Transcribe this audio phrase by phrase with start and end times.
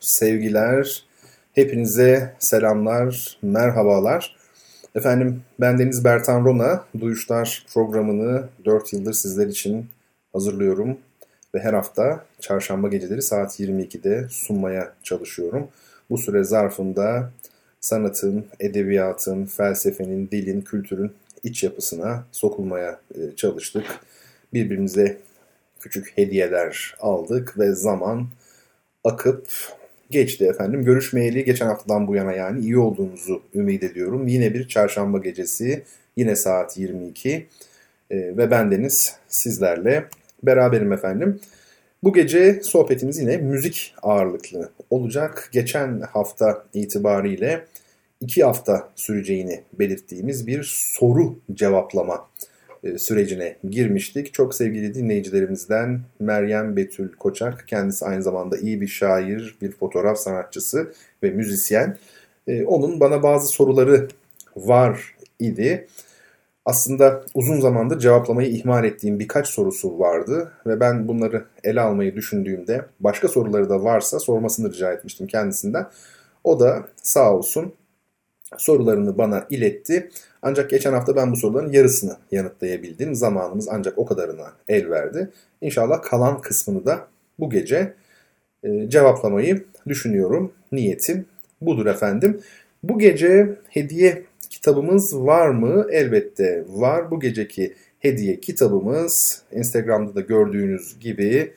[0.00, 1.04] sevgiler,
[1.52, 4.36] hepinize selamlar, merhabalar.
[4.94, 9.86] Efendim ben Deniz Bertan Rona, Duyuşlar programını 4 yıldır sizler için
[10.32, 10.98] hazırlıyorum
[11.54, 15.68] ve her hafta çarşamba geceleri saat 22'de sunmaya çalışıyorum.
[16.10, 17.30] Bu süre zarfında
[17.80, 21.12] sanatın, edebiyatın, felsefenin, dilin, kültürün
[21.44, 23.84] iç yapısına sokulmaya e, çalıştık.
[24.52, 25.18] Birbirimize
[25.80, 28.28] küçük hediyeler aldık ve zaman
[29.04, 29.48] akıp
[30.10, 30.84] geçti efendim.
[30.84, 34.28] Görüşmeyeli geçen haftadan bu yana yani iyi olduğunuzu ümit ediyorum.
[34.28, 35.82] Yine bir çarşamba gecesi,
[36.16, 37.46] yine saat 22
[38.10, 40.04] e, ve bendeniz sizlerle
[40.42, 41.40] beraberim efendim.
[42.02, 45.48] Bu gece sohbetimiz yine müzik ağırlıklı olacak.
[45.52, 47.64] Geçen hafta itibariyle
[48.20, 52.28] iki hafta süreceğini belirttiğimiz bir soru cevaplama
[52.98, 54.34] sürecine girmiştik.
[54.34, 60.92] Çok sevgili dinleyicilerimizden Meryem Betül Koçak, kendisi aynı zamanda iyi bir şair, bir fotoğraf sanatçısı
[61.22, 61.98] ve müzisyen.
[62.46, 64.08] E, onun bana bazı soruları
[64.56, 65.86] var idi.
[66.64, 72.84] Aslında uzun zamandır cevaplamayı ihmal ettiğim birkaç sorusu vardı ve ben bunları ele almayı düşündüğümde
[73.00, 75.86] başka soruları da varsa sormasını rica etmiştim kendisinden.
[76.44, 77.72] O da sağ olsun
[78.56, 80.10] sorularını bana iletti.
[80.42, 83.14] Ancak geçen hafta ben bu soruların yarısını yanıtlayabildim.
[83.14, 85.30] Zamanımız ancak o kadarına el verdi.
[85.60, 87.06] İnşallah kalan kısmını da
[87.38, 87.94] bu gece
[88.64, 90.52] e, cevaplamayı düşünüyorum.
[90.72, 91.26] Niyetim
[91.60, 92.40] budur efendim.
[92.82, 95.86] Bu gece hediye kitabımız var mı?
[95.90, 97.10] Elbette var.
[97.10, 101.52] Bu geceki hediye kitabımız Instagram'da da gördüğünüz gibi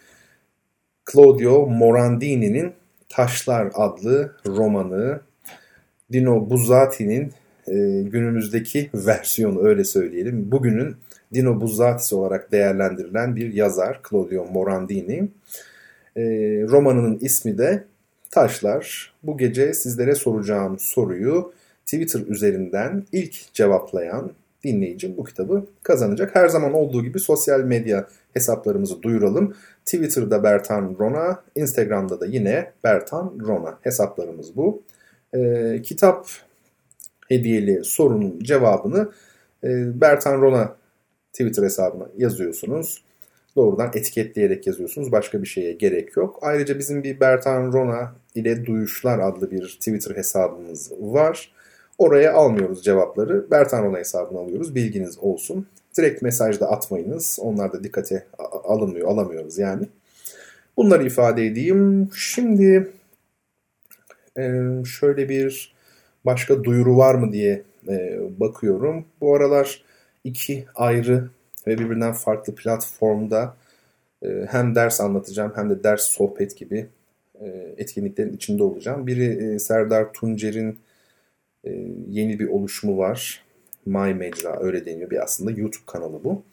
[1.13, 2.73] Claudio Morandini'nin
[3.09, 5.21] Taşlar adlı romanı
[6.11, 7.31] Dino Buzzati'nin
[7.67, 10.51] e, günümüzdeki versiyonu öyle söyleyelim.
[10.51, 10.95] Bugünün
[11.33, 15.27] Dino Buzzati'si olarak değerlendirilen bir yazar Claudio Morandini.
[16.15, 16.23] E,
[16.69, 17.83] romanının ismi de
[18.31, 19.13] Taşlar.
[19.23, 21.53] Bu gece sizlere soracağım soruyu
[21.85, 24.31] Twitter üzerinden ilk cevaplayan
[24.63, 26.35] dinleyicim bu kitabı kazanacak.
[26.35, 29.55] Her zaman olduğu gibi sosyal medya hesaplarımızı duyuralım.
[29.85, 34.81] Twitter'da Bertan Rona, Instagram'da da yine Bertan Rona hesaplarımız bu.
[35.35, 36.27] Ee, kitap
[37.27, 39.11] hediyeli sorunun cevabını
[39.63, 40.75] e, Bertan Rona
[41.33, 43.03] Twitter hesabına yazıyorsunuz.
[43.55, 45.11] Doğrudan etiketleyerek yazıyorsunuz.
[45.11, 46.39] Başka bir şeye gerek yok.
[46.41, 51.51] Ayrıca bizim bir Bertan Rona ile Duyuşlar adlı bir Twitter hesabımız var.
[51.97, 53.51] Oraya almıyoruz cevapları.
[53.51, 54.75] Bertan Rona hesabına alıyoruz.
[54.75, 55.67] Bilginiz olsun.
[55.97, 57.39] Direkt mesajda atmayınız.
[57.41, 58.25] Onlar da dikkate
[58.63, 59.87] alınmıyor, alamıyoruz yani.
[60.77, 62.09] Bunları ifade edeyim.
[62.15, 62.91] Şimdi
[64.85, 65.73] şöyle bir
[66.25, 67.61] başka duyuru var mı diye
[68.39, 69.05] bakıyorum.
[69.21, 69.83] Bu aralar
[70.23, 71.29] iki ayrı
[71.67, 73.55] ve birbirinden farklı platformda
[74.47, 76.87] hem ders anlatacağım hem de ders sohbet gibi
[77.77, 79.07] etkinliklerin içinde olacağım.
[79.07, 80.79] Biri Serdar Tuncer'in
[82.09, 83.43] yeni bir oluşumu var.
[83.85, 86.43] My Mecra öyle deniyor bir aslında YouTube kanalı bu.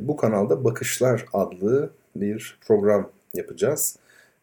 [0.00, 3.96] Bu kanalda Bakışlar adlı bir program yapacağız.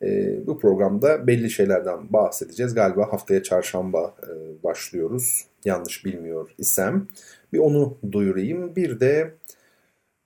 [0.03, 2.73] E, bu programda belli şeylerden bahsedeceğiz.
[2.73, 5.45] Galiba haftaya çarşamba e, başlıyoruz.
[5.65, 7.07] Yanlış bilmiyor isem.
[7.53, 8.75] Bir onu duyurayım.
[8.75, 9.33] Bir de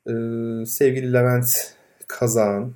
[0.08, 0.14] e,
[0.66, 1.74] sevgili Levent
[2.08, 2.74] Kazan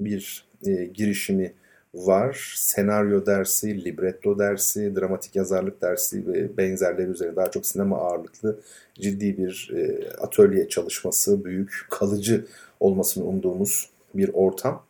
[0.00, 1.52] bir e, girişimi
[1.94, 2.54] var.
[2.56, 8.60] Senaryo dersi, libretto dersi, dramatik yazarlık dersi ve benzerleri üzerine daha çok sinema ağırlıklı
[8.94, 12.46] ciddi bir e, atölye çalışması, büyük, kalıcı
[12.80, 14.82] olmasını umduğumuz bir ortam.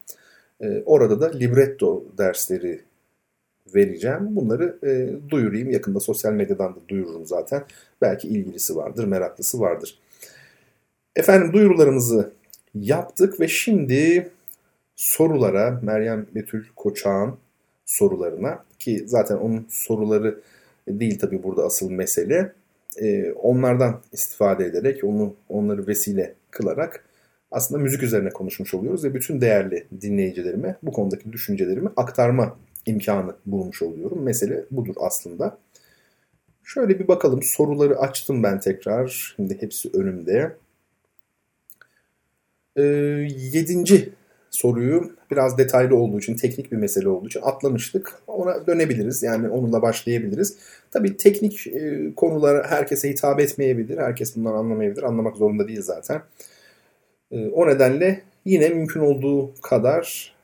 [0.62, 2.80] E, orada da libretto dersleri
[3.74, 4.36] vereceğim.
[4.36, 5.70] Bunları e, duyurayım.
[5.70, 7.64] Yakında sosyal medyadan da duyururum zaten.
[8.00, 9.98] Belki ilgilisi vardır, meraklısı vardır.
[11.16, 12.32] Efendim duyurularımızı
[12.74, 14.30] yaptık ve şimdi
[14.96, 17.34] sorulara Meryem Betül Koçak'ın
[17.86, 20.40] sorularına ki zaten onun soruları
[20.88, 22.52] değil tabi burada asıl mesele.
[22.96, 27.04] E, onlardan istifade ederek onu onları vesile kılarak
[27.52, 32.56] aslında müzik üzerine konuşmuş oluyoruz ve bütün değerli dinleyicilerime bu konudaki düşüncelerimi aktarma
[32.86, 34.22] imkanı bulmuş oluyorum.
[34.22, 35.58] Mesele budur aslında.
[36.64, 39.34] Şöyle bir bakalım soruları açtım ben tekrar.
[39.36, 40.56] Şimdi hepsi önümde.
[42.76, 42.82] Ee,
[43.52, 44.12] yedinci
[44.50, 48.14] soruyu biraz detaylı olduğu için, teknik bir mesele olduğu için atlamıştık.
[48.26, 49.22] Ona dönebiliriz.
[49.22, 50.58] Yani onunla başlayabiliriz.
[50.90, 53.98] Tabii teknik e, konular herkese hitap etmeyebilir.
[53.98, 55.02] Herkes bundan anlamayabilir.
[55.02, 56.22] Anlamak zorunda değil zaten.
[57.32, 60.34] E, o nedenle yine mümkün olduğu kadar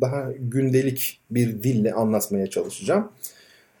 [0.00, 3.12] daha gündelik bir dille anlatmaya çalışacağım.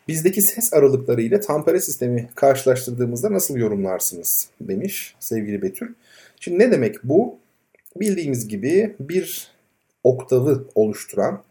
[0.08, 5.94] Bizdeki ses aralıkları ile tampere sistemi karşılaştırdığımızda nasıl yorumlarsınız demiş sevgili Betül.
[6.40, 7.38] Şimdi ne demek bu?
[7.96, 9.48] Bildiğimiz gibi bir
[10.04, 11.42] oktavı oluşturan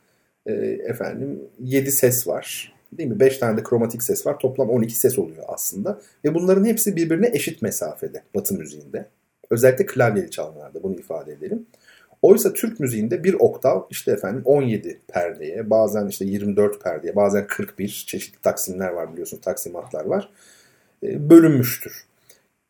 [0.45, 0.53] e,
[0.87, 2.73] efendim 7 ses var.
[2.91, 3.19] Değil mi?
[3.19, 4.39] 5 tane de kromatik ses var.
[4.39, 6.01] Toplam 12 ses oluyor aslında.
[6.25, 9.05] Ve bunların hepsi birbirine eşit mesafede Batı müziğinde.
[9.51, 11.65] Özellikle klavyeli çalmalarda bunu ifade edelim.
[12.21, 18.03] Oysa Türk müziğinde bir oktav işte efendim 17 perdeye, bazen işte 24 perdeye, bazen 41
[18.07, 20.29] çeşitli taksimler var biliyorsunuz, taksimatlar var.
[21.03, 22.05] E, bölünmüştür.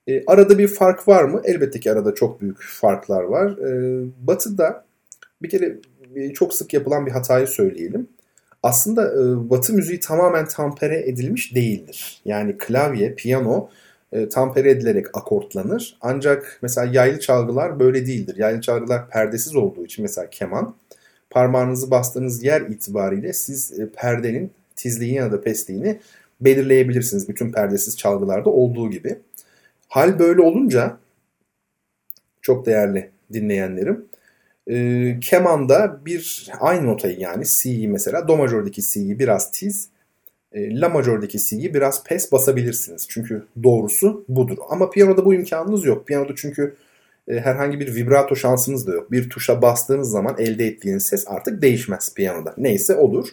[0.07, 1.41] E, arada bir fark var mı?
[1.45, 3.51] Elbette ki arada çok büyük farklar var.
[3.57, 4.85] E, batı'da
[5.41, 5.77] bir kere
[6.33, 8.07] çok sık yapılan bir hatayı söyleyelim.
[8.63, 9.13] Aslında
[9.49, 12.21] Batı müziği tamamen tampere edilmiş değildir.
[12.25, 13.69] Yani klavye, piyano
[14.11, 15.97] e, tampere edilerek akortlanır.
[16.01, 18.35] Ancak mesela yaylı çalgılar böyle değildir.
[18.37, 20.75] Yaylı çalgılar perdesiz olduğu için mesela keman
[21.29, 25.99] parmağınızı bastığınız yer itibariyle siz e, perdenin tizliğini ya da pesliğini
[26.41, 27.29] belirleyebilirsiniz.
[27.29, 29.19] Bütün perdesiz çalgılarda olduğu gibi.
[29.87, 30.97] Hal böyle olunca
[32.41, 34.05] çok değerli dinleyenlerim
[34.67, 39.89] e, kemanda bir aynı notayı yani C'yi mesela do majördeki C'yi biraz tiz
[40.55, 43.05] La majördeki C'yi biraz pes basabilirsiniz.
[43.09, 44.57] Çünkü doğrusu budur.
[44.69, 46.07] Ama piyanoda bu imkanınız yok.
[46.07, 46.75] Piyanoda çünkü
[47.27, 49.11] e, herhangi bir vibrato şansınız da yok.
[49.11, 52.53] Bir tuşa bastığınız zaman elde ettiğiniz ses artık değişmez piyanoda.
[52.57, 53.27] Neyse olur.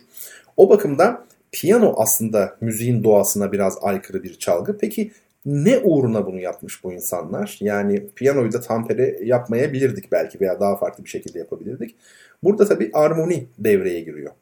[0.57, 4.79] O bakımdan piyano aslında müziğin doğasına biraz aykırı bir çalgı.
[4.79, 5.13] Peki
[5.47, 7.59] ne uğruna bunu yapmış bu insanlar?
[7.61, 11.97] Yani piyanoyu da tampere yapmayabilirdik belki veya daha farklı bir şekilde yapabilirdik.
[12.43, 14.33] Burada tabii armoni devreye giriyor.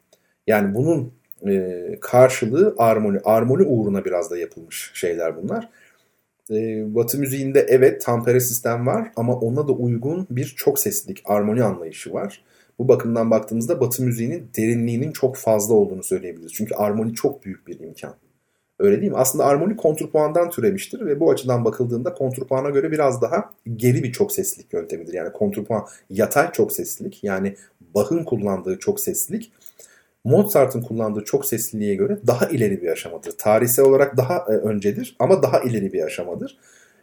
[0.47, 1.13] Yani bunun
[1.47, 3.19] e, karşılığı armoni.
[3.23, 5.69] Armoni uğruna biraz da yapılmış şeyler bunlar.
[6.51, 6.55] E,
[6.95, 12.13] Batı müziğinde evet tampere sistem var ama ona da uygun bir çok seslilik, armoni anlayışı
[12.13, 12.43] var.
[12.79, 16.53] Bu bakımdan baktığımızda Batı müziğinin derinliğinin çok fazla olduğunu söyleyebiliriz.
[16.53, 18.15] Çünkü armoni çok büyük bir imkan.
[18.79, 19.17] Öyle değil mi?
[19.17, 24.31] Aslında armoni kontrpuandan türemiştir ve bu açıdan bakıldığında kontrpuana göre biraz daha geri bir çok
[24.31, 25.13] seslilik yöntemidir.
[25.13, 27.55] Yani kontrpuan yatay çok seslilik yani
[27.95, 29.51] Bach'ın kullandığı çok seslilik
[30.27, 33.31] Mozart'ın kullandığı çok sesliliğe göre daha ileri bir aşamadır.
[33.31, 36.57] Tarihsel olarak daha e, öncedir ama daha ileri bir aşamadır.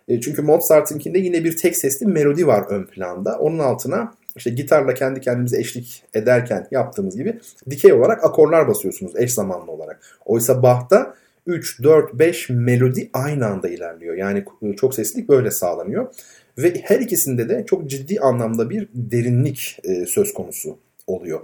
[0.09, 3.39] E, çünkü Mozart'ınkinde yine bir tek sesli melodi var ön planda.
[3.39, 7.41] Onun altına işte gitarla kendi kendimize eşlik ederken yaptığımız gibi
[7.71, 10.01] dikey olarak akorlar basıyorsunuz eş zamanlı olarak.
[10.25, 11.15] Oysa Bach'ta
[11.47, 14.15] 3, 4, 5 melodi aynı anda ilerliyor.
[14.15, 16.15] Yani e, çok seslilik böyle sağlanıyor.
[16.59, 21.41] Ve her ikisinde de çok ciddi anlamda bir derinlik söz konusu oluyor.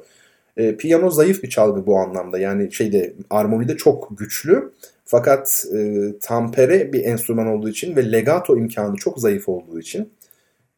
[0.61, 2.39] E, piyano zayıf bir çalgı bu anlamda.
[2.39, 4.73] Yani şeyde armonide çok güçlü.
[5.05, 10.13] Fakat e, tampere bir enstrüman olduğu için ve legato imkanı çok zayıf olduğu için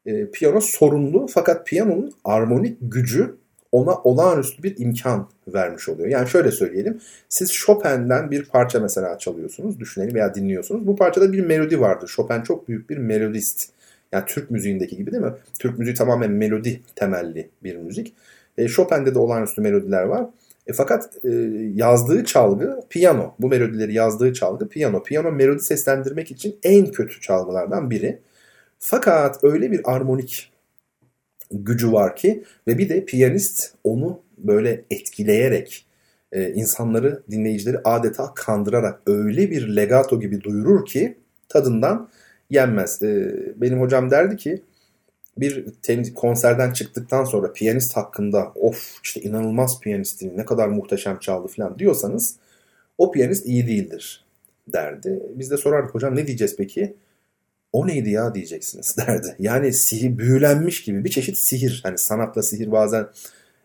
[0.05, 1.27] e, piyano sorunlu.
[1.27, 3.35] Fakat piyanonun armonik gücü
[3.71, 6.09] ona olağanüstü bir imkan vermiş oluyor.
[6.09, 7.01] Yani şöyle söyleyelim.
[7.29, 10.87] Siz Chopin'den bir parça mesela çalıyorsunuz, düşünelim veya dinliyorsunuz.
[10.87, 12.07] Bu parçada bir melodi vardır.
[12.07, 13.69] Chopin çok büyük bir melodist.
[14.11, 15.33] Yani Türk müziğindeki gibi değil mi?
[15.59, 18.13] Türk müziği tamamen melodi temelli bir müzik.
[18.57, 20.25] E, Chopin'de de olağanüstü melodiler var.
[20.67, 21.29] E, fakat e,
[21.73, 23.35] yazdığı çalgı piyano.
[23.39, 25.03] Bu melodileri yazdığı çalgı piyano.
[25.03, 28.19] Piyano melodi seslendirmek için en kötü çalgılardan biri.
[28.79, 30.51] Fakat öyle bir armonik
[31.51, 35.85] gücü var ki ve bir de piyanist onu böyle etkileyerek
[36.31, 41.17] e, insanları, dinleyicileri adeta kandırarak öyle bir legato gibi duyurur ki
[41.49, 42.09] tadından
[42.49, 43.03] yenmez.
[43.03, 44.61] E, benim hocam derdi ki
[45.37, 45.65] bir
[46.15, 52.35] konserden çıktıktan sonra piyanist hakkında of işte inanılmaz piyanistin ne kadar muhteşem çaldı falan diyorsanız
[52.97, 54.25] o piyanist iyi değildir
[54.67, 55.23] derdi.
[55.35, 56.93] Biz de sorardık hocam ne diyeceğiz peki?
[57.73, 59.35] O neydi ya diyeceksiniz derdi.
[59.39, 61.79] Yani sihir büyülenmiş gibi bir çeşit sihir.
[61.83, 63.07] Hani sanatla sihir bazen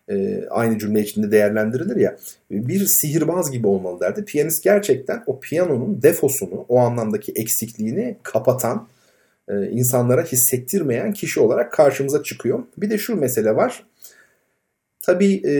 [0.09, 2.17] e, aynı cümle içinde değerlendirilir ya.
[2.51, 4.25] Bir sihirbaz gibi olmalı derdi.
[4.25, 8.87] Piyanist gerçekten o piyanonun defosunu, o anlamdaki eksikliğini kapatan
[9.55, 12.63] insanlara hissettirmeyen kişi olarak karşımıza çıkıyor.
[12.77, 13.83] Bir de şu mesele var.
[15.01, 15.53] Tabii e,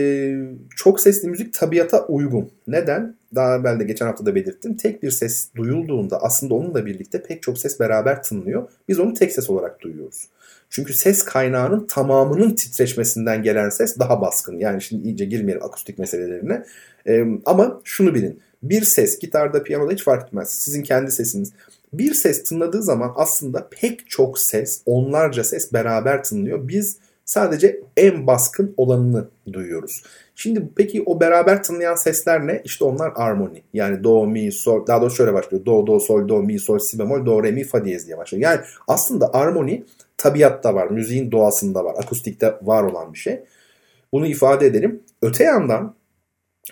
[0.76, 2.50] çok sesli müzik tabiata uygun.
[2.66, 3.16] Neden?
[3.34, 4.76] Daha evvel de geçen hafta da belirttim.
[4.76, 8.68] Tek bir ses duyulduğunda aslında onunla birlikte pek çok ses beraber tınlıyor.
[8.88, 10.28] Biz onu tek ses olarak duyuyoruz.
[10.70, 14.58] Çünkü ses kaynağının tamamının titreşmesinden gelen ses daha baskın.
[14.58, 16.64] Yani şimdi iyice girmeyelim akustik meselelerine.
[17.08, 18.40] E, ama şunu bilin.
[18.62, 20.50] Bir ses gitarda, piyanoda hiç fark etmez.
[20.50, 21.52] Sizin kendi sesiniz.
[21.92, 26.68] Bir ses tınladığı zaman aslında pek çok ses, onlarca ses beraber tınlıyor.
[26.68, 26.98] Biz
[27.30, 30.02] Sadece en baskın olanını duyuyoruz.
[30.34, 32.62] Şimdi peki o beraber tınlayan sesler ne?
[32.64, 33.62] İşte onlar armoni.
[33.72, 35.64] Yani do, mi, sol, daha doğrusu şöyle başlıyor.
[35.64, 38.42] Do, do, sol, do, mi, sol, si bemol, do, re, mi, fa diyez diye başlıyor.
[38.42, 39.84] Yani aslında armoni
[40.16, 43.40] tabiatta var, müziğin doğasında var, akustikte var olan bir şey.
[44.12, 45.02] Bunu ifade edelim.
[45.22, 45.94] Öte yandan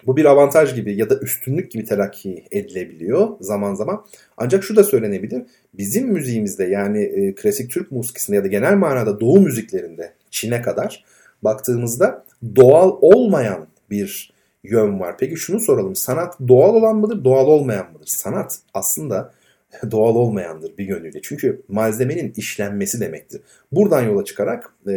[0.06, 4.04] bu bir avantaj gibi ya da üstünlük gibi telakki edilebiliyor zaman zaman.
[4.36, 5.42] Ancak şu da söylenebilir.
[5.74, 11.04] Bizim müziğimizde yani e, klasik Türk musikisinde ya da genel manada doğu müziklerinde Çin'e kadar
[11.42, 12.24] baktığımızda
[12.56, 14.32] doğal olmayan bir
[14.64, 15.16] yön var.
[15.18, 15.96] Peki şunu soralım.
[15.96, 18.06] Sanat doğal olan mıdır, doğal olmayan mıdır?
[18.06, 19.32] Sanat aslında
[19.90, 21.22] doğal olmayandır bir yönüyle.
[21.22, 23.40] Çünkü malzemenin işlenmesi demektir.
[23.72, 24.92] Buradan yola çıkarak e,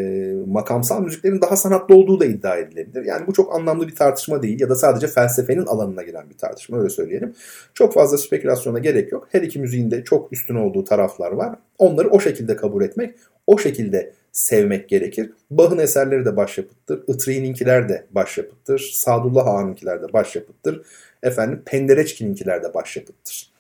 [0.48, 3.06] makamsal müziklerin daha sanatlı olduğu da iddia edilebilir.
[3.06, 6.78] Yani bu çok anlamlı bir tartışma değil ya da sadece felsefenin alanına giren bir tartışma
[6.78, 7.34] öyle söyleyelim.
[7.74, 9.28] Çok fazla spekülasyona gerek yok.
[9.32, 11.56] Her iki müziğin de çok üstün olduğu taraflar var.
[11.78, 13.16] Onları o şekilde kabul etmek,
[13.48, 15.32] o şekilde sevmek gerekir.
[15.52, 17.04] Bach'ın eserleri de başyapıttır.
[17.08, 18.92] Itri'ninkiler de başyapıttır.
[18.94, 20.82] Sadullah Ağa'nınkiler de başyapıttır.
[21.24, 23.51] Efendim Pendereçki'ninkiler de başyapıttır.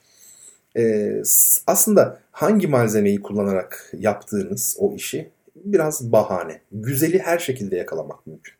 [0.77, 1.21] Ee,
[1.67, 6.61] aslında hangi malzemeyi kullanarak yaptığınız o işi biraz bahane.
[6.71, 8.53] Güzeli her şekilde yakalamak mümkün.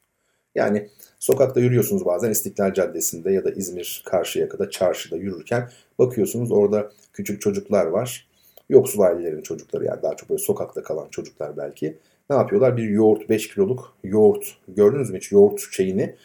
[0.56, 0.90] Yani
[1.20, 7.86] sokakta yürüyorsunuz bazen İstiklal Caddesi'nde ya da İzmir Karşıyaka'da çarşıda yürürken bakıyorsunuz orada küçük çocuklar
[7.86, 8.32] var
[8.72, 11.98] Yoksul ailelerin çocukları yani daha çok böyle sokakta kalan çocuklar belki.
[12.30, 12.78] Ne yapıyorlar?
[12.78, 16.16] Bir yoğurt 5 kiloluk yoğurt gördünüz mü hiç yoğurt şeyini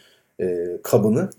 [0.41, 1.29] e, kabını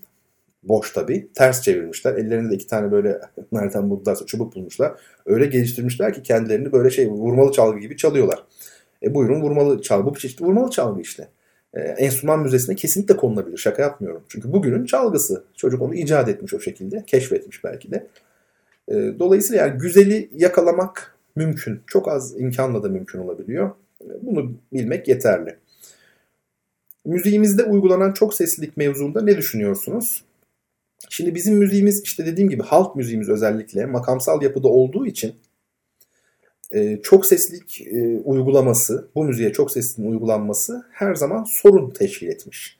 [0.63, 2.15] boş tabi ters çevirmişler.
[2.15, 3.19] Ellerinde de iki tane böyle
[3.51, 4.93] nereden buldularsa çubuk bulmuşlar.
[5.25, 8.43] Öyle geliştirmişler ki kendilerini böyle şey vurmalı çalgı gibi çalıyorlar.
[9.03, 10.05] E buyurun vurmalı çalgı.
[10.05, 11.27] Bu bir çeşit vurmalı çalgı işte.
[11.73, 13.57] E, enstrüman müzesine kesinlikle konulabilir.
[13.57, 14.23] Şaka yapmıyorum.
[14.27, 15.43] Çünkü bugünün çalgısı.
[15.55, 17.03] Çocuk onu icat etmiş o şekilde.
[17.07, 18.07] Keşfetmiş belki de.
[18.89, 21.81] Ee, dolayısıyla yani güzeli yakalamak mümkün.
[21.87, 23.71] Çok az imkanla da mümkün olabiliyor.
[24.01, 25.55] Ee, bunu bilmek yeterli.
[27.05, 30.23] Müziğimizde uygulanan çok seslilik mevzuunda ne düşünüyorsunuz?
[31.09, 35.35] Şimdi bizim müziğimiz işte dediğim gibi halk müziğimiz özellikle makamsal yapıda olduğu için
[36.71, 42.77] e, çok seslilik e, uygulaması, bu müziğe çok sesliliğin uygulanması her zaman sorun teşkil etmiş.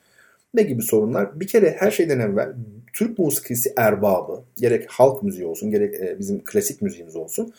[0.54, 1.40] Ne gibi sorunlar?
[1.40, 2.54] Bir kere her şeyden evvel
[2.94, 7.54] Türk musikisi erbabı, gerek halk müziği olsun, gerek e, bizim klasik müziğimiz olsun.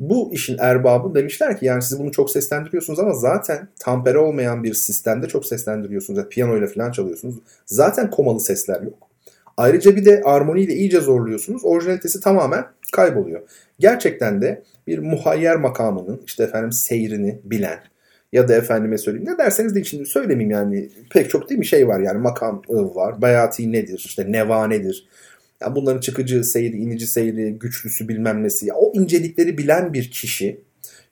[0.00, 4.74] Bu işin erbabı demişler ki yani siz bunu çok seslendiriyorsunuz ama zaten tampere olmayan bir
[4.74, 6.18] sistemde çok seslendiriyorsunuz.
[6.18, 7.34] Yani piyano ile falan çalıyorsunuz.
[7.66, 9.11] Zaten komalı sesler yok.
[9.56, 11.64] Ayrıca bir de armoniyle iyice zorluyorsunuz.
[11.64, 13.40] Orijinalitesi tamamen kayboluyor.
[13.78, 17.78] Gerçekten de bir muhayyer makamının işte efendim seyrini bilen,
[18.32, 21.88] ya da efendime söyleyeyim ne derseniz de şimdi söylemeyeyim yani pek çok değil mi şey
[21.88, 25.08] var yani makam var bayati nedir işte neva nedir
[25.60, 30.60] ya bunların çıkıcı seyri inici seyri güçlüsü bilmem nesi ya o incelikleri bilen bir kişi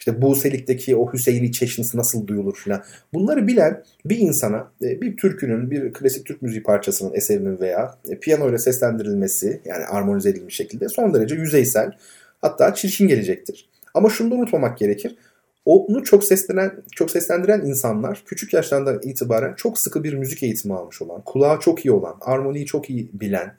[0.01, 2.83] işte Buselik'teki o Hüseyin'i çeşnisi nasıl duyulur filan.
[3.15, 8.19] Bunları bilen bir insana e, bir türkünün, bir klasik Türk müziği parçasının eserinin veya e,
[8.19, 11.93] piyano ile seslendirilmesi yani armonize edilmiş şekilde son derece yüzeysel
[12.41, 13.69] hatta çirkin gelecektir.
[13.95, 15.17] Ama şunu da unutmamak gerekir.
[15.65, 21.03] Onu çok seslendiren, çok seslendiren insanlar küçük yaşlardan itibaren çok sıkı bir müzik eğitimi almış
[21.03, 23.55] olan, kulağı çok iyi olan, armoniyi çok iyi bilen,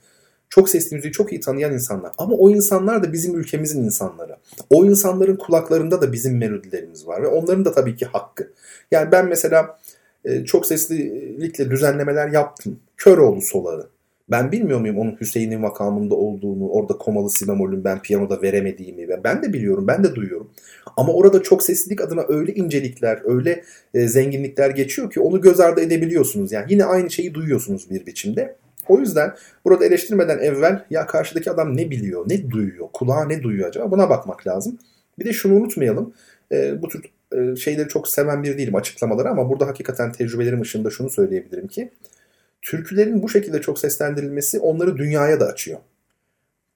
[0.51, 2.11] çok sesli müziği çok iyi tanıyan insanlar.
[2.17, 4.35] Ama o insanlar da bizim ülkemizin insanları.
[4.69, 8.51] O insanların kulaklarında da bizim melodilerimiz var ve onların da tabii ki hakkı.
[8.91, 9.79] Yani ben mesela
[10.25, 12.79] e, çok seslilikle düzenlemeler yaptım.
[12.97, 13.89] Köroğlu solağı.
[14.31, 19.23] Ben bilmiyor muyum onun Hüseyin'in makamında olduğunu, orada komalı si bemolün ben piyanoda veremediğimi ve
[19.23, 20.49] ben de biliyorum, ben de duyuyorum.
[20.97, 25.81] Ama orada çok seslilik adına öyle incelikler, öyle e, zenginlikler geçiyor ki onu göz ardı
[25.81, 26.51] edebiliyorsunuz.
[26.51, 28.55] Yani yine aynı şeyi duyuyorsunuz bir biçimde.
[28.87, 29.35] O yüzden
[29.65, 34.09] burada eleştirmeden evvel ya karşıdaki adam ne biliyor, ne duyuyor, kulağa ne duyuyor acaba buna
[34.09, 34.79] bakmak lazım.
[35.19, 36.13] Bir de şunu unutmayalım.
[36.51, 37.03] E, bu tür
[37.37, 41.91] e, şeyleri çok seven bir değilim açıklamaları ama burada hakikaten tecrübelerim ışığında şunu söyleyebilirim ki
[42.61, 45.79] türkülerin bu şekilde çok seslendirilmesi onları dünyaya da açıyor.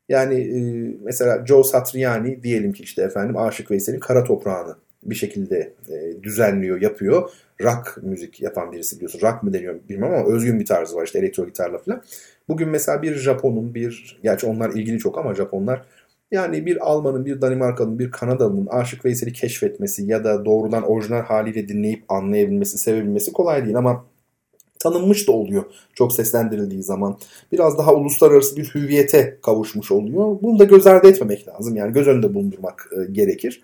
[0.10, 0.60] Yani e,
[1.04, 6.82] mesela Joe Satriani diyelim ki işte efendim Aşık Veysel'in Kara Toprağı'nı bir şekilde e, düzenliyor,
[6.82, 7.32] yapıyor.
[7.62, 9.22] Rock müzik yapan birisi biliyorsun.
[9.22, 12.02] Rock mı deniyor bilmem ama özgün bir tarzı var işte elektro gitarla falan.
[12.50, 15.86] Bugün mesela bir Japon'un bir, gerçi onlar ilgili çok ama Japonlar
[16.32, 21.68] yani bir Alman'ın, bir Danimarkalı'nın, bir Kanadalı'nın Aşık Veysel'i keşfetmesi ya da doğrudan orijinal haliyle
[21.68, 24.06] dinleyip anlayabilmesi, sevebilmesi kolay değil ama
[24.80, 27.18] tanınmış da oluyor çok seslendirildiği zaman.
[27.52, 30.38] Biraz daha uluslararası bir hüviyete kavuşmuş oluyor.
[30.42, 31.76] Bunu da göz ardı etmemek lazım.
[31.76, 33.62] Yani göz önünde bulundurmak e, gerekir.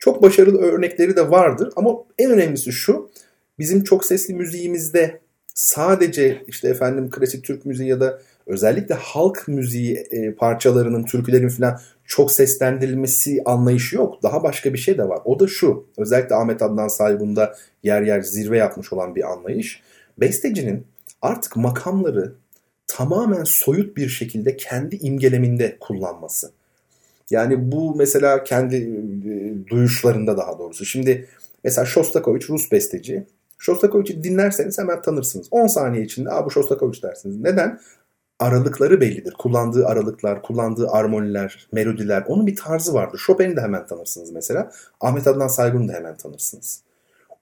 [0.00, 3.10] Çok başarılı örnekleri de vardır ama en önemlisi şu.
[3.58, 5.20] Bizim çok sesli müziğimizde
[5.54, 11.80] sadece işte efendim klasik Türk müziği ya da özellikle halk müziği e, parçalarının, türkülerin falan
[12.04, 14.22] çok seslendirilmesi anlayışı yok.
[14.22, 15.18] Daha başka bir şey de var.
[15.24, 15.86] O da şu.
[15.96, 19.82] Özellikle Ahmet Adnan Saygun'da yer yer zirve yapmış olan bir anlayış.
[20.18, 20.86] Bestecinin
[21.22, 22.34] artık makamları
[22.86, 26.50] tamamen soyut bir şekilde kendi imgeleminde kullanması.
[27.30, 30.84] Yani bu mesela kendi e, duyuşlarında daha doğrusu.
[30.84, 31.28] Şimdi
[31.64, 33.26] mesela Shostakovich Rus besteci.
[33.58, 35.48] Shostakovich'i dinlerseniz hemen tanırsınız.
[35.50, 37.36] 10 saniye içinde Aa, bu Shostakovich dersiniz.
[37.36, 37.80] Neden?
[38.38, 39.34] Aralıkları bellidir.
[39.38, 42.24] Kullandığı aralıklar, kullandığı armoniler, melodiler.
[42.28, 43.22] Onun bir tarzı vardır.
[43.26, 44.70] Chopin'i de hemen tanırsınız mesela.
[45.00, 46.82] Ahmet Adnan Saygun'u da hemen tanırsınız.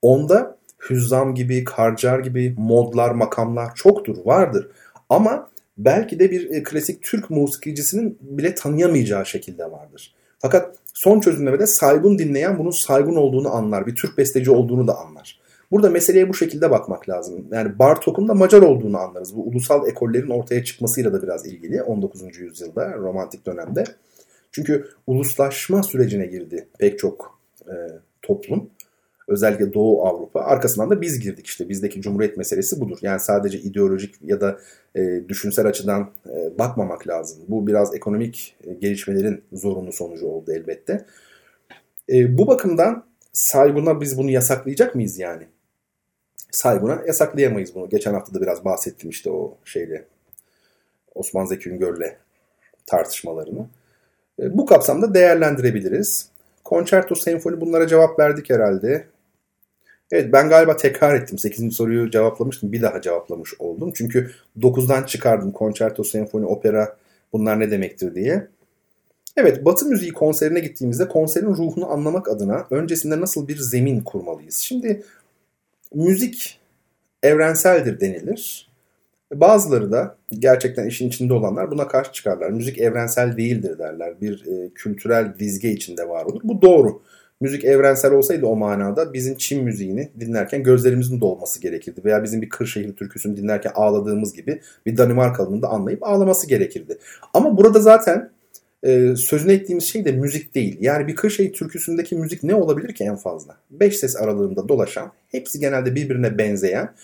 [0.02, 0.56] Onda
[0.90, 4.68] hüzzam gibi, karcar gibi modlar, makamlar çoktur, vardır.
[5.08, 10.14] Ama belki de bir e, klasik Türk musikicisinin bile tanıyamayacağı şekilde vardır.
[10.38, 13.86] Fakat son çözümlemede saygun dinleyen bunun saygun olduğunu anlar.
[13.86, 15.40] Bir Türk besteci olduğunu da anlar.
[15.70, 17.46] Burada meseleye bu şekilde bakmak lazım.
[17.52, 19.36] Yani Bartok'un da Macar olduğunu anlarız.
[19.36, 22.38] Bu ulusal ekollerin ortaya çıkmasıyla da biraz ilgili 19.
[22.38, 23.84] yüzyılda romantik dönemde.
[24.52, 27.74] Çünkü uluslaşma sürecine girdi pek çok e,
[28.22, 28.70] toplum.
[29.28, 30.40] Özellikle Doğu Avrupa.
[30.40, 31.68] Arkasından da biz girdik işte.
[31.68, 32.98] Bizdeki cumhuriyet meselesi budur.
[33.02, 34.58] Yani sadece ideolojik ya da
[34.94, 37.38] e, düşünsel açıdan e, bakmamak lazım.
[37.48, 41.04] Bu biraz ekonomik e, gelişmelerin zorunlu sonucu oldu elbette.
[42.12, 45.46] E, bu bakımdan Saygun'a biz bunu yasaklayacak mıyız yani?
[46.50, 47.88] Saygun'a yasaklayamayız bunu.
[47.88, 50.04] Geçen hafta da biraz bahsettim işte o şeyle
[51.14, 52.16] Osman Zeki Üngör'le
[52.86, 53.66] tartışmalarını.
[54.40, 56.28] E, bu kapsamda değerlendirebiliriz.
[56.64, 59.06] Concerto Senfoni bunlara cevap verdik herhalde.
[60.12, 61.38] Evet ben galiba tekrar ettim.
[61.38, 61.74] 8.
[61.74, 62.72] soruyu cevaplamıştım.
[62.72, 63.92] Bir daha cevaplamış oldum.
[63.94, 65.52] Çünkü 9'dan çıkardım.
[65.52, 66.96] Concerto, senfoni, opera
[67.32, 68.48] bunlar ne demektir diye.
[69.36, 74.54] Evet Batı müziği konserine gittiğimizde konserin ruhunu anlamak adına öncesinde nasıl bir zemin kurmalıyız?
[74.54, 75.02] Şimdi
[75.94, 76.60] müzik
[77.22, 78.68] evrenseldir denilir.
[79.34, 82.50] Bazıları da gerçekten işin içinde olanlar buna karşı çıkarlar.
[82.50, 84.20] Müzik evrensel değildir derler.
[84.20, 86.40] Bir e, kültürel dizge içinde var olur.
[86.44, 87.02] Bu doğru
[87.40, 92.00] müzik evrensel olsaydı o manada bizim Çin müziğini dinlerken gözlerimizin dolması gerekirdi.
[92.04, 96.98] Veya bizim bir Kırşehir türküsünü dinlerken ağladığımız gibi bir Danimarkalı'nın da anlayıp ağlaması gerekirdi.
[97.34, 98.30] Ama burada zaten
[98.82, 100.76] e, sözüne ettiğimiz şey de müzik değil.
[100.80, 103.56] Yani bir Kırşehir türküsündeki müzik ne olabilir ki en fazla?
[103.70, 106.94] Beş ses aralığında dolaşan, hepsi genelde birbirine benzeyen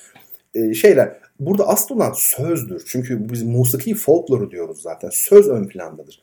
[0.54, 1.12] e, şeyler.
[1.40, 2.82] Burada asıl olan sözdür.
[2.86, 5.10] Çünkü biz musiki folkloru diyoruz zaten.
[5.12, 6.20] Söz ön plandadır.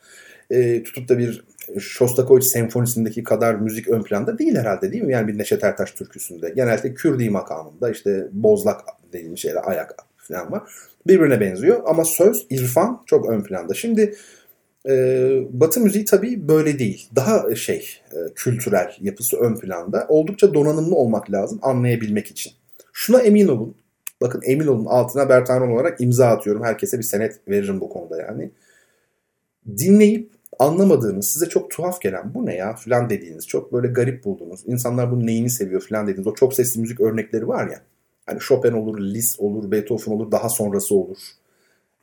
[0.50, 1.44] E, tutup da bir
[1.80, 5.14] Shostakovich senfonisindeki kadar müzik ön planda değil herhalde değil mi?
[5.14, 6.50] Yani bir Neşet Ertaş türküsünde.
[6.50, 8.82] Genelde Kürdi makamında işte bozlak
[9.14, 10.64] dediğim şeyler ayak falan var.
[11.08, 13.74] Birbirine benziyor ama söz, irfan çok ön planda.
[13.74, 14.16] Şimdi
[14.90, 14.94] e,
[15.50, 17.10] Batı müziği tabii böyle değil.
[17.16, 20.06] Daha şey e, kültürel yapısı ön planda.
[20.10, 22.54] Oldukça donanımlı olmak lazım anlayabilmek için.
[22.94, 23.76] Şuna emin olun.
[24.22, 26.64] Bakın emin olun altına Bertanon olarak imza atıyorum.
[26.64, 28.52] Herkese bir senet veririm bu konuda yani.
[29.78, 34.64] Dinleyip anlamadığınız, size çok tuhaf gelen bu ne ya falan dediğiniz, çok böyle garip bulduğunuz,
[34.66, 37.82] insanlar bunun neyini seviyor falan dediğiniz o çok sesli müzik örnekleri var ya.
[38.26, 41.18] Hani Chopin olur, Liszt olur, Beethoven olur, daha sonrası olur.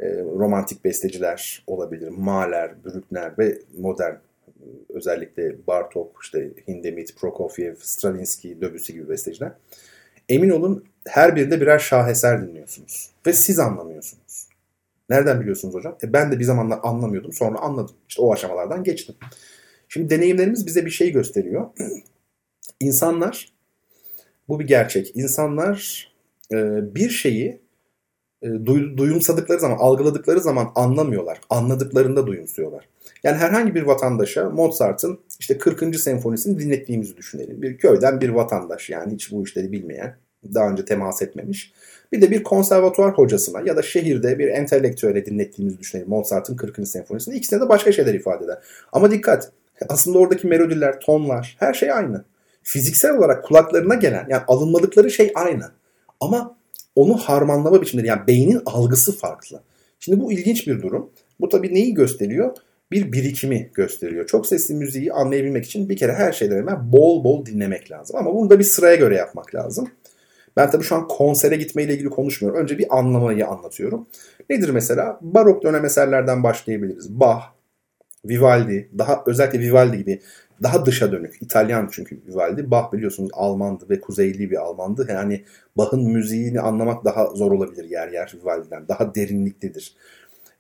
[0.01, 2.09] E, romantik besteciler olabilir.
[2.09, 4.15] Mahler, Bruckner ve modern
[4.89, 9.53] özellikle Bartok, işte Hindemith, Prokofiev, Stravinsky, Debussy gibi besteciler.
[10.29, 13.11] Emin olun her birinde birer şaheser dinliyorsunuz.
[13.27, 14.48] Ve siz anlamıyorsunuz.
[15.09, 15.97] Nereden biliyorsunuz hocam?
[16.03, 17.33] E ben de bir zamanlar anlamıyordum.
[17.33, 17.97] Sonra anladım.
[18.09, 19.15] İşte o aşamalardan geçtim.
[19.89, 21.71] Şimdi deneyimlerimiz bize bir şey gösteriyor.
[22.81, 23.53] İnsanlar,
[24.49, 25.17] bu bir gerçek.
[25.17, 26.09] İnsanlar
[26.53, 26.57] e,
[26.95, 27.61] bir şeyi
[28.43, 28.49] e,
[28.97, 31.41] duyumsadıkları zaman, algıladıkları zaman anlamıyorlar.
[31.51, 32.89] Anladıklarında duyumsuyorlar.
[33.23, 36.01] Yani herhangi bir vatandaşa Mozart'ın işte 40.
[36.01, 37.63] senfonisini dinlettiğimizi düşünelim.
[37.63, 40.17] Bir köyden bir vatandaş yani hiç bu işleri bilmeyen,
[40.55, 41.73] daha önce temas etmemiş.
[42.13, 46.89] Bir de bir konservatuvar hocasına ya da şehirde bir entelektüele dinlettiğimizi düşünelim Mozart'ın 40.
[46.89, 47.37] senfonisini.
[47.37, 48.59] İkisine de başka şeyler ifade eder.
[48.93, 49.53] Ama dikkat
[49.89, 52.25] aslında oradaki melodiler, tonlar her şey aynı.
[52.63, 55.71] Fiziksel olarak kulaklarına gelen yani alınmadıkları şey aynı.
[56.21, 56.57] Ama
[56.95, 59.61] onu harmanlama biçimleri yani beynin algısı farklı.
[60.01, 61.11] Şimdi bu ilginç bir durum.
[61.41, 62.57] Bu tabii neyi gösteriyor?
[62.91, 64.27] Bir birikimi gösteriyor.
[64.27, 68.17] Çok sesli müziği anlayabilmek için bir kere her şeyden evvel bol bol dinlemek lazım.
[68.17, 69.91] Ama bunu da bir sıraya göre yapmak lazım.
[70.59, 72.61] Ben tabii şu an konsere gitmeyle ilgili konuşmuyorum.
[72.61, 74.07] Önce bir anlamayı anlatıyorum.
[74.51, 75.19] Nedir mesela?
[75.23, 77.21] Barok dönem eserlerden başlayabiliriz.
[77.21, 77.43] Bach,
[78.25, 80.21] Vivaldi, daha özellikle Vivaldi gibi
[80.63, 81.43] daha dışa dönük.
[81.43, 82.71] İtalyan çünkü Vivaldi.
[82.71, 85.07] Bach biliyorsunuz Almandı ve kuzeyli bir Almandı.
[85.11, 85.45] Yani
[85.77, 88.89] Bach'ın müziğini anlamak daha zor olabilir yer yer Vivaldi'den.
[88.89, 89.95] Daha derinliklidir.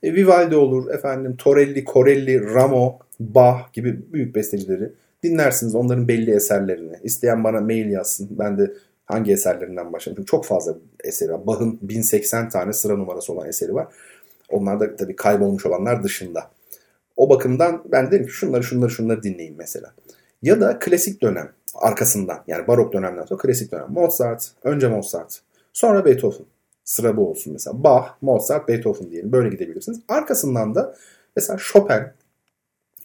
[0.02, 6.96] E, Vivaldi olur, efendim Torelli, Corelli, Ramo, Bach gibi büyük bestecileri dinlersiniz onların belli eserlerini.
[7.02, 8.28] İsteyen bana mail yazsın.
[8.30, 8.72] Ben de
[9.08, 10.24] hangi eserlerinden başlayayım?
[10.24, 11.46] Çok fazla eseri var.
[11.46, 13.86] Bach'ın 1080 tane sıra numarası olan eseri var.
[14.48, 16.50] Onlar da tabii kaybolmuş olanlar dışında.
[17.16, 19.92] O bakımdan ben dedim ki şunları şunları şunları dinleyin mesela.
[20.42, 23.86] Ya da klasik dönem arkasından yani barok dönemden sonra klasik dönem.
[23.88, 25.40] Mozart, önce Mozart,
[25.72, 26.46] sonra Beethoven.
[26.84, 27.84] Sıra bu olsun mesela.
[27.84, 29.32] Bach, Mozart, Beethoven diyelim.
[29.32, 30.00] Böyle gidebilirsiniz.
[30.08, 30.94] Arkasından da
[31.36, 32.02] mesela Chopin,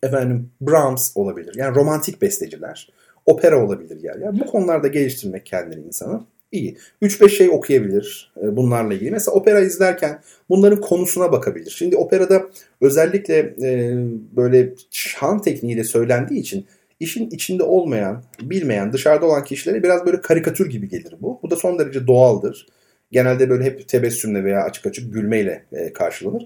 [0.04, 1.54] efendim Brahms olabilir.
[1.56, 2.89] Yani romantik besteciler.
[3.26, 4.24] Opera olabilir yani.
[4.24, 6.22] yani bu konularda geliştirmek kendini insanı
[6.54, 6.78] iyi.
[7.02, 9.12] 3-5 şey okuyabilir e, bunlarla ilgili.
[9.12, 11.72] Mesela opera izlerken bunların konusuna bakabilir.
[11.72, 12.44] Şimdi operada
[12.82, 13.96] özellikle e,
[14.36, 16.66] böyle şan tekniğiyle söylendiği için
[17.00, 21.40] işin içinde olmayan, bilmeyen, dışarıda olan kişilere biraz böyle karikatür gibi gelir bu.
[21.44, 22.68] Bu da son derece doğaldır.
[23.12, 26.46] Genelde böyle hep tebessümle veya açık açık gülmeyle e, karşılanır.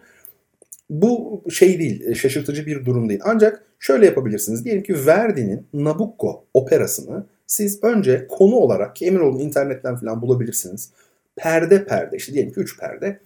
[0.90, 3.20] Bu şey değil, e, şaşırtıcı bir durum değil.
[3.24, 4.66] Ancak şöyle yapabilirsiniz.
[4.66, 10.92] Diyelim ki Verdi'nin Nabucco operasını siz önce konu olarak ki emin olun internetten falan bulabilirsiniz.
[11.36, 13.20] Perde perde işte diyelim ki 3 perde.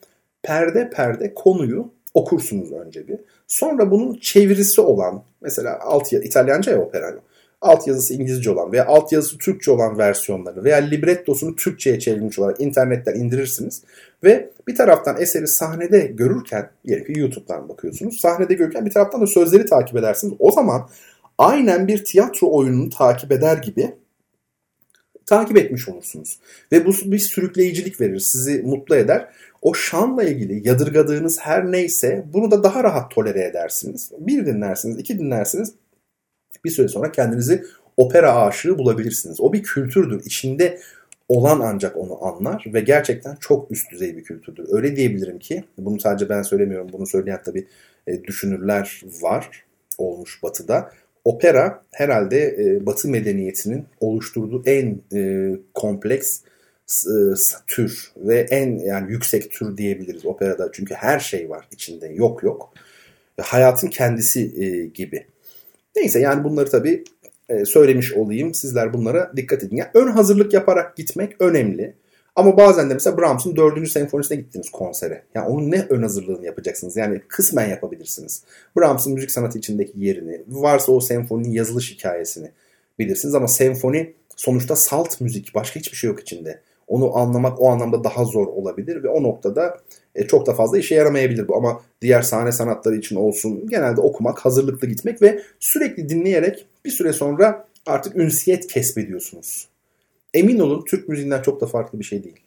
[0.44, 3.18] Perde perde konuyu okursunuz önce bir.
[3.48, 7.16] Sonra bunun çevirisi olan mesela alt İtalyanca ya opera
[7.62, 12.62] alt yazısı İngilizce olan veya alt yazısı Türkçe olan versiyonları veya librettosunu Türkçe'ye çevrilmiş olarak
[12.62, 13.84] internetten indirirsiniz.
[14.24, 19.28] Ve bir taraftan eseri sahnede görürken, diyelim ki YouTube'dan bakıyorsunuz, sahnede görürken bir taraftan da
[19.28, 20.34] sözleri takip edersiniz.
[20.40, 20.90] O zaman
[21.38, 23.96] aynen bir tiyatro oyununu takip eder gibi
[25.26, 26.40] takip etmiş olursunuz.
[26.72, 29.28] Ve bu bir sürükleyicilik verir, sizi mutlu eder.
[29.62, 34.12] O şanla ilgili yadırgadığınız her neyse bunu da daha rahat tolere edersiniz.
[34.20, 35.74] Bir dinlersiniz, iki dinlersiniz
[36.66, 37.64] bir süre sonra kendinizi
[37.98, 39.42] opera aşığı bulabilirsiniz.
[39.42, 40.26] O bir kültürdür.
[40.26, 40.80] İçinde
[41.30, 44.66] olan ancak onu anlar ve gerçekten çok üst düzey bir kültürdür.
[44.72, 46.88] Öyle diyebilirim ki bunu sadece ben söylemiyorum.
[46.94, 47.68] Bunu söyleyen tabii
[48.08, 49.66] e, düşünürler var
[49.98, 50.92] olmuş batıda.
[51.26, 56.42] Opera herhalde e, batı medeniyetinin oluşturduğu en e, kompleks
[57.68, 60.70] tür ve en yani yüksek tür diyebiliriz operada.
[60.74, 62.74] Çünkü her şey var içinde yok yok.
[63.42, 64.52] Hayatın kendisi
[64.94, 65.26] gibi.
[65.96, 67.04] Neyse yani bunları tabii
[67.50, 68.54] e, söylemiş olayım.
[68.54, 69.76] Sizler bunlara dikkat edin.
[69.76, 71.94] Yani ön hazırlık yaparak gitmek önemli.
[72.36, 73.90] Ama bazen de mesela Brahms'ın 4.
[73.90, 75.24] senfonisine gittiniz konsere.
[75.36, 76.98] Yani onun ne ön hazırlığını yapacaksınız?
[76.98, 78.44] Yani kısmen yapabilirsiniz.
[78.78, 82.52] Brahms'ın müzik sanatı içindeki yerini, varsa o senfoninin yazılış hikayesini
[83.00, 83.36] bilirsiniz.
[83.36, 85.56] Ama senfoni sonuçta salt müzik.
[85.56, 86.62] Başka hiçbir şey yok içinde.
[86.88, 89.78] Onu anlamak o anlamda daha zor olabilir ve o noktada
[90.16, 91.56] e, çok da fazla işe yaramayabilir bu.
[91.56, 97.14] Ama diğer sahne sanatları için olsun genelde okumak, hazırlıklı gitmek ve sürekli dinleyerek bir süre
[97.14, 99.68] sonra artık ünsiyet kesbediyorsunuz.
[100.34, 102.40] Emin olun Türk müziğinden çok da farklı bir şey değil.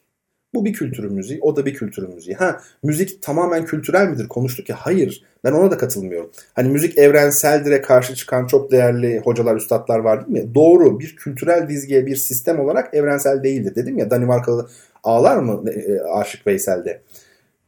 [0.55, 2.37] Bu bir kültürün müziği, o da bir kültürün müziği.
[2.37, 4.29] Ha müzik tamamen kültürel midir?
[4.29, 4.77] Konuştuk ya.
[4.79, 5.25] Hayır.
[5.45, 6.31] Ben ona da katılmıyorum.
[6.53, 10.55] Hani müzik evrenseldir'e karşı çıkan çok değerli hocalar, üstadlar var değil mi?
[10.55, 11.01] Doğru.
[11.01, 13.75] Bir kültürel dizgiye, bir sistem olarak evrensel değildir.
[13.75, 14.69] Dedim ya Danimarkalı
[15.05, 17.01] ağlar mı e, Aşık Veysel'de?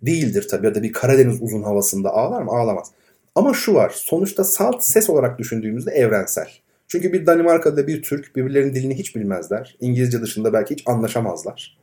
[0.07, 0.67] Değildir tabii.
[0.67, 2.51] Ya da bir Karadeniz uzun havasında ağlar mı?
[2.51, 2.91] Ağlamaz.
[3.35, 3.93] Ama şu var.
[3.97, 6.49] Sonuçta salt ses olarak düşündüğümüzde evrensel.
[6.89, 9.77] Çünkü bir Danimarka'da bir Türk birbirlerinin dilini hiç bilmezler.
[9.81, 11.79] İngilizce dışında belki hiç anlaşamazlar.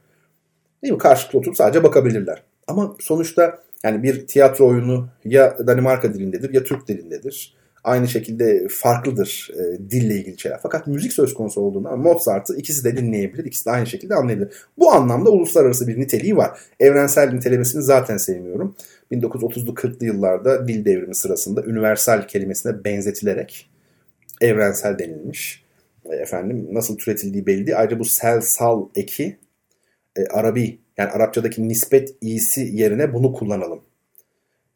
[0.83, 0.99] Değil mi?
[0.99, 2.43] Karşılıklı oturup sadece bakabilirler.
[2.67, 7.55] Ama sonuçta yani bir tiyatro oyunu ya Danimarka dilindedir ya Türk dilindedir.
[7.83, 10.59] Aynı şekilde farklıdır e, dille ilgili şeyler.
[10.63, 14.53] Fakat müzik söz konusu olduğunda Mozart'ı ikisi de dinleyebilir, ikisi de aynı şekilde anlayabilir.
[14.77, 16.59] Bu anlamda uluslararası bir niteliği var.
[16.79, 18.75] Evrensel nitelemesini zaten sevmiyorum.
[19.11, 23.69] 1930'lu 40'lı yıllarda dil devrimi sırasında universal kelimesine benzetilerek
[24.41, 25.63] evrensel denilmiş.
[26.05, 27.79] E, efendim nasıl türetildiği belli değil.
[27.79, 29.37] Ayrıca bu sel sal eki
[30.15, 33.81] e, Arabi yani Arapçadaki nispet iyisi yerine bunu kullanalım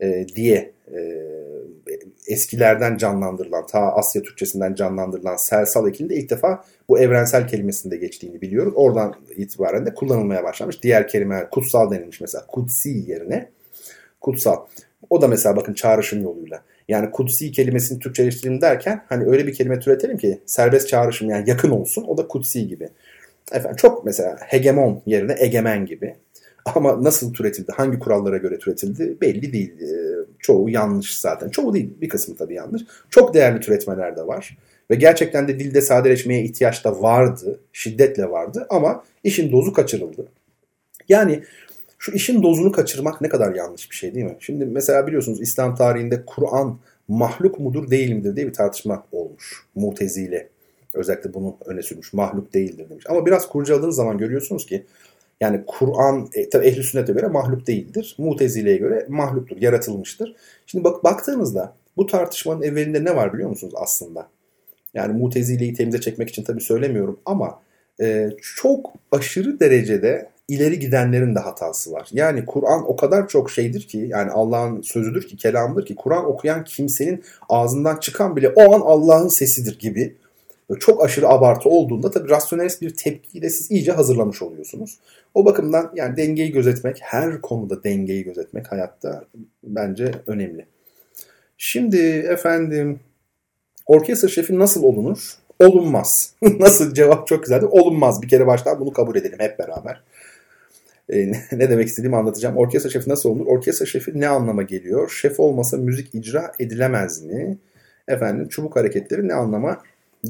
[0.02, 0.98] e, diye e,
[2.28, 8.74] eskilerden canlandırılan, ta Asya Türkçesinden canlandırılan selsal ekinde ilk defa bu evrensel kelimesinde geçtiğini biliyoruz.
[8.76, 10.84] Oradan itibaren de kullanılmaya başlamış.
[10.84, 13.50] Diğer kelime kutsal denilmiş mesela kutsi yerine
[14.22, 14.58] kutsal.
[15.10, 16.63] O da mesela bakın çağrışım yoluyla.
[16.88, 21.70] Yani kutsi kelimesini Türkçeleştirelim derken hani öyle bir kelime türetelim ki serbest çağrışım yani yakın
[21.70, 22.06] olsun.
[22.08, 22.90] O da kutsi gibi.
[23.52, 26.16] Efendim çok mesela hegemon yerine egemen gibi.
[26.75, 29.82] Ama nasıl türetildi, hangi kurallara göre türetildi belli değil.
[29.82, 31.49] Ee, çoğu yanlış zaten.
[31.49, 32.82] Çoğu değil, bir kısmı tabii yanlış.
[33.10, 34.58] Çok değerli türetmeler de var.
[34.91, 40.27] Ve gerçekten de dilde sadeleşmeye ihtiyaç da vardı, şiddetle vardı ama işin dozu kaçırıldı.
[41.10, 41.43] Yani
[41.97, 44.36] şu işin dozunu kaçırmak ne kadar yanlış bir şey değil mi?
[44.39, 49.65] Şimdi mesela biliyorsunuz İslam tarihinde Kur'an mahluk mudur değil midir diye bir tartışma olmuş.
[49.75, 50.49] Mutezile
[50.93, 52.13] özellikle bunu öne sürmüş.
[52.13, 53.06] Mahluk değildir demiş.
[53.10, 54.86] Ama biraz kurcaladığınız zaman görüyorsunuz ki
[55.41, 58.15] yani Kur'an e, tabi ehl sünnete göre mahluk değildir.
[58.17, 60.36] Mutezile'ye göre mahluktur, yaratılmıştır.
[60.65, 64.28] Şimdi bak baktığınızda bu tartışmanın evvelinde ne var biliyor musunuz aslında?
[64.93, 67.62] Yani Mutezile'yi temize çekmek için tabi söylemiyorum ama
[68.02, 72.10] e, çok aşırı derecede ileri gidenlerin de hatası var.
[72.12, 76.63] Yani Kur'an o kadar çok şeydir ki yani Allah'ın sözüdür ki kelamdır ki Kur'an okuyan
[76.63, 80.15] kimsenin ağzından çıkan bile o an Allah'ın sesidir gibi
[80.80, 84.97] çok aşırı abartı olduğunda tabii rasyonelist bir tepkiyi siz iyice hazırlamış oluyorsunuz.
[85.34, 89.25] O bakımdan yani dengeyi gözetmek, her konuda dengeyi gözetmek hayatta
[89.63, 90.65] bence önemli.
[91.58, 91.97] Şimdi
[92.30, 92.99] efendim
[93.86, 95.34] orkestra şefi nasıl olunur?
[95.60, 96.34] Olunmaz.
[96.60, 97.65] nasıl cevap çok güzeldi.
[97.65, 98.21] Olunmaz.
[98.21, 100.03] Bir kere baştan bunu kabul edelim hep beraber.
[101.10, 102.58] Ee, ne demek istediğimi anlatacağım.
[102.58, 103.45] Orkestra şefi nasıl olunur?
[103.45, 105.10] Orkestra şefi ne anlama geliyor?
[105.10, 107.58] Şef olmasa müzik icra edilemez mi?
[108.08, 109.82] Efendim çubuk hareketleri ne anlama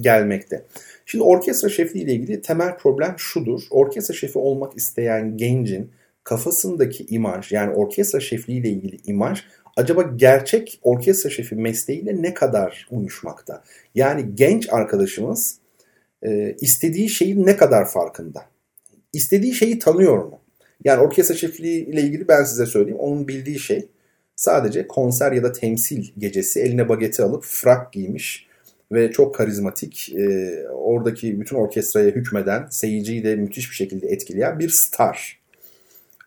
[0.01, 0.65] gelmekte.
[1.05, 3.61] Şimdi orkestra şefliği ile ilgili temel problem şudur.
[3.69, 5.91] Orkestra şefi olmak isteyen gencin
[6.23, 9.43] kafasındaki imaj yani orkestra şefliği ile ilgili imaj
[9.75, 13.63] acaba gerçek orkestra şefi mesleğiyle ne kadar uyuşmakta?
[13.95, 15.57] Yani genç arkadaşımız
[16.25, 18.45] e, istediği şeyin ne kadar farkında?
[19.13, 20.39] İstediği şeyi tanıyor mu?
[20.83, 22.99] Yani orkestra şefliği ile ilgili ben size söyleyeyim.
[22.99, 23.87] Onun bildiği şey
[24.35, 28.46] sadece konser ya da temsil gecesi eline bageti alıp frak giymiş
[28.91, 34.69] ve çok karizmatik, e, oradaki bütün orkestraya hükmeden, seyirciyi de müthiş bir şekilde etkileyen bir
[34.69, 35.39] star.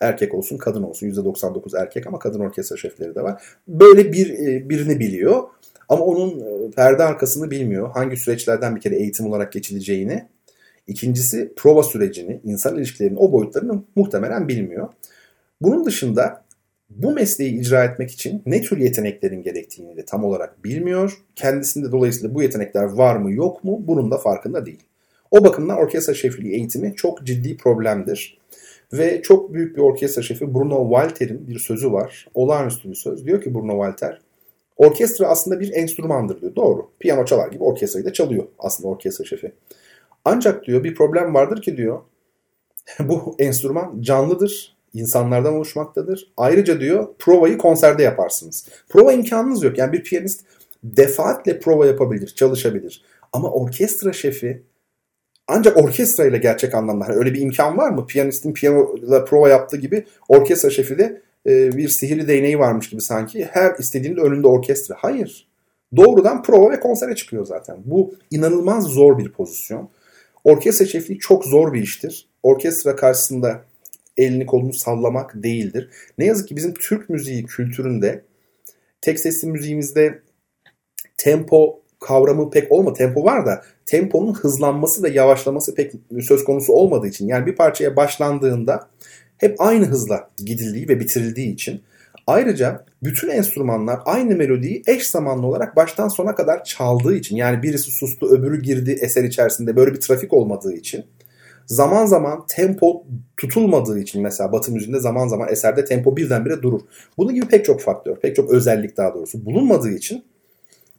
[0.00, 1.06] Erkek olsun, kadın olsun.
[1.06, 3.42] %99 erkek ama kadın orkestra şefleri de var.
[3.68, 5.42] Böyle bir e, birini biliyor
[5.88, 7.90] ama onun e, perde arkasını bilmiyor.
[7.90, 10.28] Hangi süreçlerden bir kere eğitim olarak geçileceğini.
[10.86, 14.88] İkincisi prova sürecini, insan ilişkilerinin o boyutlarını muhtemelen bilmiyor.
[15.60, 16.44] Bunun dışında
[16.90, 21.12] bu mesleği icra etmek için ne tür yeteneklerin gerektiğini de tam olarak bilmiyor.
[21.36, 24.82] Kendisinde dolayısıyla bu yetenekler var mı yok mu bunun da farkında değil.
[25.30, 28.40] O bakımdan orkestra şefliği eğitimi çok ciddi problemdir.
[28.92, 32.28] Ve çok büyük bir orkestra şefi Bruno Walter'in bir sözü var.
[32.34, 33.26] Olağanüstü bir söz.
[33.26, 34.20] Diyor ki Bruno Walter,
[34.76, 36.56] orkestra aslında bir enstrümandır diyor.
[36.56, 36.90] Doğru.
[37.00, 39.52] Piyano çalar gibi orkestrayı da çalıyor aslında orkestra şefi.
[40.24, 42.00] Ancak diyor bir problem vardır ki diyor
[43.00, 46.32] bu enstrüman canlıdır insanlardan oluşmaktadır.
[46.36, 48.66] Ayrıca diyor provayı konserde yaparsınız.
[48.88, 49.78] Prova imkanınız yok.
[49.78, 50.44] Yani bir piyanist
[50.84, 53.04] defaatle prova yapabilir, çalışabilir.
[53.32, 54.62] Ama orkestra şefi
[55.48, 58.06] ancak orkestra ile gerçek anlamda hani öyle bir imkan var mı?
[58.06, 63.44] Piyanistin piyanoda prova yaptığı gibi orkestra şefi de e, bir sihirli değneği varmış gibi sanki.
[63.44, 64.96] Her istediğinde önünde orkestra.
[64.98, 65.48] Hayır.
[65.96, 67.76] Doğrudan prova ve konsere çıkıyor zaten.
[67.84, 69.88] Bu inanılmaz zor bir pozisyon.
[70.44, 72.28] Orkestra şefliği çok zor bir iştir.
[72.42, 73.62] Orkestra karşısında
[74.22, 75.90] elini kolunu sallamak değildir.
[76.18, 78.22] Ne yazık ki bizim Türk müziği kültüründe
[79.00, 80.22] tek sesli müziğimizde
[81.16, 87.06] tempo kavramı pek olma tempo var da temponun hızlanması ve yavaşlaması pek söz konusu olmadığı
[87.06, 88.88] için yani bir parçaya başlandığında
[89.38, 91.82] hep aynı hızla gidildiği ve bitirildiği için
[92.26, 97.90] ayrıca bütün enstrümanlar aynı melodiyi eş zamanlı olarak baştan sona kadar çaldığı için yani birisi
[97.90, 101.04] sustu öbürü girdi eser içerisinde böyle bir trafik olmadığı için
[101.70, 103.04] zaman zaman tempo
[103.36, 106.80] tutulmadığı için mesela Batı müziğinde zaman zaman eserde tempo birdenbire durur.
[107.18, 110.24] Bunun gibi pek çok faktör, pek çok özellik daha doğrusu bulunmadığı için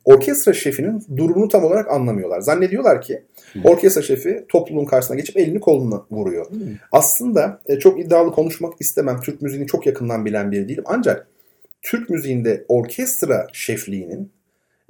[0.06, 2.42] orkestra şefinin durumunu tam olarak anlamıyorlar.
[2.42, 3.24] Zannediyorlar ki
[3.64, 6.46] orkestra şefi topluluğun karşısına geçip elini kolunu vuruyor.
[6.92, 9.20] Aslında e, çok iddialı konuşmak istemem.
[9.22, 10.84] Türk müziğini çok yakından bilen biri değilim.
[10.88, 11.28] Ancak
[11.82, 14.32] Türk müziğinde orkestra şefliğinin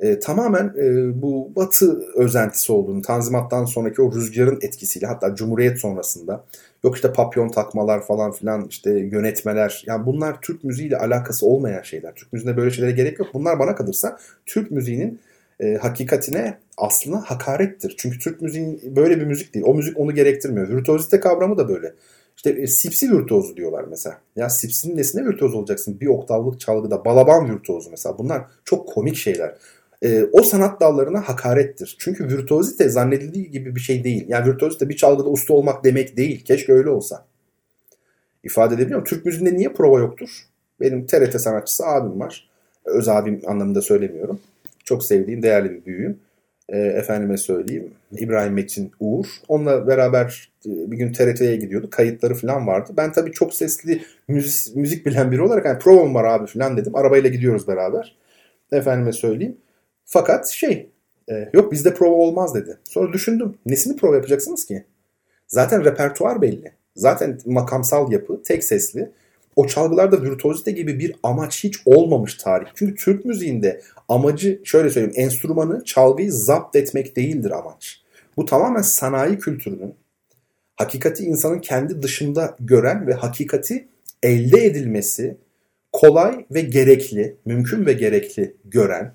[0.01, 6.43] e, tamamen e, bu batı özentisi olduğunu, Tanzimat'tan sonraki o rüzgarın etkisiyle hatta Cumhuriyet sonrasında
[6.83, 12.15] yok işte papyon takmalar falan filan işte yönetmeler yani bunlar Türk müziğiyle alakası olmayan şeyler.
[12.15, 13.27] Türk müziğinde böyle şeylere gerek yok.
[13.33, 15.19] Bunlar bana kalırsa Türk müziğinin
[15.59, 17.95] e, hakikatine aslına hakarettir.
[17.97, 19.65] Çünkü Türk müziği böyle bir müzik değil.
[19.67, 20.69] O müzik onu gerektirmiyor.
[20.69, 21.93] Virtüozite kavramı da böyle.
[22.35, 24.17] İşte e, sipsi virtüozu diyorlar mesela.
[24.35, 25.99] Ya sipsinin nesine virtüoz olacaksın?
[25.99, 28.17] Bir oktavlık çalgıda balaban virtüozu mesela.
[28.17, 29.55] Bunlar çok komik şeyler
[30.03, 31.95] e, o sanat dallarına hakarettir.
[31.99, 34.25] Çünkü virtüozite zannedildiği gibi bir şey değil.
[34.27, 36.45] Yani virtüozite bir çalgıda usta olmak demek değil.
[36.45, 37.25] Keşke öyle olsa.
[38.43, 39.09] İfade edebiliyor muyum?
[39.09, 40.29] Türk müziğinde niye prova yoktur?
[40.79, 42.49] Benim TRT sanatçısı abim var.
[42.85, 44.39] Öz abim anlamında söylemiyorum.
[44.83, 46.19] Çok sevdiğim, değerli bir büyüğüm.
[46.69, 47.91] E, efendime söyleyeyim.
[48.17, 49.25] İbrahim Metin Uğur.
[49.47, 51.89] Onunla beraber e, bir gün TRT'ye gidiyordu.
[51.89, 52.93] Kayıtları falan vardı.
[52.97, 56.95] Ben tabii çok sesli müzik, müzik bilen biri olarak hani provam var abi falan dedim.
[56.95, 58.15] Arabayla gidiyoruz beraber.
[58.71, 59.57] Efendime söyleyeyim.
[60.13, 60.89] Fakat şey
[61.31, 62.77] e, yok bizde prova olmaz dedi.
[62.83, 64.85] Sonra düşündüm nesini prova yapacaksınız ki?
[65.47, 66.71] Zaten repertuar belli.
[66.95, 69.11] Zaten makamsal yapı tek sesli.
[69.55, 72.65] O çalgılarda virtüozite gibi bir amaç hiç olmamış tarih.
[72.75, 78.01] Çünkü Türk müziğinde amacı şöyle söyleyeyim enstrümanı çalgıyı zapt etmek değildir amaç.
[78.37, 79.95] Bu tamamen sanayi kültürünün
[80.75, 83.87] hakikati insanın kendi dışında gören ve hakikati
[84.23, 85.37] elde edilmesi
[85.91, 89.13] kolay ve gerekli, mümkün ve gerekli gören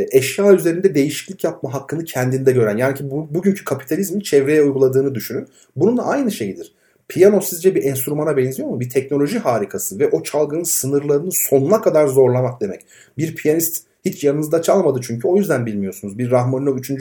[0.00, 2.76] eşya üzerinde değişiklik yapma hakkını kendinde gören.
[2.76, 5.48] Yani ki bu, bugünkü kapitalizmin çevreye uyguladığını düşünün.
[5.76, 6.72] Bununla aynı şeydir.
[7.08, 8.80] Piyano sizce bir enstrümana benziyor mu?
[8.80, 12.80] Bir teknoloji harikası ve o çalgının sınırlarını sonuna kadar zorlamak demek.
[13.18, 16.18] Bir piyanist hiç yanınızda çalmadı çünkü o yüzden bilmiyorsunuz.
[16.18, 16.92] Bir Rahmaninov 3.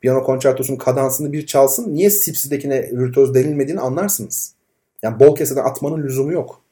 [0.00, 1.94] piyano konçertosunun kadansını bir çalsın.
[1.94, 4.54] Niye Sipsi'dekine virtüöz denilmediğini anlarsınız.
[5.02, 6.62] Yani bol keseden atmanın lüzumu yok.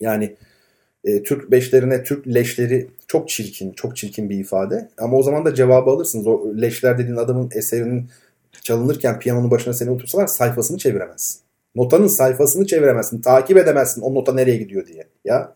[0.00, 0.36] Yani
[1.04, 4.88] e, Türk beşlerine Türk leşleri çok çirkin, çok çirkin bir ifade.
[4.98, 6.26] Ama o zaman da cevabı alırsınız.
[6.26, 8.08] O leşler dediğin adamın eserinin
[8.62, 11.40] çalınırken piyanonun başına seni otursalar sayfasını çeviremezsin.
[11.74, 13.20] Notanın sayfasını çeviremezsin.
[13.20, 15.06] Takip edemezsin o nota nereye gidiyor diye.
[15.24, 15.54] Ya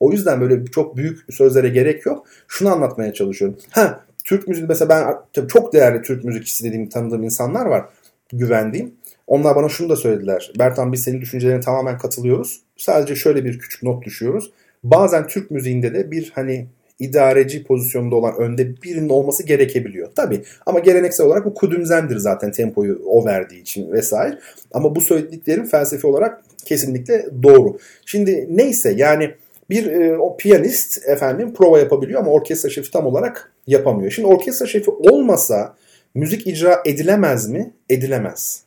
[0.00, 2.26] o yüzden böyle çok büyük sözlere gerek yok.
[2.48, 3.58] Şunu anlatmaya çalışıyorum.
[3.70, 7.84] Ha Türk müziği mesela ben tabii çok değerli Türk müzikçisi dediğim tanıdığım insanlar var.
[8.32, 8.94] Güvendiğim.
[9.26, 10.52] Onlar bana şunu da söylediler.
[10.58, 12.62] Bertan biz senin düşüncelerine tamamen katılıyoruz.
[12.82, 14.50] Sadece şöyle bir küçük not düşüyoruz.
[14.84, 16.66] Bazen Türk müziğinde de bir hani
[16.98, 20.08] idareci pozisyonda olan önde birinin olması gerekebiliyor.
[20.16, 24.38] Tabii ama geleneksel olarak bu kudümzendir zaten tempoyu o verdiği için vesaire.
[24.72, 27.78] Ama bu söylediklerim felsefi olarak kesinlikle doğru.
[28.06, 29.34] Şimdi neyse yani
[29.70, 34.10] bir e, o piyanist efendim prova yapabiliyor ama orkestra şefi tam olarak yapamıyor.
[34.10, 35.74] Şimdi orkestra şefi olmasa
[36.14, 37.70] müzik icra edilemez mi?
[37.88, 38.62] Edilemez.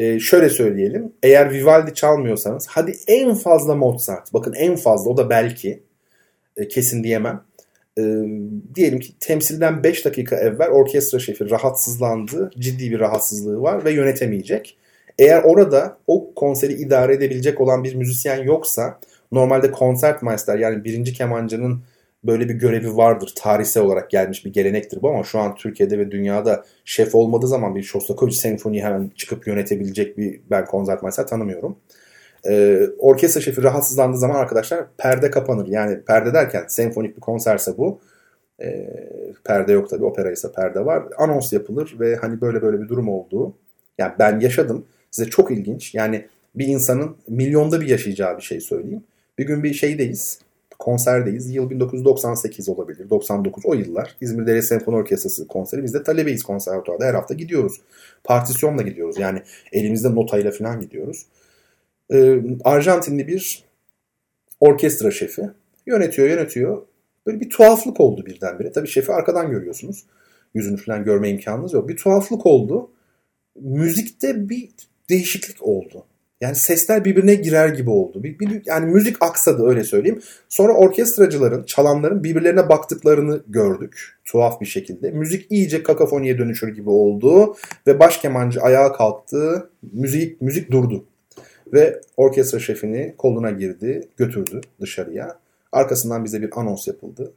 [0.00, 1.12] E, şöyle söyleyelim.
[1.22, 4.34] Eğer Vivaldi çalmıyorsanız hadi en fazla Mozart.
[4.34, 5.82] Bakın en fazla o da belki
[6.56, 7.42] e, kesin diyemem.
[7.98, 8.02] E,
[8.74, 12.50] diyelim ki temsilden 5 dakika evvel orkestra şefi rahatsızlandı.
[12.58, 14.76] Ciddi bir rahatsızlığı var ve yönetemeyecek.
[15.18, 18.98] Eğer orada o konseri idare edebilecek olan bir müzisyen yoksa
[19.32, 21.82] normalde konsertmeister yani birinci kemancının
[22.24, 23.32] böyle bir görevi vardır.
[23.36, 27.74] Tarihsel olarak gelmiş bir gelenektir bu ama şu an Türkiye'de ve dünyada şef olmadığı zaman
[27.74, 31.76] bir Shostakovich senfoni hemen çıkıp yönetebilecek bir ben konsertmeister tanımıyorum.
[32.48, 35.66] Ee, orkestra şefi rahatsızlandığı zaman arkadaşlar perde kapanır.
[35.68, 38.00] Yani perde derken senfonik bir konserse bu.
[38.62, 38.90] E,
[39.44, 41.04] perde yok tabii opera ise perde var.
[41.18, 43.54] Anons yapılır ve hani böyle böyle bir durum olduğu.
[43.98, 44.86] Yani ben yaşadım.
[45.10, 45.94] Size çok ilginç.
[45.94, 49.04] Yani bir insanın milyonda bir yaşayacağı bir şey söyleyeyim.
[49.38, 50.38] Bir gün bir şeydeyiz.
[50.80, 51.54] Konserdeyiz.
[51.54, 53.10] Yıl 1998 olabilir.
[53.10, 54.16] 99 o yıllar.
[54.20, 55.82] İzmir Devlet Senfoni Orkestrası konseri.
[55.82, 57.04] Biz de talebeyiz konservatuarda.
[57.04, 57.80] Her hafta gidiyoruz.
[58.24, 59.18] Partisyonla gidiyoruz.
[59.18, 61.26] Yani elimizde notayla falan gidiyoruz.
[62.12, 63.64] Ee, Arjantinli bir
[64.60, 65.50] orkestra şefi.
[65.86, 66.82] Yönetiyor yönetiyor.
[67.26, 68.72] Böyle bir tuhaflık oldu birdenbire.
[68.72, 70.04] Tabii şefi arkadan görüyorsunuz.
[70.54, 71.88] Yüzünü falan görme imkanınız yok.
[71.88, 72.90] Bir tuhaflık oldu.
[73.60, 74.68] Müzikte bir
[75.10, 76.04] değişiklik oldu.
[76.40, 78.22] Yani sesler birbirine girer gibi oldu.
[78.22, 80.22] Bir, bir, yani müzik aksadı öyle söyleyeyim.
[80.48, 84.18] Sonra orkestracıların, çalanların birbirlerine baktıklarını gördük.
[84.24, 85.10] Tuhaf bir şekilde.
[85.10, 87.56] Müzik iyice kakafoniye dönüşür gibi oldu.
[87.86, 89.70] Ve baş kemancı ayağa kalktı.
[89.92, 91.04] Müzik, müzik durdu.
[91.72, 95.38] Ve orkestra şefini koluna girdi, götürdü dışarıya.
[95.72, 97.32] Arkasından bize bir anons yapıldı.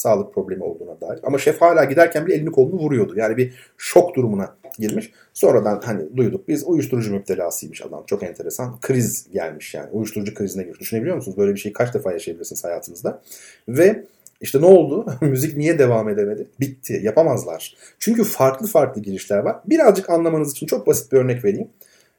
[0.00, 1.20] Sağlık problemi olduğuna dair.
[1.22, 3.12] Ama şef hala giderken bile elini kolunu vuruyordu.
[3.16, 5.12] Yani bir şok durumuna girmiş.
[5.34, 8.04] Sonradan hani duyduk biz uyuşturucu müptelasıymış adam.
[8.06, 8.80] Çok enteresan.
[8.80, 9.90] Kriz gelmiş yani.
[9.90, 10.80] Uyuşturucu krizine girmiş.
[10.80, 11.38] Düşünebiliyor musunuz?
[11.38, 13.22] Böyle bir şeyi kaç defa yaşayabilirsiniz hayatınızda.
[13.68, 14.04] Ve
[14.40, 15.06] işte ne oldu?
[15.20, 16.46] Müzik niye devam edemedi?
[16.60, 17.00] Bitti.
[17.02, 17.76] Yapamazlar.
[17.98, 19.56] Çünkü farklı farklı girişler var.
[19.66, 21.68] Birazcık anlamanız için çok basit bir örnek vereyim.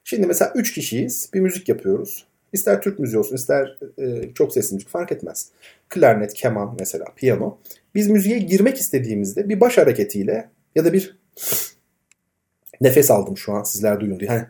[0.03, 1.29] Şimdi mesela 3 kişiyiz.
[1.33, 2.25] Bir müzik yapıyoruz.
[2.53, 5.49] İster Türk müziği olsun ister e, çok sesli müzik fark etmez.
[5.89, 7.57] Klarnet, keman mesela, piyano.
[7.95, 11.17] Biz müziğe girmek istediğimizde bir baş hareketiyle ya da bir
[12.81, 14.29] nefes aldım şu an sizler duyun diye.
[14.29, 14.45] Hani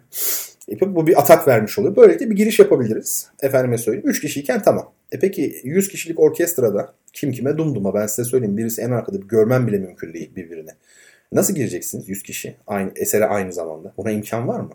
[0.96, 1.96] bu bir atak vermiş oluyor.
[1.96, 3.30] Böylelikle bir giriş yapabiliriz.
[3.42, 4.10] Efendime söyleyeyim.
[4.10, 4.94] 3 kişiyken tamam.
[5.12, 8.58] E peki 100 kişilik orkestrada kim kime dumduma ben size söyleyeyim.
[8.58, 10.72] Birisi en arkada bir görmem bile mümkün değil birbirine.
[11.32, 12.56] Nasıl gireceksiniz 100 kişi?
[12.68, 13.94] Aynı, esere aynı zamanda.
[13.98, 14.74] Buna imkan var mı?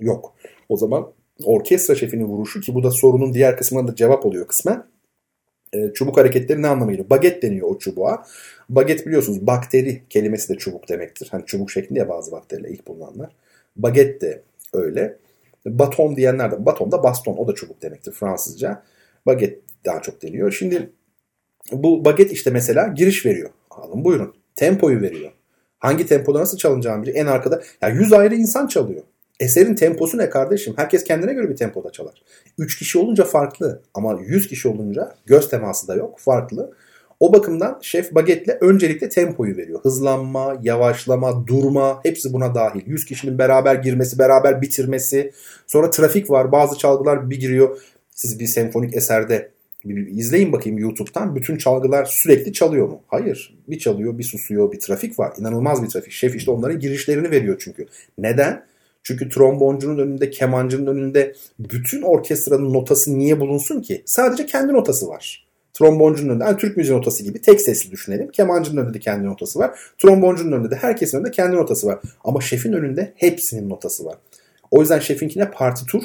[0.00, 0.34] Yok.
[0.68, 1.12] O zaman
[1.44, 4.84] orkestra şefinin vuruşu ki bu da sorunun diğer kısmına da cevap oluyor kısmen.
[5.72, 7.10] E, çubuk hareketleri ne anlamıyla?
[7.10, 8.26] Baget deniyor o çubuğa.
[8.68, 11.28] Baget biliyorsunuz bakteri kelimesi de çubuk demektir.
[11.30, 13.36] Hani çubuk şeklinde ya bazı bakteriler ilk bulunanlar.
[13.76, 15.18] Baget de öyle.
[15.66, 18.82] Baton diyenler de baton da baston o da çubuk demektir Fransızca.
[19.26, 20.52] Baget daha çok deniyor.
[20.52, 20.90] Şimdi
[21.72, 23.50] bu baget işte mesela giriş veriyor.
[23.70, 24.34] Alın buyurun.
[24.56, 25.32] Tempoyu veriyor.
[25.78, 27.16] Hangi tempoda nasıl çalınacağını biliyor.
[27.16, 29.02] En arkada ya yani 100 ayrı insan çalıyor.
[29.42, 30.74] Eserin temposu ne kardeşim?
[30.76, 32.22] Herkes kendine göre bir tempoda çalar.
[32.58, 36.72] 3 kişi olunca farklı ama 100 kişi olunca göz teması da yok farklı.
[37.20, 39.80] O bakımdan Şef Baget'le öncelikle tempoyu veriyor.
[39.82, 42.82] Hızlanma, yavaşlama, durma hepsi buna dahil.
[42.86, 45.32] 100 kişinin beraber girmesi, beraber bitirmesi.
[45.66, 46.52] Sonra trafik var.
[46.52, 47.78] Bazı çalgılar bir giriyor.
[48.10, 49.50] Siz bir senfonik eserde
[49.84, 51.36] bir, bir izleyin bakayım YouTube'dan.
[51.36, 53.00] Bütün çalgılar sürekli çalıyor mu?
[53.06, 53.54] Hayır.
[53.68, 55.32] Bir çalıyor, bir susuyor, bir trafik var.
[55.38, 56.12] İnanılmaz bir trafik.
[56.12, 57.86] Şef işte onların girişlerini veriyor çünkü.
[58.18, 58.71] Neden?
[59.02, 64.02] Çünkü tromboncunun önünde, kemancının önünde bütün orkestranın notası niye bulunsun ki?
[64.06, 65.46] Sadece kendi notası var.
[65.74, 68.30] Tromboncunun önünde, yani Türk müziği notası gibi tek sesli düşünelim.
[68.30, 69.78] Kemancının önünde de kendi notası var.
[69.98, 71.98] Tromboncunun önünde de herkesin önünde kendi notası var.
[72.24, 74.16] Ama şefin önünde hepsinin notası var.
[74.70, 76.02] O yüzden şefinkine partitur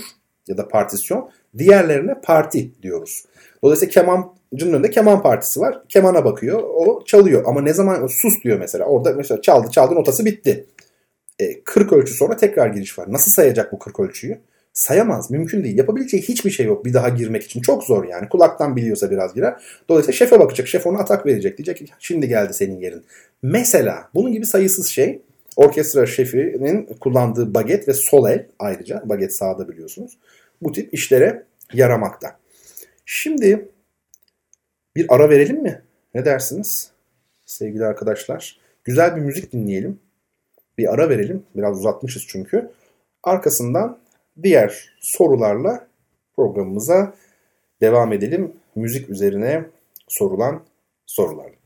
[0.48, 3.26] ya da partisyon, diğerlerine parti diyoruz.
[3.64, 5.82] Dolayısıyla kemancının önünde keman partisi var.
[5.90, 7.44] Kemana bakıyor, o çalıyor.
[7.46, 8.86] Ama ne zaman sus diyor mesela.
[8.86, 10.66] Orada mesela çaldı çaldı notası bitti.
[11.40, 13.12] E, 40 ölçü sonra tekrar giriş var.
[13.12, 14.40] Nasıl sayacak bu 40 ölçüyü?
[14.74, 15.32] Sayamaz.
[15.32, 15.78] Mümkün değil.
[15.78, 17.62] Yapabileceği hiçbir şey yok bir daha girmek için.
[17.62, 18.30] Çok zor yani.
[18.30, 19.56] Kulaktan biliyorsa biraz girer.
[19.90, 20.68] Dolayısıyla şefe bakacak.
[20.68, 21.58] Şef ona atak verecek.
[21.58, 23.04] Diyecek ki şimdi geldi senin yerin.
[23.42, 25.22] Mesela bunun gibi sayısız şey
[25.56, 30.18] orkestra şefinin kullandığı baget ve sol el ayrıca baget sağda biliyorsunuz.
[30.62, 32.38] Bu tip işlere yaramakta.
[33.06, 33.70] Şimdi
[34.96, 35.82] bir ara verelim mi?
[36.14, 36.92] Ne dersiniz
[37.46, 38.60] sevgili arkadaşlar?
[38.84, 40.00] Güzel bir müzik dinleyelim.
[40.78, 41.44] Bir ara verelim.
[41.56, 42.72] Biraz uzatmışız çünkü.
[43.24, 43.98] Arkasından
[44.44, 45.88] diğer sorularla
[46.36, 47.14] programımıza
[47.82, 48.54] devam edelim.
[48.76, 49.66] Müzik üzerine
[50.08, 50.62] sorulan
[51.06, 51.57] sorularla.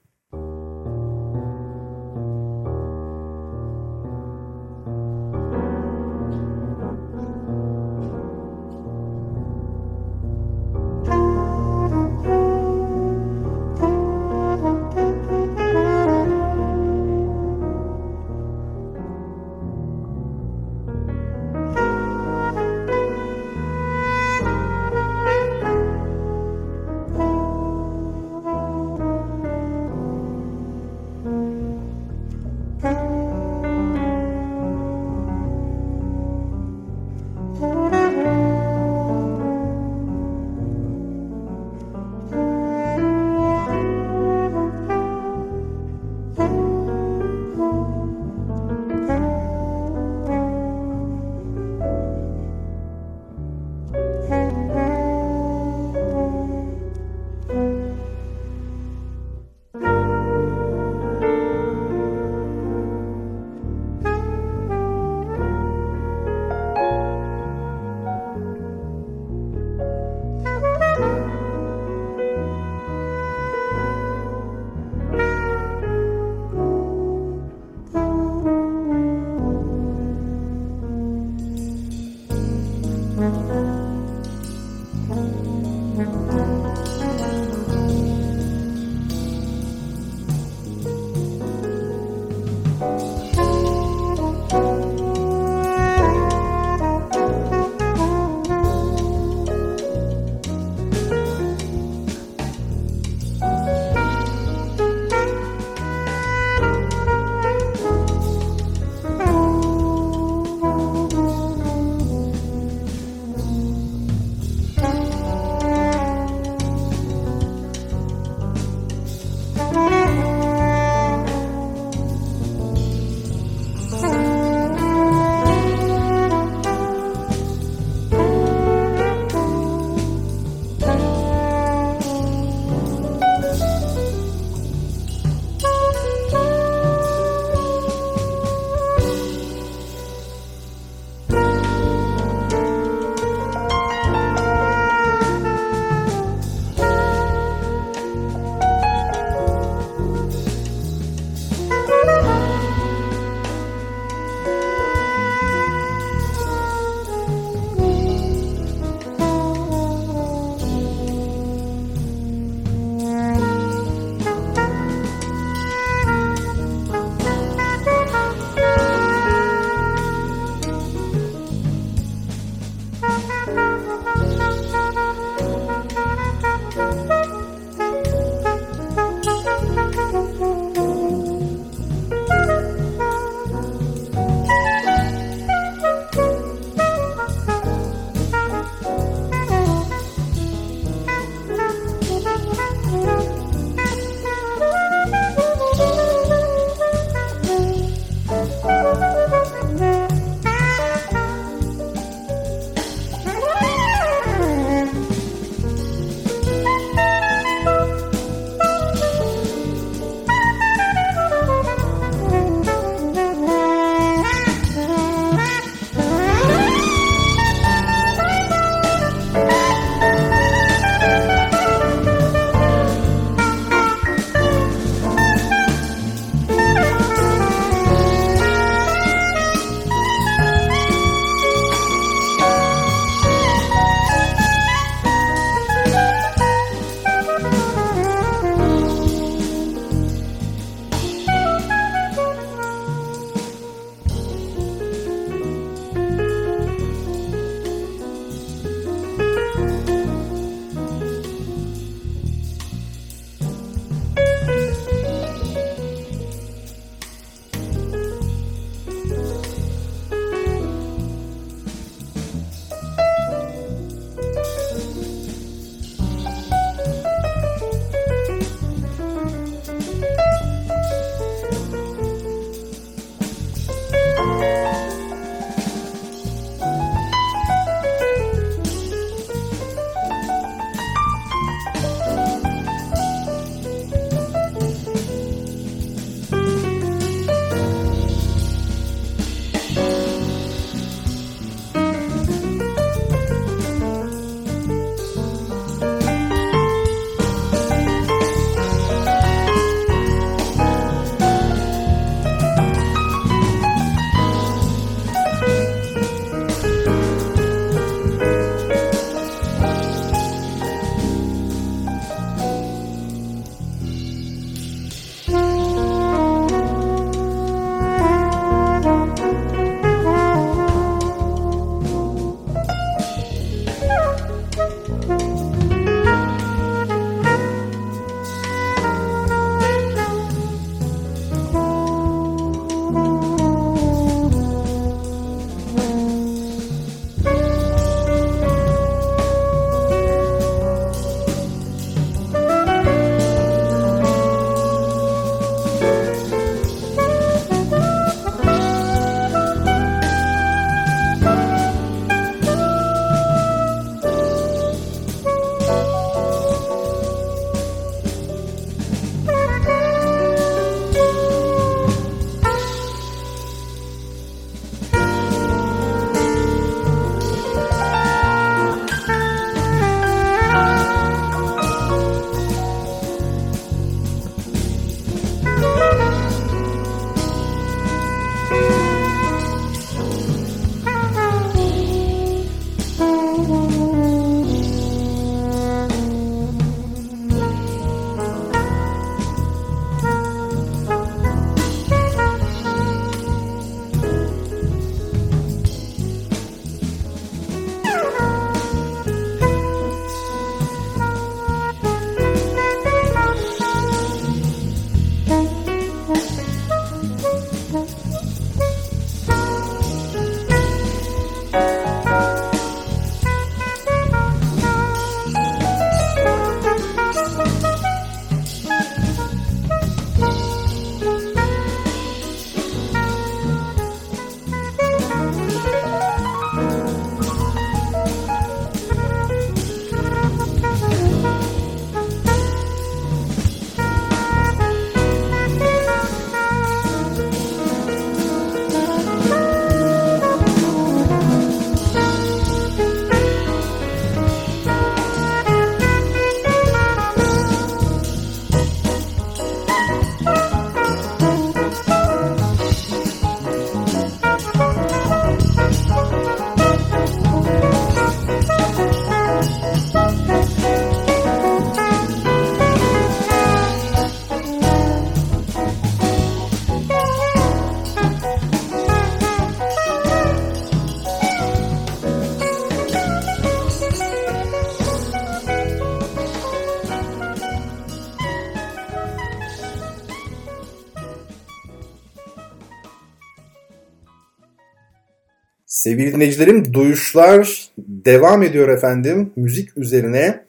[485.82, 489.34] Sevgili dinleyicilerim duyuşlar devam ediyor efendim.
[489.36, 490.45] Müzik üzerine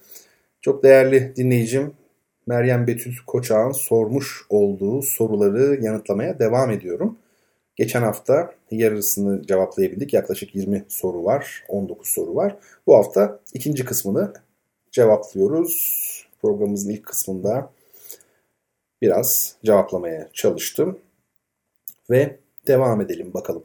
[0.61, 1.95] çok değerli dinleyicim
[2.47, 7.19] Meryem Betül Koçak'ın sormuş olduğu soruları yanıtlamaya devam ediyorum.
[7.77, 10.15] Geçen hafta yarısını cevaplayabildik.
[10.15, 12.57] Yaklaşık 20 soru var, 19 soru var.
[12.87, 14.33] Bu hafta ikinci kısmını
[14.91, 16.03] cevaplıyoruz.
[16.43, 17.71] Programımızın ilk kısmında
[19.03, 20.99] biraz cevaplamaya çalıştım.
[22.11, 23.65] Ve devam edelim bakalım.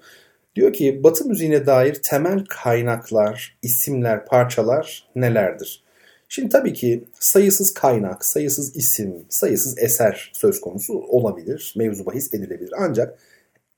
[0.57, 5.83] Diyor ki Batı müziğine dair temel kaynaklar, isimler, parçalar nelerdir?
[6.29, 12.73] Şimdi tabii ki sayısız kaynak, sayısız isim, sayısız eser söz konusu olabilir, mevzu bahis edilebilir.
[12.77, 13.19] Ancak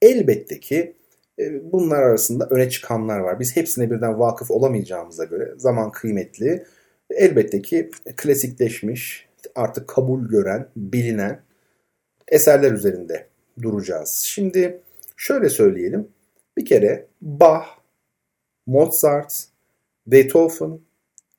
[0.02, 0.96] elbette ki
[1.40, 3.40] e, bunlar arasında öne çıkanlar var.
[3.40, 6.66] Biz hepsine birden vakıf olamayacağımıza göre zaman kıymetli.
[7.10, 11.40] Elbette ki klasikleşmiş, artık kabul gören, bilinen
[12.28, 13.28] eserler üzerinde
[13.62, 14.10] duracağız.
[14.10, 14.82] Şimdi
[15.18, 16.08] şöyle söyleyelim.
[16.60, 17.66] Bir kere Bach,
[18.66, 19.43] Mozart,
[20.07, 20.80] Beethoven,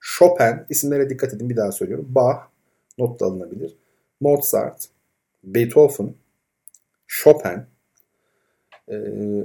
[0.01, 2.07] Chopin isimlere dikkat edin bir daha söylüyorum.
[2.09, 2.39] Bach
[2.99, 3.77] not da alınabilir.
[4.21, 4.89] Mozart,
[5.45, 6.15] Beethoven,
[7.07, 7.63] Chopin,
[8.89, 8.97] e,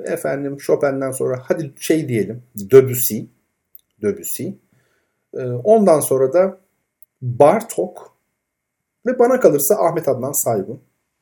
[0.05, 3.19] efendim Chopin'den sonra hadi şey diyelim Debussy,
[4.01, 4.47] Debussy.
[5.33, 6.57] E, ondan sonra da
[7.21, 8.17] Bartok
[9.05, 10.81] ve bana kalırsa Ahmet Adnan Saygun.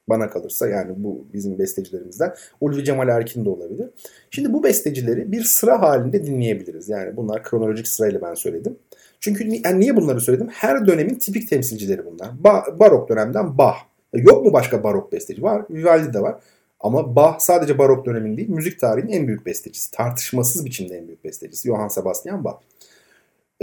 [0.09, 2.33] Bana kalırsa yani bu bizim bestecilerimizden.
[2.61, 3.89] Ulvi Cemal Erkin de olabilir.
[4.31, 6.89] Şimdi bu bestecileri bir sıra halinde dinleyebiliriz.
[6.89, 8.77] Yani bunlar kronolojik sırayla ben söyledim.
[9.19, 10.47] Çünkü yani niye bunları söyledim?
[10.51, 12.27] Her dönemin tipik temsilcileri bunlar.
[12.43, 13.75] Ba- barok dönemden Bach.
[14.13, 15.43] Yok mu başka barok besteci?
[15.43, 15.65] Var.
[15.69, 16.35] Vivaldi de var.
[16.79, 19.91] Ama Bach sadece barok dönemin değil, müzik tarihinin en büyük bestecisi.
[19.91, 21.67] Tartışmasız biçimde en büyük bestecisi.
[21.67, 22.57] Johann Sebastian Bach.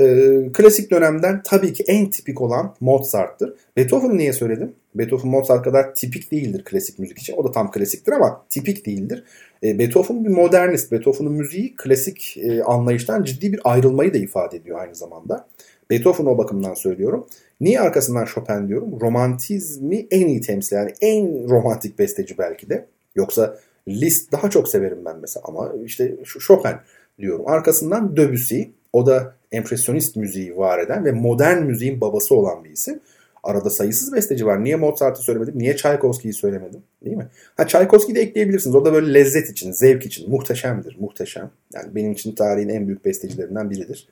[0.01, 3.55] Ee, klasik dönemden tabii ki en tipik olan Mozart'tır.
[3.77, 4.73] Beethoven'ı niye söyledim?
[4.95, 7.37] Beethoven Mozart kadar tipik değildir klasik müzik için.
[7.37, 9.25] O da tam klasiktir ama tipik değildir.
[9.63, 10.93] E, Beethoven bir modernist.
[10.93, 15.47] Beethoven'ın müziği klasik e, anlayıştan ciddi bir ayrılmayı da ifade ediyor aynı zamanda.
[15.91, 17.27] Beethoven o bakımdan söylüyorum.
[17.61, 19.01] Niye arkasından Chopin diyorum?
[19.01, 22.87] Romantizmi en iyi temsil yani en romantik besteci belki de.
[23.15, 26.75] Yoksa Liszt daha çok severim ben mesela ama işte Chopin
[27.19, 27.49] diyorum.
[27.49, 33.01] Arkasından Debussy o da empresyonist müziği var eden ve modern müziğin babası olan bir isim.
[33.43, 34.64] Arada sayısız besteci var.
[34.64, 35.59] Niye Mozart'ı söylemedim?
[35.59, 36.82] Niye Tchaikovsky'yi söylemedim?
[37.05, 37.26] Değil mi?
[37.57, 38.76] Ha Tchaikovsky'yi de ekleyebilirsiniz.
[38.76, 40.30] O da böyle lezzet için, zevk için.
[40.30, 40.97] Muhteşemdir.
[41.01, 41.51] Muhteşem.
[41.74, 44.09] Yani benim için tarihin en büyük bestecilerinden biridir.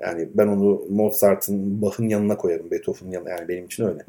[0.00, 2.70] Yani ben onu Mozart'ın, Bach'ın yanına koyarım.
[2.70, 3.30] Beethoven'ın yanına.
[3.30, 4.00] Yani benim için öyle.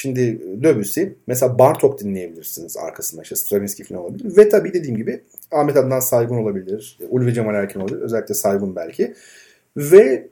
[0.00, 4.36] Şimdi Debussy mesela Bartok dinleyebilirsiniz arkasında işte Stravinsky falan olabilir.
[4.36, 5.20] Ve tabii dediğim gibi
[5.50, 6.98] Ahmet Adnan Saygun olabilir.
[7.10, 8.00] Ulvi Cemal Erkin olabilir.
[8.00, 9.14] Özellikle Saygun belki.
[9.76, 10.28] Ve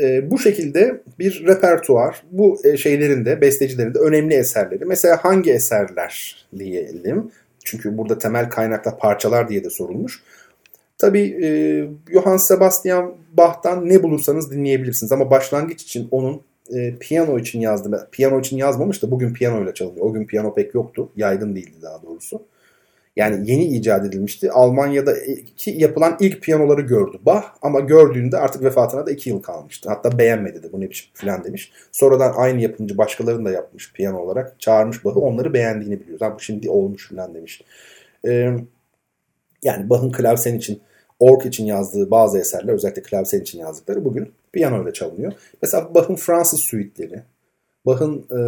[0.00, 4.84] e, bu şekilde bir repertuar bu e, şeylerin de bestecilerin de önemli eserleri.
[4.84, 7.30] Mesela hangi eserler diyelim.
[7.64, 10.22] Çünkü burada temel kaynakla parçalar diye de sorulmuş.
[10.98, 11.48] Tabii e,
[12.12, 15.12] Johann Sebastian Bach'tan ne bulursanız dinleyebilirsiniz.
[15.12, 16.42] Ama başlangıç için onun
[16.74, 18.08] e, piyano için yazdı.
[18.12, 20.06] Piyano için yazmamış da bugün piyano ile çalınıyor.
[20.06, 21.08] O gün piyano pek yoktu.
[21.16, 22.42] Yaygın değildi daha doğrusu.
[23.18, 24.52] Yani yeni icat edilmişti.
[24.52, 29.88] Almanya'da iki yapılan ilk piyanoları gördü Bach ama gördüğünde artık vefatına da iki yıl kalmıştı.
[29.88, 31.72] Hatta beğenmedi de bu ne biçim falan demiş.
[31.92, 34.60] Sonradan aynı yapımcı başkalarını da yapmış piyano olarak.
[34.60, 36.26] Çağırmış Bach'ı onları beğendiğini biliyoruz.
[36.26, 37.62] Ha bu şimdi olmuş falan demiş.
[38.26, 38.50] Ee,
[39.62, 40.80] yani Bach'ın klavsen için
[41.18, 45.32] ork için yazdığı bazı eserler özellikle klavsen için yazdıkları bugün piyano ile çalınıyor.
[45.62, 47.22] Mesela Bach'ın Fransız suitleri,
[47.86, 48.40] Bach'ın e,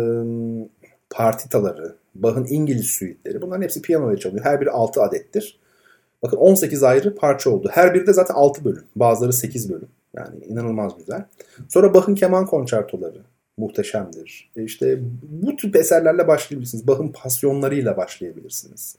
[1.11, 4.45] partitaları, Bach'ın İngiliz suitleri bunların hepsi piyano ile çalınıyor.
[4.45, 5.61] Her biri 6 adettir.
[6.23, 7.71] Bakın 18 ayrı parça oldu.
[7.73, 8.85] Her biri de zaten 6 bölüm.
[8.97, 9.89] Bazıları 8 bölüm.
[10.17, 11.25] Yani inanılmaz güzel.
[11.69, 13.21] Sonra Bach'ın keman konçertoları
[13.57, 14.51] muhteşemdir.
[14.57, 16.87] E işte bu tip eserlerle başlayabilirsiniz.
[16.87, 18.97] Bach'ın pasyonlarıyla başlayabilirsiniz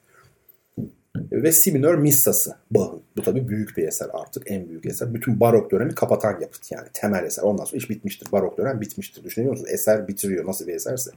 [1.15, 3.01] ve Si minör Missası Bach'ın.
[3.17, 5.13] Bu tabii büyük bir eser artık en büyük eser.
[5.13, 7.43] Bütün barok dönemi kapatan yapıt yani temel eser.
[7.43, 8.31] Ondan sonra iş bitmiştir.
[8.31, 9.23] Barok dönem bitmiştir.
[9.23, 9.71] Düşünüyor musunuz?
[9.73, 11.11] Eser bitiriyor nasıl bir eserse.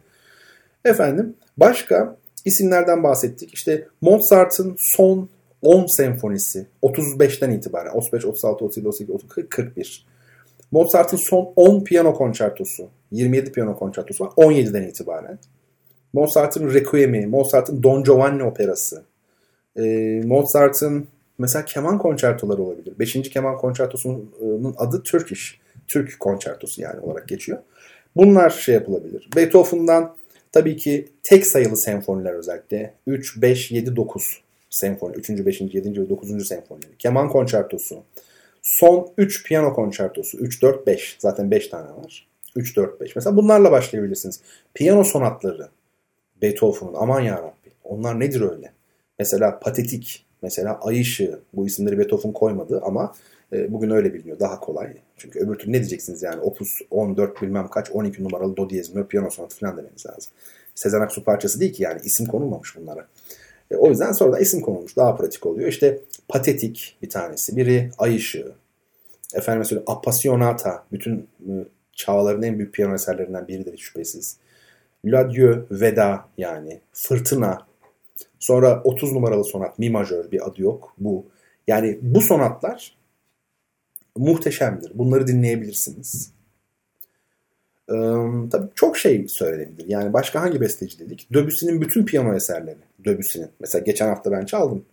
[0.84, 3.54] Efendim başka isimlerden bahsettik.
[3.54, 5.28] İşte Mozart'ın son
[5.62, 10.06] 10 senfonisi 35'ten itibaren 35, 36, 37, 38, 39, 41.
[10.70, 15.38] Mozart'ın son 10 piyano konçertosu 27 piyano konçertosu var 17'den itibaren.
[16.12, 19.04] Mozart'ın Requiem'i, Mozart'ın Don Giovanni operası,
[19.76, 19.82] e,
[20.24, 21.08] Mozart'ın
[21.38, 22.98] mesela keman konçertoları olabilir.
[22.98, 25.60] Beşinci keman konçertosunun adı Turkish.
[25.86, 27.58] Türk konçertosu yani olarak geçiyor.
[28.16, 29.28] Bunlar şey yapılabilir.
[29.36, 30.16] Beethoven'dan
[30.52, 32.94] tabii ki tek sayılı senfoniler özellikle.
[33.06, 35.16] 3, 5, 7, 9 senfoni.
[35.16, 35.30] 3.
[35.30, 35.60] 5.
[35.60, 36.00] 7.
[36.00, 36.48] ve 9.
[36.48, 36.96] senfonileri.
[36.98, 38.02] Keman konçertosu.
[38.62, 40.38] Son 3 piyano konçertosu.
[40.38, 41.16] 3, 4, 5.
[41.18, 42.26] Zaten 5 tane var.
[42.56, 43.16] 3, 4, 5.
[43.16, 44.40] Mesela bunlarla başlayabilirsiniz.
[44.74, 45.68] Piyano sonatları.
[46.42, 47.70] Beethoven'un aman yarabbi.
[47.84, 48.72] Onlar nedir öyle?
[49.18, 51.40] Mesela Patetik Mesela Ay Işığı.
[51.54, 53.14] Bu isimleri Beethoven koymadı ama
[53.52, 54.40] e, bugün öyle biliniyor.
[54.40, 54.96] Daha kolay.
[55.16, 56.40] Çünkü öbür türlü ne diyeceksiniz yani?
[56.40, 60.32] Opus 14 bilmem kaç 12 numaralı do diyez mi piyano sonatı falan demeniz lazım.
[60.74, 63.06] Sezen Aksu parçası değil ki yani isim konulmamış bunlara.
[63.70, 64.96] E, o yüzden sonra da isim konulmuş.
[64.96, 65.68] Daha pratik oluyor.
[65.68, 67.56] İşte Patetik bir tanesi.
[67.56, 68.52] Biri Ay Işığı.
[69.34, 70.84] Efendim mesela Appassionata.
[70.92, 71.52] Bütün e,
[71.92, 74.36] çağların en büyük piyano eserlerinden biridir şüphesiz.
[75.04, 76.80] L'Adieu, Veda yani.
[76.92, 77.66] Fırtına.
[78.44, 80.94] Sonra 30 numaralı sonat Mi majör bir adı yok.
[80.98, 81.26] Bu.
[81.66, 82.96] Yani bu sonatlar
[84.16, 84.92] muhteşemdir.
[84.94, 86.32] Bunları dinleyebilirsiniz.
[87.88, 87.94] Ee,
[88.50, 89.88] tabii çok şey söylenebilir.
[89.88, 91.26] Yani başka hangi besteci dedik?
[91.34, 92.78] Debussy'nin bütün piyano eserleri.
[93.04, 93.48] Debussy'nin.
[93.60, 94.84] Mesela geçen hafta ben çaldım.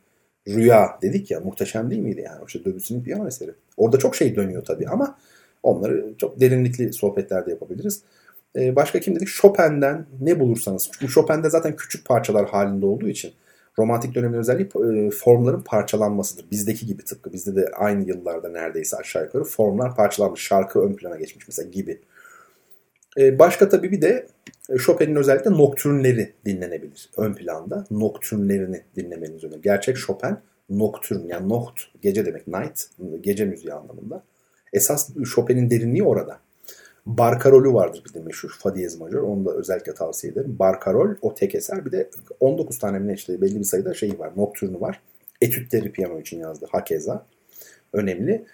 [0.47, 2.43] Rüya dedik ya muhteşem değil miydi yani?
[2.47, 3.51] İşte Debussy'nin piyano eseri.
[3.77, 5.17] Orada çok şey dönüyor tabii ama
[5.63, 8.03] onları çok derinlikli sohbetlerde yapabiliriz.
[8.55, 9.27] Ee, başka kim dedik?
[9.27, 10.89] Chopin'den ne bulursanız.
[10.91, 13.33] Çünkü Chopin'de zaten küçük parçalar halinde olduğu için
[13.79, 16.51] romantik dönemin özelliği e, formların parçalanmasıdır.
[16.51, 17.33] Bizdeki gibi tıpkı.
[17.33, 20.41] Bizde de aynı yıllarda neredeyse aşağı yukarı formlar parçalanmış.
[20.41, 22.01] Şarkı ön plana geçmiş mesela gibi.
[23.17, 24.27] E, başka tabii bir de
[24.69, 27.85] e, Chopin'in özellikle noktürnleri dinlenebilir ön planda.
[27.91, 29.61] Noktürnlerini dinlemeniz önemli.
[29.61, 30.37] Gerçek Chopin
[30.69, 32.81] noktürn yani nokt gece demek night
[33.21, 34.23] gece müziği anlamında.
[34.73, 36.39] Esas Chopin'in derinliği orada.
[37.05, 39.01] Barkarol'ü vardır bir de meşhur Fa diyez.
[39.01, 40.55] Onu da özellikle tavsiye ederim.
[40.59, 41.85] Barkarol o tek eser.
[41.85, 44.31] Bir de 19 tane mi işte belli bir sayıda şeyi var.
[44.35, 45.01] Noktürnü var.
[45.41, 46.67] Etütleri piyano için yazdı.
[46.71, 47.25] Hakeza.
[47.93, 48.45] Önemli.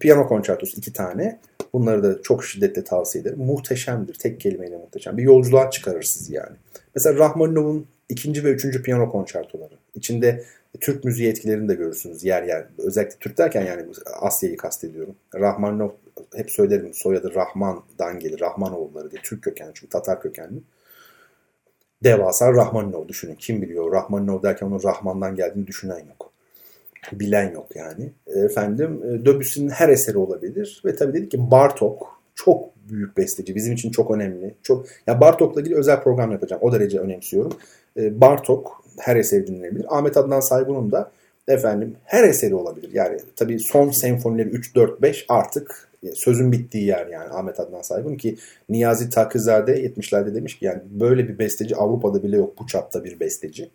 [0.00, 1.40] Piyano konçertosu iki tane.
[1.72, 3.38] Bunları da çok şiddetle tavsiye ederim.
[3.38, 4.14] Muhteşemdir.
[4.14, 5.16] Tek kelimeyle muhteşem.
[5.16, 6.56] Bir yolculuğa çıkarır sizi yani.
[6.94, 9.74] Mesela Rahmaninov'un ikinci ve üçüncü piyano konçertoları.
[9.94, 10.44] İçinde
[10.80, 12.66] Türk müziği etkilerini de görürsünüz yer yer.
[12.78, 13.86] Özellikle Türk derken yani
[14.20, 15.16] Asya'yı kastediyorum.
[15.34, 15.90] Rahmaninov
[16.34, 18.40] hep söylerim soyadı Rahman'dan gelir.
[18.40, 19.22] Rahmanoğulları diye.
[19.22, 20.60] Türk kökenli çünkü Tatar kökenli.
[22.04, 23.34] Devasa Rahmaninov düşünün.
[23.34, 26.32] Kim biliyor Rahmaninov derken onun Rahman'dan geldiğini düşünen yok.
[27.12, 28.12] Bilen yok yani.
[28.26, 30.82] Efendim e, Debussy'nin her eseri olabilir.
[30.84, 33.54] Ve tabii dedik ki Bartok çok büyük besteci.
[33.54, 34.54] Bizim için çok önemli.
[34.62, 36.62] Çok ya Bartok'la ilgili özel program yapacağım.
[36.64, 37.52] O derece önemsiyorum.
[37.96, 39.86] E, Bartok her eseri dinlenebilir.
[39.88, 41.10] Ahmet Adnan Saygun'un da
[41.48, 42.90] efendim her eseri olabilir.
[42.92, 48.14] Yani tabii son senfonileri 3 4 5 artık sözün bittiği yer yani Ahmet Adnan Saygun
[48.14, 48.36] ki
[48.68, 53.20] Niyazi Takızade 70'lerde demiş ki yani böyle bir besteci Avrupa'da bile yok bu çapta bir
[53.20, 53.70] besteci.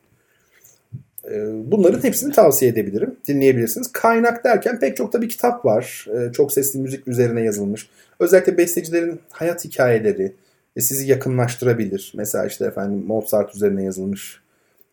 [1.31, 3.15] Ee, bunların hepsini tavsiye edebilirim.
[3.27, 3.91] Dinleyebilirsiniz.
[3.91, 6.07] Kaynak derken pek çok da bir kitap var.
[6.13, 7.89] Ee, çok sesli müzik üzerine yazılmış.
[8.19, 10.33] Özellikle bestecilerin hayat hikayeleri
[10.75, 12.13] e, sizi yakınlaştırabilir.
[12.15, 14.41] Mesela işte efendim Mozart üzerine yazılmış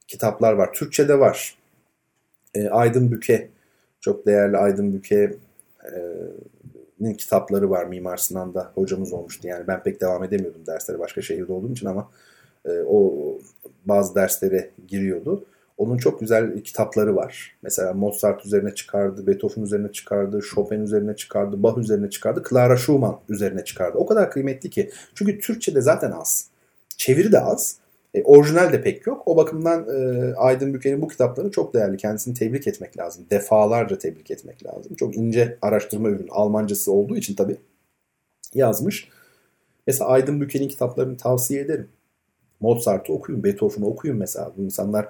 [0.09, 0.73] kitaplar var.
[0.73, 1.59] Türkçe'de var.
[2.55, 3.49] Ee, Aydın Büke
[4.01, 5.35] çok değerli Aydın Büke
[7.05, 9.49] e, kitapları var Mimar Sinan'da hocamız olmuştu.
[9.49, 12.11] Yani ben pek devam edemiyordum derslere başka şehirde olduğum için ama
[12.65, 13.15] e, o
[13.85, 15.45] bazı derslere giriyordu.
[15.79, 17.57] Onun çok güzel kitapları var.
[17.63, 23.21] Mesela Mozart üzerine çıkardı, Beethoven üzerine çıkardı, Chopin üzerine çıkardı, Bach üzerine çıkardı, Clara Schumann
[23.29, 23.99] üzerine çıkardı.
[23.99, 24.91] O kadar kıymetli ki.
[25.15, 26.49] Çünkü Türkçe'de zaten az.
[26.97, 27.77] Çeviri de az.
[28.17, 29.23] E, orijinal de pek yok.
[29.27, 31.97] O bakımdan e, Aydın Büker'in bu kitapları çok değerli.
[31.97, 33.27] Kendisini tebrik etmek lazım.
[33.31, 34.95] Defalarca tebrik etmek lazım.
[34.95, 36.31] Çok ince araştırma ürünü.
[36.31, 37.57] Almancası olduğu için tabii
[38.55, 39.09] yazmış.
[39.87, 41.89] Mesela Aydın Büker'in kitaplarını tavsiye ederim.
[42.61, 44.53] Mozart'ı okuyun, Beethoven'ı okuyun mesela.
[44.57, 45.09] Bu insanlar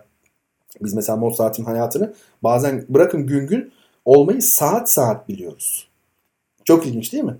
[0.83, 3.73] biz mesela Mozart'ın hayatını bazen bırakın gün gün
[4.05, 5.89] olmayı saat saat biliyoruz.
[6.65, 7.37] Çok ilginç değil mi?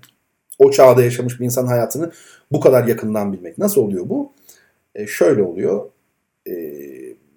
[0.59, 2.11] O çağda yaşamış bir insan hayatını
[2.51, 3.57] bu kadar yakından bilmek.
[3.57, 4.31] Nasıl oluyor bu?
[4.95, 5.89] E, şöyle oluyor.
[6.49, 6.53] E,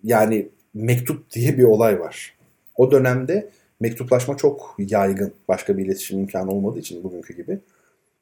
[0.03, 2.35] yani mektup diye bir olay var.
[2.77, 5.33] O dönemde mektuplaşma çok yaygın.
[5.49, 7.59] Başka bir iletişim imkanı olmadığı için bugünkü gibi.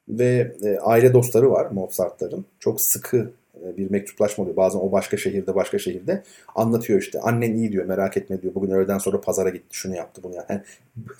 [0.09, 2.45] Ve e, aile dostları var Mozart'ların.
[2.59, 3.31] Çok sıkı
[3.65, 4.57] e, bir mektuplaşma oluyor.
[4.57, 6.23] Bazen o başka şehirde başka şehirde
[6.55, 7.19] anlatıyor işte.
[7.19, 8.55] Annen iyi diyor merak etme diyor.
[8.55, 10.61] Bugün öğleden sonra pazara gitti şunu yaptı bunu yani.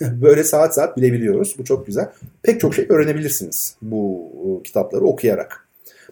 [0.22, 1.54] böyle saat saat bilebiliyoruz.
[1.58, 2.08] Bu çok güzel.
[2.42, 5.69] Pek çok şey öğrenebilirsiniz bu e, kitapları okuyarak.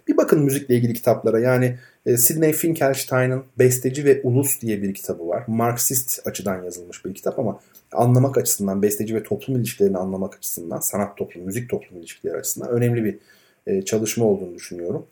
[0.09, 1.41] Bir bakın müzikle ilgili kitaplara.
[1.41, 5.45] Yani e, Sidney Finkelstein'ın Besteci ve Ulus diye bir kitabı var.
[5.47, 7.61] Marksist açıdan yazılmış bir kitap ama
[7.93, 13.05] anlamak açısından, besteci ve toplum ilişkilerini anlamak açısından, sanat toplum, müzik toplum ilişkileri açısından önemli
[13.05, 13.19] bir
[13.67, 15.07] e, çalışma olduğunu düşünüyorum.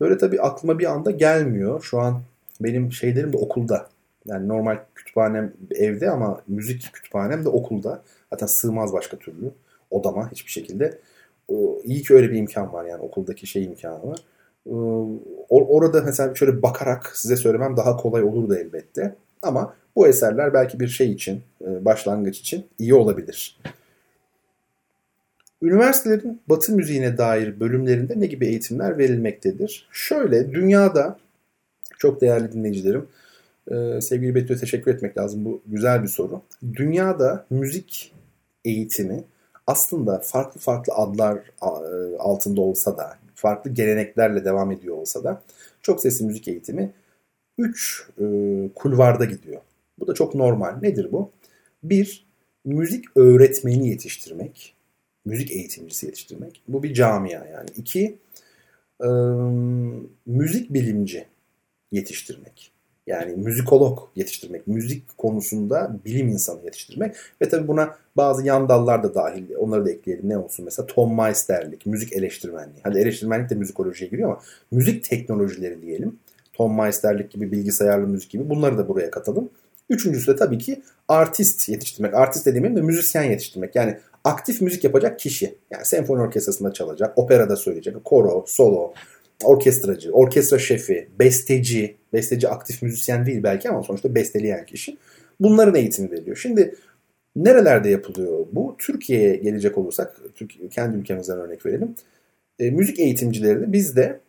[0.00, 1.82] Böyle tabii aklıma bir anda gelmiyor.
[1.82, 2.22] Şu an
[2.60, 3.88] benim şeylerim de okulda.
[4.26, 8.02] Yani normal kütüphanem evde ama müzik kütüphanem de okulda.
[8.30, 9.50] Zaten sığmaz başka türlü
[9.90, 10.98] odama hiçbir şekilde.
[11.84, 14.18] İyi ki öyle bir imkan var yani okuldaki şey imkanı var.
[14.68, 14.72] Ee,
[15.48, 19.14] orada mesela şöyle bakarak size söylemem daha kolay olurdu elbette.
[19.42, 23.60] Ama bu eserler belki bir şey için, e, başlangıç için iyi olabilir.
[25.62, 29.88] Üniversitelerin batı müziğine dair bölümlerinde ne gibi eğitimler verilmektedir?
[29.92, 31.18] Şöyle dünyada
[31.98, 33.08] çok değerli dinleyicilerim
[33.70, 35.44] Ee, sevgili Betül'e teşekkür etmek lazım.
[35.44, 36.42] Bu güzel bir soru.
[36.74, 38.12] Dünyada müzik
[38.64, 39.24] eğitimi
[39.66, 45.42] aslında farklı farklı adlar e, altında olsa da, farklı geleneklerle devam ediyor olsa da
[45.82, 46.92] çok sesli müzik eğitimi
[47.58, 48.24] 3 e,
[48.74, 49.60] kulvarda gidiyor.
[49.98, 50.78] Bu da çok normal.
[50.82, 51.30] Nedir bu?
[51.82, 52.26] Bir,
[52.64, 54.74] müzik öğretmeni yetiştirmek.
[55.24, 56.62] Müzik eğitimcisi yetiştirmek.
[56.68, 57.68] Bu bir camia yani.
[57.76, 58.18] İki,
[59.00, 59.08] e,
[60.26, 61.26] müzik bilimci
[61.92, 62.72] yetiştirmek.
[63.08, 69.14] Yani müzikolog yetiştirmek, müzik konusunda bilim insanı yetiştirmek ve tabii buna bazı yan dallar da
[69.14, 69.54] dahil.
[69.58, 70.28] Onları da ekleyelim.
[70.28, 72.80] Ne olsun mesela Tom Meisterlik, müzik eleştirmenliği.
[72.82, 74.40] Hadi eleştirmenlik de müzikolojiye giriyor ama
[74.70, 76.18] müzik teknolojileri diyelim.
[76.52, 79.50] Tom Meisterlik gibi, bilgisayarlı müzik gibi bunları da buraya katalım.
[79.90, 82.14] Üçüncüsü de tabii ki artist yetiştirmek.
[82.14, 83.76] Artist dediğim de müzisyen yetiştirmek.
[83.76, 85.54] Yani aktif müzik yapacak kişi.
[85.70, 88.92] Yani senfoni orkestrasında çalacak, operada söyleyecek, koro, solo,
[89.44, 94.96] orkestracı, orkestra şefi, besteci, besteci aktif müzisyen değil belki ama sonuçta besteleyen kişi.
[95.40, 96.36] Bunların eğitimi veriliyor.
[96.36, 96.74] Şimdi
[97.36, 98.76] nerelerde yapılıyor bu?
[98.78, 100.20] Türkiye'ye gelecek olursak,
[100.70, 101.94] kendi ülkemizden örnek verelim.
[102.58, 104.20] E, müzik eğitimcilerini bizde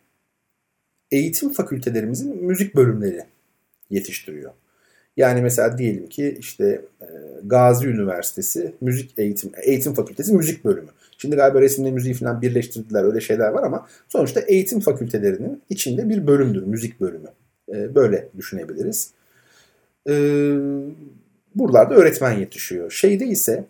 [1.10, 3.24] eğitim fakültelerimizin müzik bölümleri
[3.90, 4.52] yetiştiriyor.
[5.16, 6.64] Yani mesela diyelim ki işte
[7.00, 7.06] e,
[7.44, 10.90] Gazi Üniversitesi Müzik Eğitim Eğitim Fakültesi Müzik Bölümü.
[11.18, 16.26] Şimdi galiba resimle müziği falan birleştirdiler öyle şeyler var ama sonuçta eğitim fakültelerinin içinde bir
[16.26, 17.28] bölümdür müzik bölümü.
[17.68, 19.10] E, böyle düşünebiliriz.
[20.08, 20.14] E,
[21.54, 22.90] buralarda öğretmen yetişiyor.
[22.90, 23.64] Şeyde ise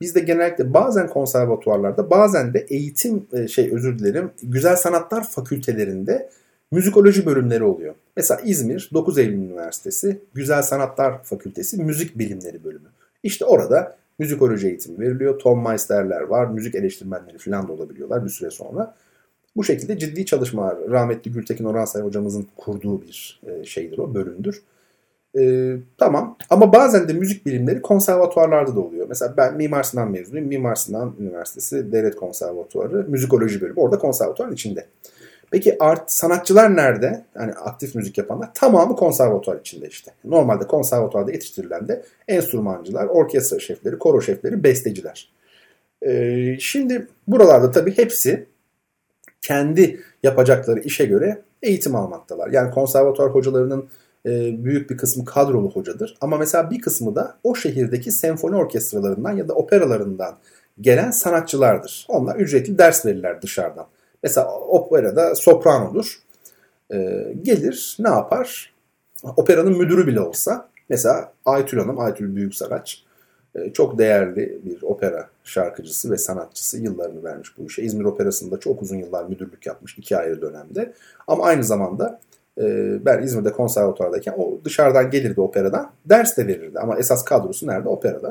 [0.00, 6.30] bizde genellikle bazen konservatuvarlarda bazen de eğitim şey özür dilerim güzel sanatlar fakültelerinde
[6.72, 7.94] müzikoloji bölümleri oluyor.
[8.16, 12.88] Mesela İzmir 9 Eylül Üniversitesi Güzel Sanatlar Fakültesi Müzik Bilimleri bölümü.
[13.22, 15.38] İşte orada müzikoloji eğitimi veriliyor.
[15.38, 18.94] Tom Meister'ler var, müzik eleştirmenleri falan da olabiliyorlar bir süre sonra.
[19.56, 24.62] Bu şekilde ciddi çalışmalar rahmetli Gültekin Oransay hocamızın kurduğu bir e, şeydir o, bölümdür.
[25.38, 29.06] Ee, tamam ama bazen de müzik bilimleri konservatuarlarda da oluyor.
[29.08, 30.48] Mesela ben Mimar Sinan mezunuyum.
[30.48, 33.80] Mimar Sinan Üniversitesi Devlet Konservatuarı Müzikoloji bölümü.
[33.80, 34.86] Orada konservatuarın içinde.
[35.50, 37.24] Peki art sanatçılar nerede?
[37.34, 40.12] Yani aktif müzik yapanlar tamamı konservatuvar içinde işte.
[40.24, 45.32] Normalde konservatuvarda yetiştirilen de enstrümancılar, orkestra şefleri, koro şefleri, besteciler.
[46.02, 48.46] Ee, şimdi buralarda tabii hepsi
[49.40, 52.50] kendi yapacakları işe göre eğitim almaktalar.
[52.50, 53.88] Yani konservatuvar hocalarının
[54.26, 56.16] e, büyük bir kısmı kadrolu hocadır.
[56.20, 60.38] Ama mesela bir kısmı da o şehirdeki senfoni orkestralarından ya da operalarından
[60.80, 62.06] gelen sanatçılardır.
[62.08, 63.86] Onlar ücretli ders verirler dışarıdan.
[64.22, 66.18] Mesela operada sopranodur.
[66.92, 68.74] E, gelir ne yapar?
[69.36, 73.04] Operanın müdürü bile olsa mesela Aytül Hanım, Aytül Büyüksaraç
[73.54, 77.82] e, çok değerli bir opera şarkıcısı ve sanatçısı yıllarını vermiş bu işe.
[77.82, 80.92] İzmir Operası'nda çok uzun yıllar müdürlük yapmış iki ayrı dönemde.
[81.26, 82.20] Ama aynı zamanda
[82.60, 82.64] e,
[83.04, 86.78] ben İzmir'de konservatuvardayken o dışarıdan gelirdi operadan ders de verirdi.
[86.78, 87.88] Ama esas kadrosu nerede?
[87.88, 88.30] Operada.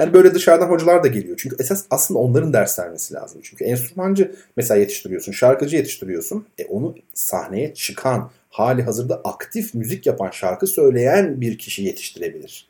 [0.00, 1.36] Yani böyle dışarıdan hocalar da geliyor.
[1.42, 3.40] Çünkü esas aslında onların ders vermesi lazım.
[3.44, 6.46] Çünkü enstrümancı mesela yetiştiriyorsun, şarkıcı yetiştiriyorsun.
[6.58, 12.68] E onu sahneye çıkan, hali hazırda aktif müzik yapan, şarkı söyleyen bir kişi yetiştirebilir.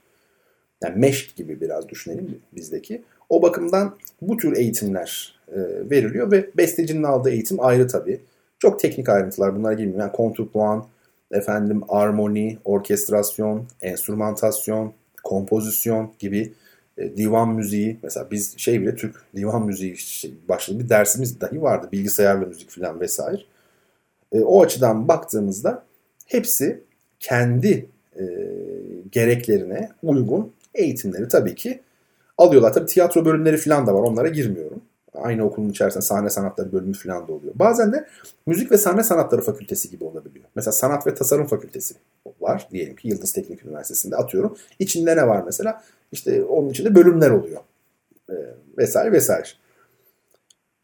[0.82, 3.02] Yani meşk gibi biraz düşünelim bizdeki.
[3.28, 5.58] O bakımdan bu tür eğitimler e,
[5.90, 8.20] veriliyor ve bestecinin aldığı eğitim ayrı tabii.
[8.58, 10.00] Çok teknik ayrıntılar bunlar girmiyor.
[10.00, 10.86] Yani kontrpuan,
[11.32, 14.92] efendim armoni, orkestrasyon, enstrümantasyon,
[15.24, 16.52] kompozisyon gibi
[17.00, 21.62] e, divan müziği mesela biz şey bile Türk divan müziği şey, başladı bir dersimiz dahi
[21.62, 23.42] vardı bilgisayarla müzik falan vesaire.
[24.32, 25.84] E, o açıdan baktığımızda
[26.26, 26.80] hepsi
[27.20, 27.86] kendi
[28.18, 28.24] e,
[29.12, 31.80] gereklerine uygun eğitimleri tabii ki
[32.38, 32.72] alıyorlar.
[32.72, 34.82] Tabii tiyatro bölümleri falan da var onlara girmiyorum.
[35.14, 37.52] Aynı okulun içerisinde sahne sanatları bölümü falan da oluyor.
[37.56, 38.06] Bazen de
[38.46, 40.44] müzik ve sahne sanatları fakültesi gibi olabiliyor.
[40.54, 41.94] Mesela sanat ve tasarım fakültesi
[42.40, 44.56] var diyelim ki Yıldız Teknik Üniversitesi'nde atıyorum.
[44.78, 45.82] İçinde ne var mesela?
[46.12, 47.60] İşte onun içinde bölümler oluyor.
[48.30, 48.34] E,
[48.78, 49.48] vesaire vesaire.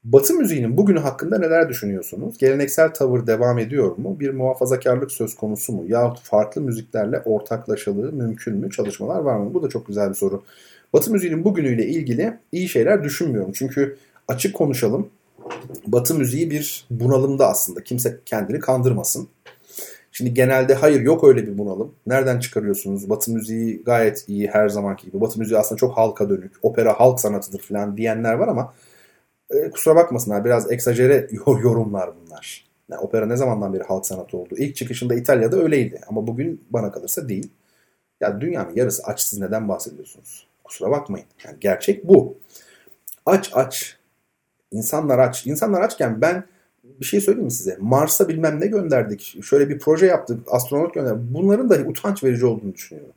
[0.05, 2.39] Batı müziğinin bugünü hakkında neler düşünüyorsunuz?
[2.39, 4.21] Geleneksel tavır devam ediyor mu?
[4.21, 5.85] Bir muhafazakarlık söz konusu mu?
[5.89, 8.71] Yahut farklı müziklerle ortaklaşalığı mümkün mü?
[8.71, 9.55] Çalışmalar var mı?
[9.55, 10.43] Bu da çok güzel bir soru.
[10.93, 13.53] Batı müziğinin bugünüyle ilgili iyi şeyler düşünmüyorum.
[13.53, 13.97] Çünkü
[14.29, 15.09] açık konuşalım.
[15.87, 17.85] Batı müziği bir bunalımda aslında.
[17.85, 19.29] Kimse kendini kandırmasın.
[20.17, 21.95] Şimdi genelde hayır yok öyle bir bunalım.
[22.07, 23.11] Nereden çıkarıyorsunuz?
[23.11, 25.21] Batı müziği gayet iyi her zamanki gibi.
[25.21, 26.53] Batı müziği aslında çok halka dönük.
[26.63, 28.75] Opera halk sanatıdır falan diyenler var ama
[29.51, 32.65] e, kusura bakmasınlar biraz eksajere yorumlar bunlar.
[32.89, 34.55] Yani opera ne zamandan beri halk sanatı oldu?
[34.59, 37.51] İlk çıkışında İtalya'da öyleydi ama bugün bana kalırsa değil.
[38.21, 40.47] Ya dünyanın yarısı aç siz neden bahsediyorsunuz?
[40.65, 41.27] Kusura bakmayın.
[41.45, 42.37] Yani gerçek bu.
[43.27, 43.97] Aç aç.
[44.73, 45.47] İnsanlar aç.
[45.47, 46.45] İnsanlar açken ben
[47.01, 47.77] bir şey söyleyeyim mi size?
[47.81, 49.45] Mars'a bilmem ne gönderdik.
[49.45, 50.41] Şöyle bir proje yaptık.
[50.51, 51.23] Astronot gönderdik.
[51.35, 53.13] Bunların dahi utanç verici olduğunu düşünüyorum.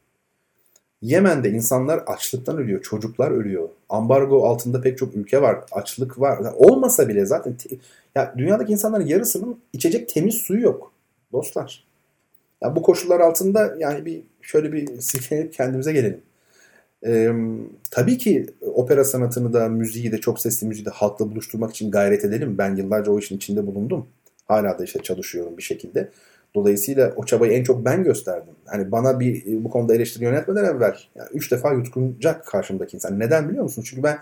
[1.01, 2.81] Yemen'de insanlar açlıktan ölüyor.
[2.81, 3.69] Çocuklar ölüyor.
[3.89, 5.59] Ambargo altında pek çok ülke var.
[5.71, 6.53] Açlık var.
[6.55, 7.55] Olmasa bile zaten
[8.15, 10.91] ya dünyadaki insanların yarısının içecek temiz suyu yok.
[11.31, 11.83] Dostlar.
[12.61, 16.21] Ya bu koşullar altında yani bir şöyle bir silkelenip kendimize gelelim.
[17.05, 17.31] Ee,
[17.91, 22.25] tabii ki opera sanatını da müziği de çok sesli müziği de halkla buluşturmak için gayret
[22.25, 22.57] edelim.
[22.57, 24.07] Ben yıllarca o işin içinde bulundum.
[24.47, 26.09] Hala da işte çalışıyorum bir şekilde.
[26.55, 28.53] Dolayısıyla o çabayı en çok ben gösterdim.
[28.65, 33.19] Hani bana bir bu konuda eleştiri yönetmeden evvel yani üç defa yutkunacak karşımdaki insan.
[33.19, 33.83] Neden biliyor musun?
[33.85, 34.19] Çünkü ben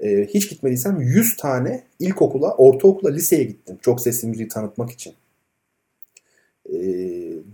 [0.00, 3.78] e, hiç gitmediysem 100 tane ilkokula, ortaokula, liseye gittim.
[3.82, 5.14] Çok sesli müziği tanıtmak için.
[6.66, 6.78] E,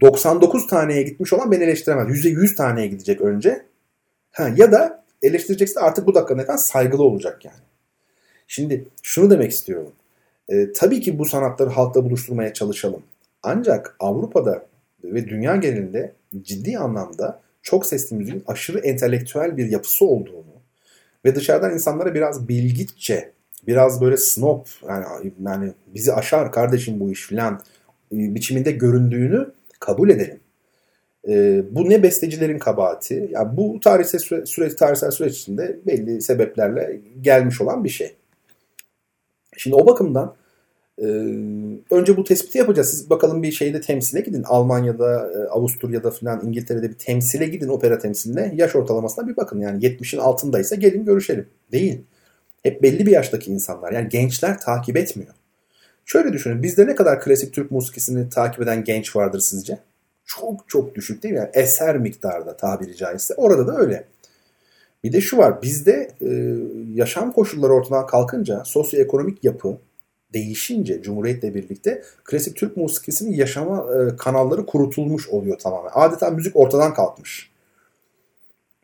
[0.00, 2.24] 99 taneye gitmiş olan beni eleştiremez.
[2.24, 3.62] %100 taneye gidecek önce.
[4.34, 7.64] Ha, ya da eleştirecekse artık bu dakika neden saygılı olacak yani.
[8.48, 9.92] Şimdi şunu demek istiyorum.
[10.48, 13.02] E, tabii ki bu sanatları halkla buluşturmaya çalışalım.
[13.42, 14.66] Ancak Avrupa'da
[15.04, 16.12] ve dünya genelinde
[16.42, 20.54] ciddi anlamda çok sesli müziğin aşırı entelektüel bir yapısı olduğunu
[21.24, 23.32] ve dışarıdan insanlara biraz bilgitçe,
[23.66, 27.54] biraz böyle snob yani, yani bizi aşar kardeşim bu iş filan
[28.12, 30.40] e, biçiminde göründüğünü kabul edelim.
[31.28, 33.28] E, bu ne bestecilerin kabahati.
[33.32, 38.14] Yani bu tarihsel süre, süreç, tarihsel süreç içinde belli sebeplerle gelmiş olan bir şey.
[39.56, 40.34] Şimdi o bakımdan
[40.98, 41.04] e,
[41.90, 42.90] önce bu tespiti yapacağız.
[42.90, 44.42] Siz bakalım bir şeyde temsile gidin.
[44.42, 48.52] Almanya'da, e, Avusturya'da falan İngiltere'de bir temsile gidin opera temsiline.
[48.56, 49.60] Yaş ortalamasına bir bakın.
[49.60, 51.46] Yani 70'in altındaysa gelin görüşelim.
[51.72, 52.00] Değil.
[52.62, 53.92] Hep belli bir yaştaki insanlar.
[53.92, 55.34] Yani gençler takip etmiyor.
[56.04, 56.62] Şöyle düşünün.
[56.62, 59.78] Bizde ne kadar klasik Türk musikisini takip eden genç vardır sizce?
[60.26, 61.38] Çok çok düşük değil mi?
[61.38, 63.34] Yani eser miktarda tabiri caizse.
[63.34, 64.04] Orada da öyle.
[65.04, 65.62] Bir de şu var.
[65.62, 66.56] Bizde e,
[66.94, 69.78] yaşam koşulları ortadan kalkınca sosyoekonomik yapı,
[70.32, 75.90] değişince Cumhuriyet'le birlikte klasik Türk musikisinin yaşama e, kanalları kurutulmuş oluyor tamamen.
[75.94, 77.50] Adeta müzik ortadan kalkmış.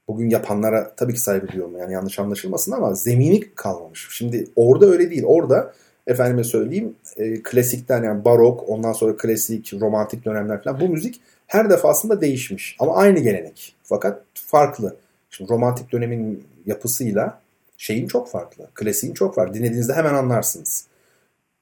[0.09, 4.09] Bugün yapanlara tabii ki saygı duyuyorum yani yanlış anlaşılmasın ama zemini kalmamış.
[4.11, 5.25] Şimdi orada öyle değil.
[5.27, 5.75] Orada
[6.07, 11.71] efendime söyleyeyim e, klasikten yani barok ondan sonra klasik romantik dönemler falan bu müzik her
[11.71, 12.77] defasında değişmiş.
[12.79, 13.77] Ama aynı gelenek.
[13.83, 14.97] Fakat farklı.
[15.31, 17.41] Şimdi romantik dönemin yapısıyla
[17.77, 18.69] şeyin çok farklı.
[18.75, 19.55] Klasiğin çok farklı.
[19.55, 20.85] Dinlediğinizde hemen anlarsınız.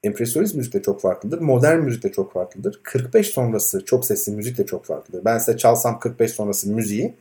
[0.03, 1.41] Empresyonist müzik de çok farklıdır.
[1.41, 2.79] Modern müzik de çok farklıdır.
[2.83, 5.25] 45 sonrası çok sesli müzik de çok farklıdır.
[5.25, 7.13] Ben size çalsam 45 sonrası müziği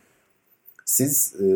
[0.84, 1.46] siz e,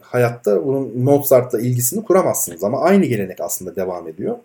[0.00, 2.64] hayatta bunun Mozart'la ilgisini kuramazsınız.
[2.64, 4.38] Ama aynı gelenek aslında devam ediyor.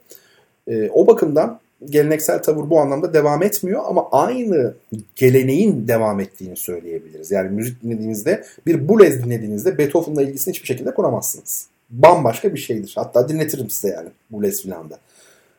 [0.68, 4.74] E, o bakımdan geleneksel tavır bu anlamda devam etmiyor ama aynı
[5.16, 7.32] geleneğin devam ettiğini söyleyebiliriz.
[7.32, 11.68] Yani müzik dinlediğinizde bir Boulez dinlediğinizde Beethoven'la ilgisini hiçbir şekilde kuramazsınız.
[11.90, 12.94] Bambaşka bir şeydir.
[12.96, 15.00] Hatta dinletirim size yani Boulez filan da.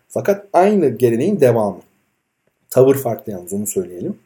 [0.08, 1.80] Fakat aynı geleneğin devamı.
[2.70, 4.18] Tavır farklı yalnız onu söyleyelim.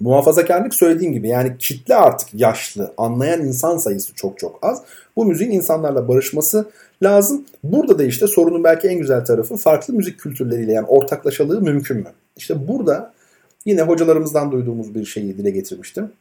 [0.00, 4.82] Muhafazakarlık söylediğim gibi yani kitle artık yaşlı, anlayan insan sayısı çok çok az.
[5.16, 6.70] Bu müziğin insanlarla barışması
[7.02, 7.44] lazım.
[7.64, 12.12] Burada da işte sorunun belki en güzel tarafı farklı müzik kültürleriyle yani ortaklaşalığı mümkün mü?
[12.36, 13.12] İşte burada
[13.64, 16.12] yine hocalarımızdan duyduğumuz bir şeyi dile getirmiştim.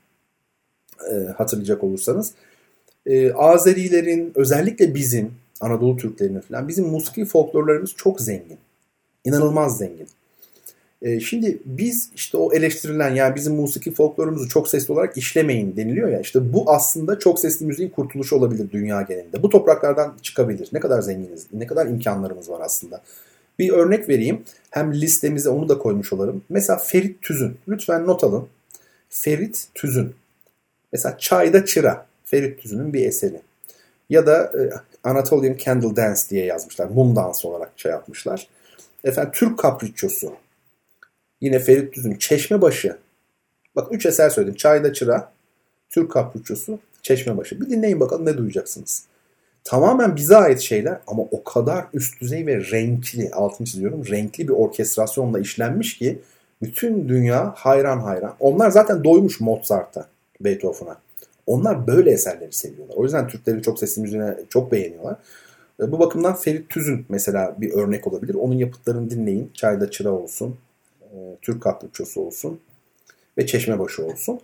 [1.12, 2.34] E, hatırlayacak olursanız.
[3.06, 8.58] E, Azerilerin özellikle bizim Anadolu Türklerinin falan bizim musiki folklorlarımız çok zengin.
[9.26, 10.08] İnanılmaz zengin.
[11.02, 16.10] E, şimdi biz işte o eleştirilen yani bizim musiki folklorumuzu çok sesli olarak işlemeyin deniliyor
[16.10, 19.44] ya işte bu aslında çok sesli müziğin kurtuluşu olabilir dünya genelinde.
[19.44, 20.70] Bu topraklardan çıkabilir.
[20.74, 23.02] Ne kadar zenginiz, ne kadar imkanlarımız var aslında.
[23.60, 24.44] Bir örnek vereyim.
[24.72, 26.42] Hem listemize onu da koymuş olalım.
[26.50, 27.58] Mesela Ferit Tüzün.
[27.68, 28.48] Lütfen not alın.
[29.10, 30.16] Ferit Tüzün.
[30.94, 32.06] Mesela Çayda Çıra.
[32.26, 33.42] Ferit Tüzün'ün bir eseri.
[34.10, 34.70] Ya da e,
[35.04, 36.88] Anatolian Candle Dance diye yazmışlar.
[36.88, 38.48] Mum dansı olarak şey yapmışlar.
[39.04, 40.34] Efendim Türk Kapriçosu.
[41.42, 42.98] Yine Ferit Düz'ün Çeşmebaşı.
[43.76, 44.56] Bak üç eser söyledim.
[44.56, 45.32] Çayda Çıra,
[45.90, 47.62] Türk Kapriçosu, Çeşmebaşı.
[47.62, 49.04] Bir dinleyin bakalım ne duyacaksınız.
[49.64, 54.54] Tamamen bize ait şeyler ama o kadar üst düzey ve renkli, altını çiziyorum, renkli bir
[54.54, 56.20] orkestrasyonla işlenmiş ki
[56.62, 58.36] bütün dünya hayran hayran.
[58.40, 60.08] Onlar zaten doymuş Mozart'a,
[60.42, 60.98] Beethoven'a.
[61.46, 62.96] Onlar böyle eserleri seviyorlar.
[62.96, 65.16] O yüzden Türklerin çok sesli müziğini çok beğeniyorlar.
[65.82, 68.36] E, bu bakımdan Ferit Tüzün mesela bir örnek olabilir.
[68.36, 69.52] Onun yapıtlarını dinleyin.
[69.54, 70.56] Çayda Çıra olsun,
[71.42, 72.60] Türk Kaplıçosu olsun
[73.38, 74.40] ve Çeşmebaşı olsun.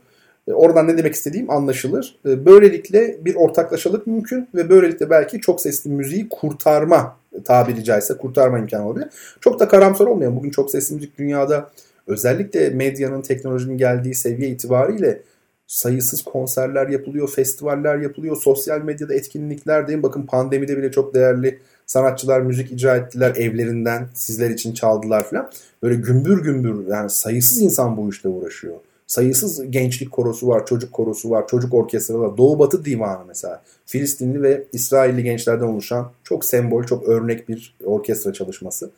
[0.48, 2.20] E, oradan ne demek istediğim anlaşılır.
[2.26, 8.88] Böylelikle bir ortaklaşalık mümkün ve böylelikle belki çok sesli müziği kurtarma tabiri caizse kurtarma imkanı
[8.88, 9.08] olabilir.
[9.42, 11.70] Çok da karamsar olmayan bugün çok sesli müzik dünyada
[12.08, 15.22] özellikle medyanın, teknolojinin geldiği seviye itibariyle
[15.68, 20.04] sayısız konserler yapılıyor, festivaller yapılıyor, sosyal medyada etkinlikler deyin.
[20.04, 25.52] Bakın pandemide bile çok değerli sanatçılar müzik icra ettiler evlerinden, sizler için çaldılar falan.
[25.84, 28.76] Böyle gümbür gümbür yani sayısız insan bu işle uğraşıyor.
[29.08, 32.38] Sayısız gençlik korosu var, çocuk korosu var, çocuk orkestrası var.
[32.38, 33.64] Doğu Batı Divanı mesela.
[33.86, 38.92] Filistinli ve İsrailli gençlerden oluşan çok sembol, çok örnek bir orkestra çalışması.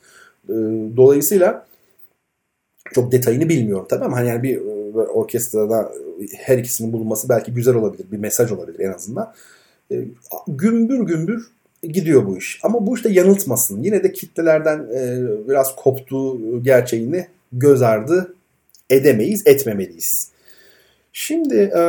[0.49, 0.53] Ee,
[0.97, 1.65] dolayısıyla
[2.93, 5.91] çok detayını bilmiyorum tabii ama hani yani bir e, orkestrada
[6.37, 8.05] her ikisinin bulunması belki güzel olabilir.
[8.11, 9.33] Bir mesaj olabilir en azından.
[9.91, 10.05] Ee,
[10.47, 11.54] gümbür gümbür
[11.91, 12.59] gidiyor bu iş.
[12.63, 13.83] Ama bu işte yanıltmasın.
[13.83, 18.35] Yine de kitlelerden e, biraz koptuğu gerçeğini göz ardı
[18.89, 20.29] edemeyiz, etmemeliyiz.
[21.13, 21.81] Şimdi e,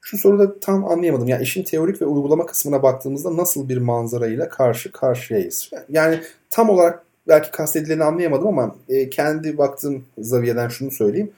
[0.00, 1.28] şu soruda tam anlayamadım.
[1.28, 5.70] Yani işin teorik ve uygulama kısmına baktığımızda nasıl bir manzarayla karşı karşıyayız?
[5.88, 6.20] Yani
[6.50, 11.32] tam olarak belki kastedileni anlayamadım ama e, kendi baktığım zaviyeden şunu söyleyeyim.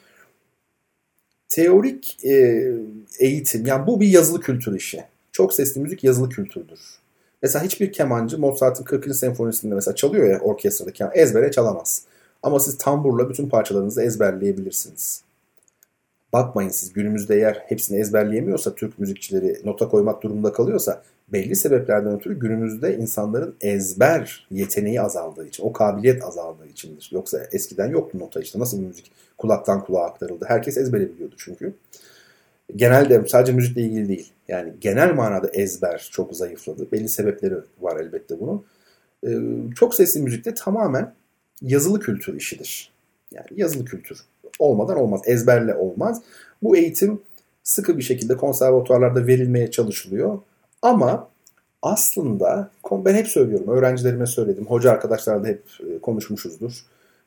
[1.48, 2.64] Teorik e,
[3.18, 5.05] eğitim, yani bu bir yazılı kültür işi.
[5.33, 6.81] Çok sesli müzik yazılı kültürdür.
[7.43, 9.16] Mesela hiçbir kemancı Mozart'ın 40.
[9.16, 12.03] senfonisinde mesela çalıyor ya orkestrada ezbere çalamaz.
[12.43, 15.22] Ama siz tamburla bütün parçalarınızı ezberleyebilirsiniz.
[16.33, 21.03] Bakmayın siz günümüzde eğer hepsini ezberleyemiyorsa Türk müzikçileri nota koymak durumunda kalıyorsa
[21.33, 27.11] belli sebeplerden ötürü günümüzde insanların ezber yeteneği azaldığı için, o kabiliyet azaldığı içindir.
[27.12, 30.45] Yoksa eskiden yoktu nota işte nasıl müzik kulaktan kulağa aktarıldı.
[30.49, 31.74] Herkes ezbere biliyordu çünkü.
[32.76, 34.33] Genelde sadece müzikle ilgili değil.
[34.51, 36.92] Yani genel manada ezber çok zayıfladı.
[36.92, 38.64] Belli sebepleri var elbette bunun.
[39.26, 39.30] Ee,
[39.74, 41.14] çok sesli müzikte tamamen
[41.62, 42.92] yazılı kültür işidir.
[43.32, 44.20] Yani yazılı kültür
[44.59, 45.20] olmadan olmaz.
[45.24, 46.22] Ezberle olmaz.
[46.62, 47.20] Bu eğitim
[47.62, 50.38] sıkı bir şekilde konservatuarlarda verilmeye çalışılıyor.
[50.82, 51.28] Ama
[51.82, 56.84] aslında ben hep söylüyorum, öğrencilerime söyledim, hoca arkadaşlarla hep e, konuşmuşuzdur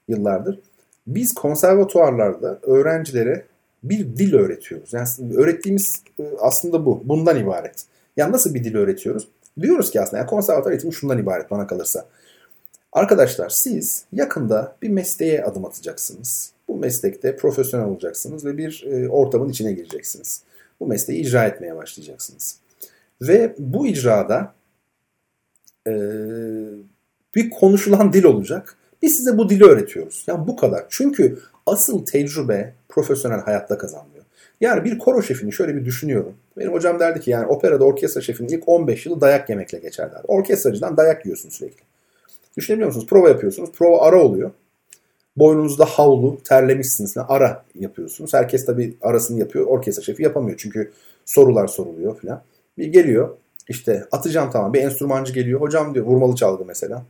[0.07, 0.59] yıllardır.
[1.07, 3.45] Biz konservatuarlarda öğrencilere
[3.84, 4.93] bir dil öğretiyoruz.
[4.93, 7.01] Yani öğrettiğimiz e, aslında bu.
[7.05, 7.86] Bundan ibaret.
[8.17, 9.27] Yani nasıl bir dil öğretiyoruz?
[9.59, 12.05] Diyoruz ki aslında yani konservatuar eğitimi şundan ibaret bana kalırsa.
[12.91, 16.53] Arkadaşlar siz yakında bir mesleğe adım atacaksınız.
[16.67, 20.43] Bu meslekte profesyonel olacaksınız ve bir e, ortamın içine gireceksiniz.
[20.79, 22.59] Bu mesleği icra etmeye başlayacaksınız.
[23.21, 24.53] Ve bu icrada
[25.88, 25.93] e,
[27.36, 28.77] bir konuşulan dil olacak.
[29.04, 30.24] Biz size bu dili öğretiyoruz.
[30.28, 30.86] Yani bu kadar.
[30.89, 34.24] Çünkü asıl tecrübe profesyonel hayatta kazanılıyor.
[34.62, 36.34] Yani bir koro şefini şöyle bir düşünüyorum.
[36.58, 40.24] Benim hocam derdi ki yani operada orkestra şefinin ilk 15 yılı dayak yemekle geçer derdi.
[40.28, 41.84] Orkestracıdan dayak yiyorsun sürekli.
[42.58, 43.08] Düşünebiliyor musunuz?
[43.10, 43.72] Prova yapıyorsunuz.
[43.72, 44.51] Prova ara oluyor.
[45.38, 47.16] Boynunuzda havlu, terlemişsiniz.
[47.28, 48.34] Ara yapıyorsunuz.
[48.34, 49.66] Herkes tabii arasını yapıyor.
[49.66, 50.58] Orkestra şefi yapamıyor.
[50.58, 50.91] Çünkü
[51.26, 52.41] sorular soruluyor falan.
[52.78, 53.30] Bir geliyor.
[53.70, 54.74] İşte atacağım tamam.
[54.74, 55.62] Bir enstrümancı geliyor.
[55.62, 57.06] Hocam diyor vurmalı çalgı mesela.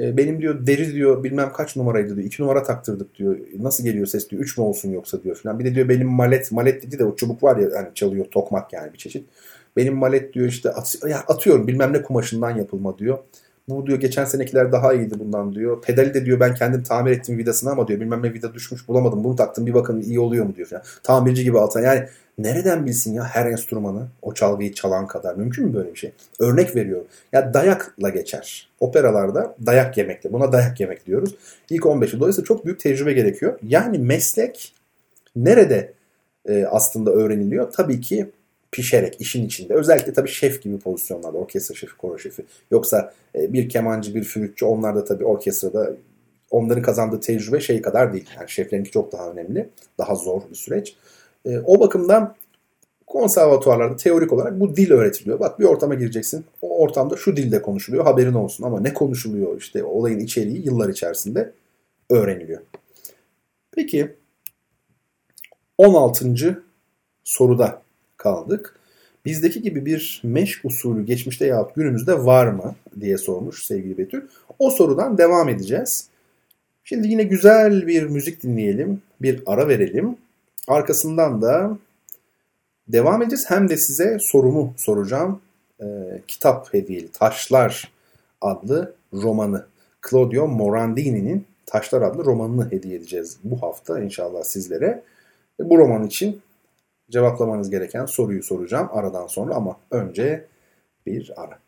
[0.00, 2.26] E, benim diyor deri diyor bilmem kaç numaraydı diyor.
[2.26, 3.38] İki numara taktırdık diyor.
[3.58, 4.42] Nasıl geliyor ses diyor.
[4.42, 5.58] Üç mü olsun yoksa diyor falan.
[5.58, 6.52] Bir de diyor benim malet.
[6.52, 9.28] Malet dedi de o çubuk var ya hani çalıyor tokmak yani bir çeşit.
[9.76, 13.18] Benim malet diyor işte at, ya atıyorum bilmem ne kumaşından yapılma diyor.
[13.68, 15.82] Bu diyor geçen senekiler daha iyiydi bundan diyor.
[15.82, 19.24] Pedali de diyor ben kendim tamir ettim vidasını ama diyor bilmem ne vida düşmüş bulamadım.
[19.24, 20.82] Bunu taktım bir bakın iyi oluyor mu diyor falan.
[21.02, 21.82] Tamirci gibi altan.
[21.82, 22.08] Yani
[22.38, 25.34] nereden bilsin ya her enstrümanı o çalgıyı çalan kadar.
[25.34, 26.12] Mümkün mü böyle bir şey?
[26.38, 27.00] Örnek veriyor.
[27.32, 28.68] Ya dayakla geçer.
[28.80, 30.32] Operalarda dayak yemekle.
[30.32, 31.34] Buna dayak yemek diyoruz.
[31.70, 32.20] İlk 15 yıl.
[32.20, 33.58] Dolayısıyla çok büyük tecrübe gerekiyor.
[33.62, 34.74] Yani meslek
[35.36, 35.92] nerede
[36.48, 37.72] e, aslında öğreniliyor?
[37.72, 38.30] Tabii ki
[38.72, 39.74] pişerek işin içinde.
[39.74, 42.44] Özellikle tabii şef gibi pozisyonlarda orkestra şefi, koro şefi.
[42.70, 45.92] Yoksa e, bir kemancı, bir flütçü onlar da tabii orkestrada
[46.50, 48.30] onların kazandığı tecrübe şey kadar değil.
[48.38, 49.68] Yani şeflerinki çok daha önemli.
[49.98, 50.96] Daha zor bir süreç.
[51.44, 52.34] E, o bakımdan
[53.06, 55.40] konservatuvarlarda teorik olarak bu dil öğretiliyor.
[55.40, 56.44] Bak bir ortama gireceksin.
[56.62, 58.04] O ortamda şu dilde konuşuluyor.
[58.04, 61.52] Haberin olsun ama ne konuşuluyor işte olayın içeriği yıllar içerisinde
[62.10, 62.62] öğreniliyor.
[63.72, 64.14] Peki
[65.78, 66.62] 16.
[67.24, 67.82] soruda
[68.16, 68.74] kaldık.
[69.24, 74.22] Bizdeki gibi bir meşk usulü geçmişte yahut günümüzde var mı diye sormuş sevgili Betül.
[74.58, 76.08] O sorudan devam edeceğiz.
[76.84, 79.02] Şimdi yine güzel bir müzik dinleyelim.
[79.22, 80.16] Bir ara verelim.
[80.68, 81.78] Arkasından da
[82.88, 83.44] devam edeceğiz.
[83.48, 85.40] Hem de size sorumu soracağım.
[85.80, 85.84] Ee,
[86.28, 87.92] kitap hediyeli Taşlar
[88.40, 89.66] adlı romanı.
[90.10, 95.02] Claudio Morandini'nin Taşlar adlı romanını hediye edeceğiz bu hafta inşallah sizlere.
[95.60, 96.40] Bu roman için
[97.10, 100.46] cevaplamanız gereken soruyu soracağım aradan sonra ama önce
[101.06, 101.58] bir ara.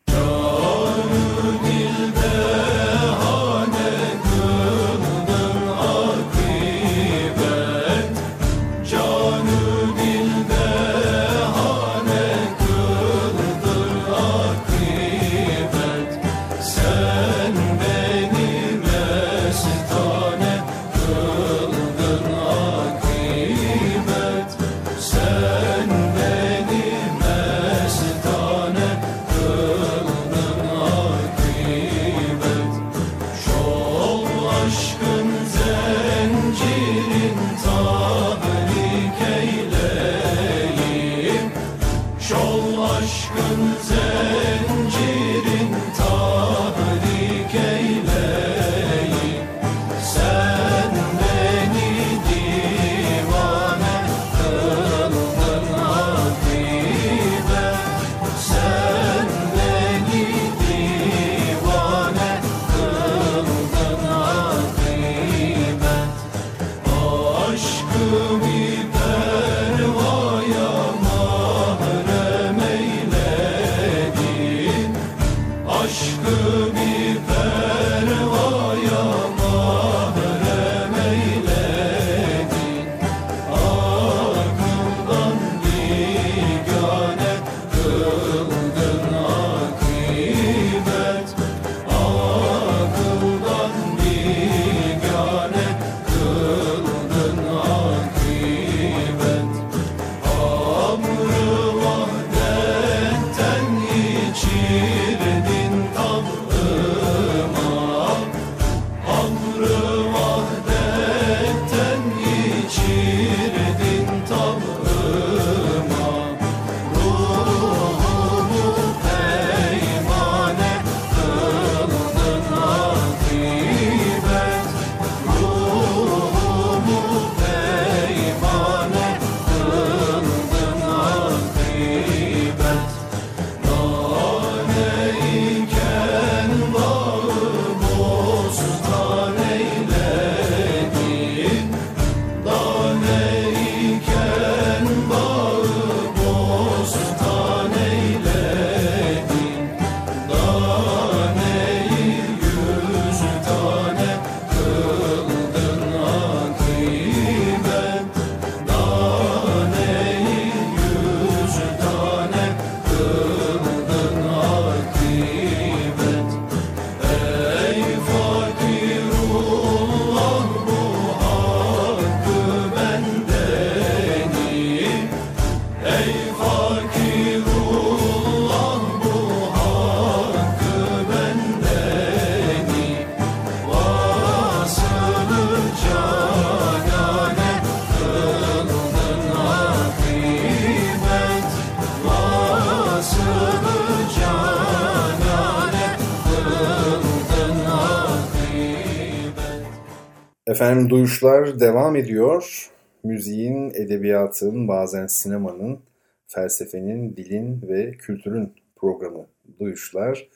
[200.49, 202.71] Efendim duyuşlar devam ediyor.
[203.05, 205.79] Müziğin, edebiyatın, bazen sinemanın,
[206.27, 209.27] felsefenin, dilin ve kültürün programı
[209.61, 210.29] Duyuşlar.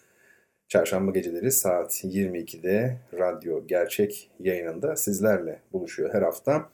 [0.69, 6.71] Çarşamba geceleri saat 22'de Radyo Gerçek yayınında sizlerle buluşuyor her hafta.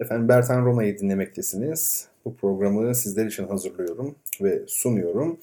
[0.00, 2.08] Efendim Bertan Roma'yı dinlemektesiniz.
[2.24, 5.38] Bu programı sizler için hazırlıyorum ve sunuyorum.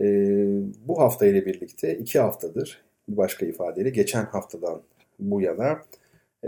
[0.00, 0.46] Ee,
[0.86, 4.82] bu hafta ile birlikte iki haftadır bir başka ifadeyle geçen haftadan
[5.18, 5.82] bu yana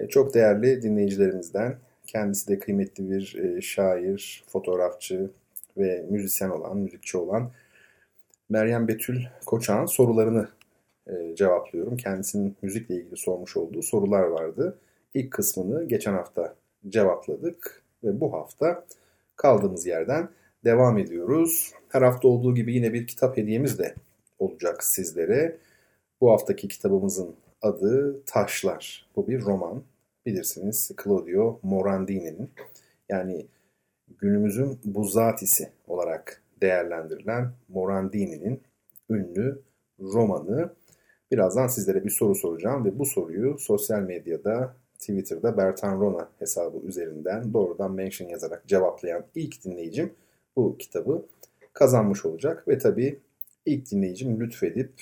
[0.08, 5.30] çok değerli dinleyicilerimizden, kendisi de kıymetli bir e, şair, fotoğrafçı
[5.76, 7.50] ve müzisyen olan, müzikçi olan
[8.48, 10.48] Meryem Betül Koçak'ın sorularını
[11.06, 11.96] e, cevaplıyorum.
[11.96, 14.78] Kendisinin müzikle ilgili sormuş olduğu sorular vardı.
[15.14, 16.54] İlk kısmını geçen hafta
[16.88, 18.84] cevapladık ve bu hafta
[19.36, 20.28] kaldığımız yerden
[20.64, 21.72] devam ediyoruz.
[21.88, 23.94] Her hafta olduğu gibi yine bir kitap hediyemiz de
[24.38, 25.56] olacak sizlere.
[26.20, 29.06] Bu haftaki kitabımızın adı Taşlar.
[29.16, 29.82] Bu bir roman.
[30.26, 32.50] Bilirsiniz Claudio Morandini'nin
[33.08, 33.46] yani
[34.18, 38.60] günümüzün buzatisi olarak değerlendirilen Morandini'nin
[39.10, 39.62] ünlü
[40.00, 40.72] romanı.
[41.32, 47.54] Birazdan sizlere bir soru soracağım ve bu soruyu sosyal medyada Twitter'da Bertan Rona hesabı üzerinden
[47.54, 50.12] doğrudan mention yazarak cevaplayan ilk dinleyicim
[50.56, 51.26] bu kitabı
[51.72, 52.68] kazanmış olacak.
[52.68, 53.18] Ve tabii
[53.66, 54.92] ilk dinleyicim lütfedip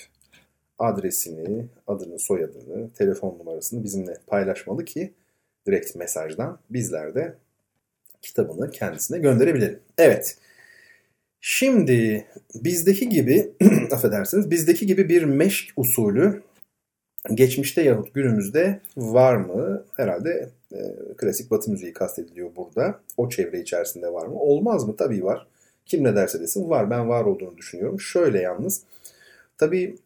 [0.83, 5.13] adresini, adını, soyadını, telefon numarasını bizimle paylaşmalı ki
[5.67, 7.35] direkt mesajdan bizler de
[8.21, 9.79] kitabını kendisine gönderebilelim.
[9.97, 10.37] Evet.
[11.41, 12.25] Şimdi
[12.55, 13.51] bizdeki gibi
[13.91, 16.43] affedersiniz bizdeki gibi bir meşk usulü
[17.33, 19.83] geçmişte yahut günümüzde var mı?
[19.97, 20.77] Herhalde e,
[21.17, 22.99] klasik batı müziği kastediliyor burada.
[23.17, 24.39] O çevre içerisinde var mı?
[24.39, 24.95] Olmaz mı?
[24.95, 25.47] Tabii var.
[25.85, 26.89] Kim ne derse desin var.
[26.89, 27.99] Ben var olduğunu düşünüyorum.
[27.99, 28.81] Şöyle yalnız.
[29.57, 29.97] Tabii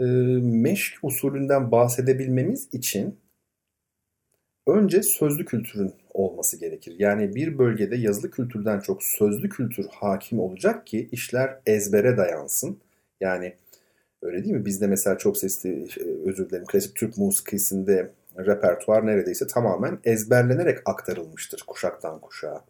[0.00, 0.04] e,
[0.42, 3.18] meşk usulünden bahsedebilmemiz için
[4.66, 6.94] önce sözlü kültürün olması gerekir.
[6.98, 12.78] Yani bir bölgede yazılı kültürden çok sözlü kültür hakim olacak ki işler ezbere dayansın.
[13.20, 13.54] Yani
[14.22, 14.64] Öyle değil mi?
[14.64, 15.88] Bizde mesela çok sesli,
[16.24, 22.64] özür dilerim, klasik Türk musikisinde repertuar neredeyse tamamen ezberlenerek aktarılmıştır kuşaktan kuşağa.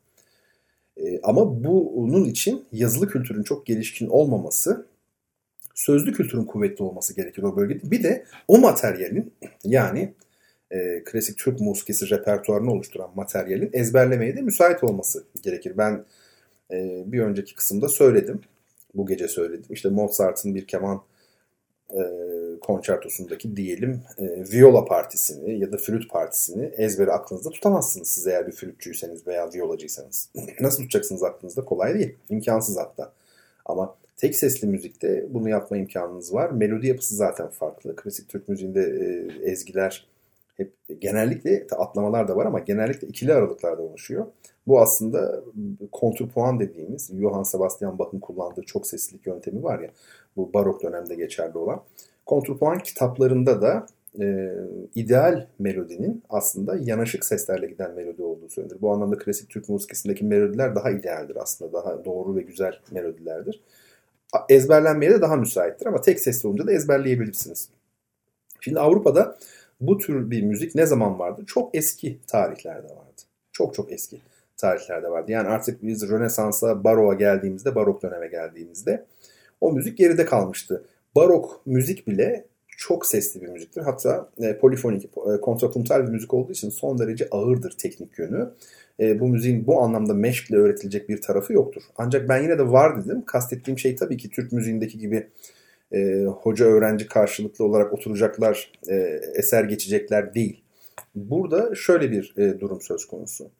[0.96, 4.86] E, ama bunun için yazılı kültürün çok gelişkin olmaması,
[5.78, 7.90] sözlü kültürün kuvvetli olması gerekir o bölgede.
[7.90, 9.32] Bir de o materyalin
[9.64, 10.14] yani
[10.70, 15.72] e, klasik Türk musikisi repertuarını oluşturan materyalin ezberlemeye de müsait olması gerekir.
[15.78, 16.04] Ben
[16.70, 18.40] e, bir önceki kısımda söyledim.
[18.94, 19.66] Bu gece söyledim.
[19.70, 21.02] İşte Mozart'ın bir keman
[21.90, 22.00] e,
[22.60, 28.52] konçertosundaki diyelim e, viola partisini ya da flüt partisini ezberi aklınızda tutamazsınız siz eğer bir
[28.52, 30.30] flütçüyseniz veya violacıysanız.
[30.60, 31.64] Nasıl tutacaksınız aklınızda?
[31.64, 32.14] Kolay değil.
[32.28, 33.12] İmkansız hatta.
[33.66, 36.50] Ama tek sesli müzikte bunu yapma imkanınız var.
[36.50, 37.96] Melodi yapısı zaten farklı.
[37.96, 40.06] Klasik Türk müziğinde e, ezgiler
[40.56, 44.26] hep genellikle atlamalar da var ama genellikle ikili aralıklarda oluşuyor.
[44.66, 45.40] Bu aslında
[45.92, 49.90] kontrpuan dediğimiz Johann Sebastian Bach'ın kullandığı çok seslilik yöntemi var ya
[50.36, 51.82] bu barok dönemde geçerli olan.
[52.26, 53.86] Kontrpuan kitaplarında da
[54.20, 54.54] e,
[54.94, 58.80] ideal melodinin aslında yanaşık seslerle giden melodi olduğu söylenir.
[58.80, 61.72] Bu anlamda klasik Türk musikasındaki melodiler daha idealdir aslında.
[61.72, 63.60] Daha doğru ve güzel melodilerdir.
[64.48, 67.68] Ezberlenmeye de daha müsaittir ama tek sesli olunca da ezberleyebilirsiniz.
[68.60, 69.38] Şimdi Avrupa'da
[69.80, 71.44] bu tür bir müzik ne zaman vardı?
[71.46, 73.22] Çok eski tarihlerde vardı.
[73.52, 74.20] Çok çok eski
[74.56, 75.32] tarihlerde vardı.
[75.32, 79.06] Yani artık biz Rönesans'a, Barok'a geldiğimizde, Barok döneme geldiğimizde
[79.60, 80.84] o müzik geride kalmıştı.
[81.16, 82.46] Barok müzik bile
[82.78, 83.82] çok sesli bir müziktir.
[83.82, 88.50] Hatta e, polifonik, e, kontrapuntal bir müzik olduğu için son derece ağırdır teknik yönü.
[89.00, 91.82] E, bu müziğin bu anlamda meşkle öğretilecek bir tarafı yoktur.
[91.96, 93.24] Ancak ben yine de var dedim.
[93.24, 95.26] Kastettiğim şey tabii ki Türk müziğindeki gibi
[95.92, 98.94] e, hoca öğrenci karşılıklı olarak oturacaklar, e,
[99.34, 100.62] eser geçecekler değil.
[101.14, 103.50] Burada şöyle bir e, durum söz konusu.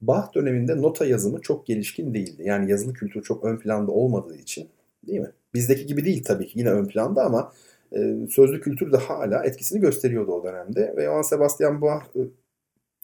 [0.00, 2.42] Bach döneminde nota yazımı çok gelişkin değildi.
[2.44, 4.68] Yani yazılı kültür çok ön planda olmadığı için
[5.06, 5.30] değil mi?
[5.54, 7.52] Bizdeki gibi değil tabii ki yine ön planda ama
[7.92, 10.94] e, sözlü kültür de hala etkisini gösteriyordu o dönemde.
[10.96, 12.20] Ve Johann Sebastian Bach e,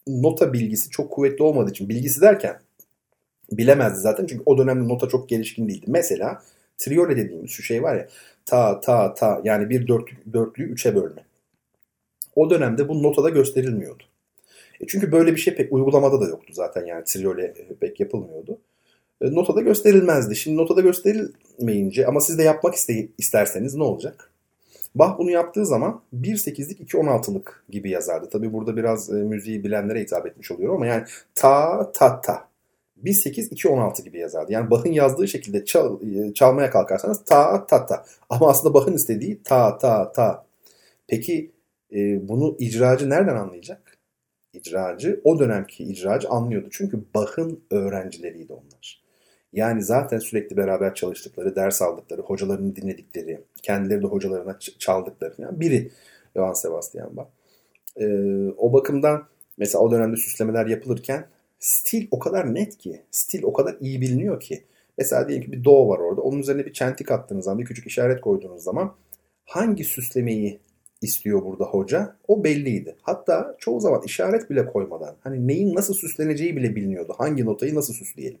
[0.07, 2.59] nota bilgisi çok kuvvetli olmadığı için bilgisi derken
[3.51, 5.85] bilemezdi zaten çünkü o dönemde nota çok gelişkin değildi.
[5.87, 6.41] Mesela
[6.77, 8.07] triole dediğimiz şu şey var ya
[8.45, 11.25] ta ta ta yani bir dörtlü, dörtlüyü üçe bölme.
[12.35, 14.03] O dönemde bu notada gösterilmiyordu.
[14.81, 18.59] E çünkü böyle bir şey pek uygulamada da yoktu zaten yani triole e, pek yapılmıyordu.
[19.21, 20.35] E, notada gösterilmezdi.
[20.35, 24.31] Şimdi notada gösterilmeyince ama siz de yapmak iste, isterseniz ne olacak?
[24.99, 28.29] Bach bunu yaptığı zaman 1.8'lik 2.16'lık gibi yazardı.
[28.29, 31.03] Tabi burada biraz e, müziği bilenlere hitap etmiş oluyor ama yani
[31.35, 32.47] ta ta ta
[33.03, 34.51] 1.8 2.16 gibi yazardı.
[34.51, 38.05] Yani Bach'ın yazdığı şekilde çal, e, çalmaya kalkarsanız ta ta ta.
[38.29, 40.45] Ama aslında Bach'ın istediği ta ta ta.
[41.07, 41.51] Peki
[41.93, 43.97] e, bunu icracı nereden anlayacak?
[44.53, 46.67] İcracı o dönemki icracı anlıyordu.
[46.71, 48.96] Çünkü Bach'ın öğrencileriydi onlar.
[49.53, 55.91] Yani zaten sürekli beraber çalıştıkları, ders aldıkları, hocalarını dinledikleri, kendileri de hocalarına çaldıkları yani biri
[56.35, 57.27] Johann Sebastian Bach.
[57.97, 61.27] Ee, o bakımdan mesela o dönemde süslemeler yapılırken
[61.59, 64.63] stil o kadar net ki, stil o kadar iyi biliniyor ki.
[64.97, 66.21] Mesela diyelim ki bir do var orada.
[66.21, 68.95] Onun üzerine bir çentik attığınız zaman, bir küçük işaret koyduğunuz zaman
[69.45, 70.59] hangi süslemeyi
[71.01, 72.15] istiyor burada hoca?
[72.27, 72.95] O belliydi.
[73.01, 77.13] Hatta çoğu zaman işaret bile koymadan hani neyin nasıl süsleneceği bile biliniyordu.
[77.17, 78.39] Hangi notayı nasıl süsleyelim?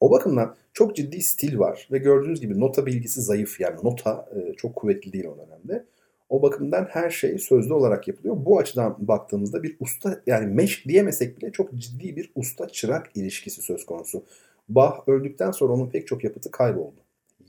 [0.00, 4.54] O bakımdan çok ciddi stil var ve gördüğünüz gibi nota bilgisi zayıf yani nota e,
[4.54, 5.84] çok kuvvetli değil o dönemde.
[6.28, 8.36] O bakımdan her şey sözlü olarak yapılıyor.
[8.38, 13.62] Bu açıdan baktığımızda bir usta yani meşk diyemesek bile çok ciddi bir usta çırak ilişkisi
[13.62, 14.24] söz konusu.
[14.68, 17.00] Bach öldükten sonra onun pek çok yapıtı kayboldu.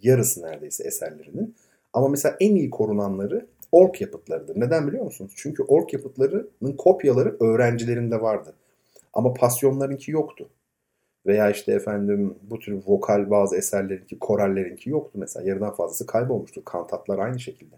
[0.01, 1.55] Yarısı neredeyse eserlerinin.
[1.93, 4.59] Ama mesela en iyi korunanları ork yapıtlarıdır.
[4.59, 5.31] Neden biliyor musunuz?
[5.35, 8.53] Çünkü ork yapıtlarının kopyaları öğrencilerinde vardı.
[9.13, 10.49] Ama pasyonlarınki yoktu.
[11.25, 15.49] Veya işte efendim bu tür vokal bazı eserlerinki, korallerinki yoktu mesela.
[15.49, 16.65] Yarıdan fazlası kaybolmuştu.
[16.65, 17.75] Kantatlar aynı şekilde.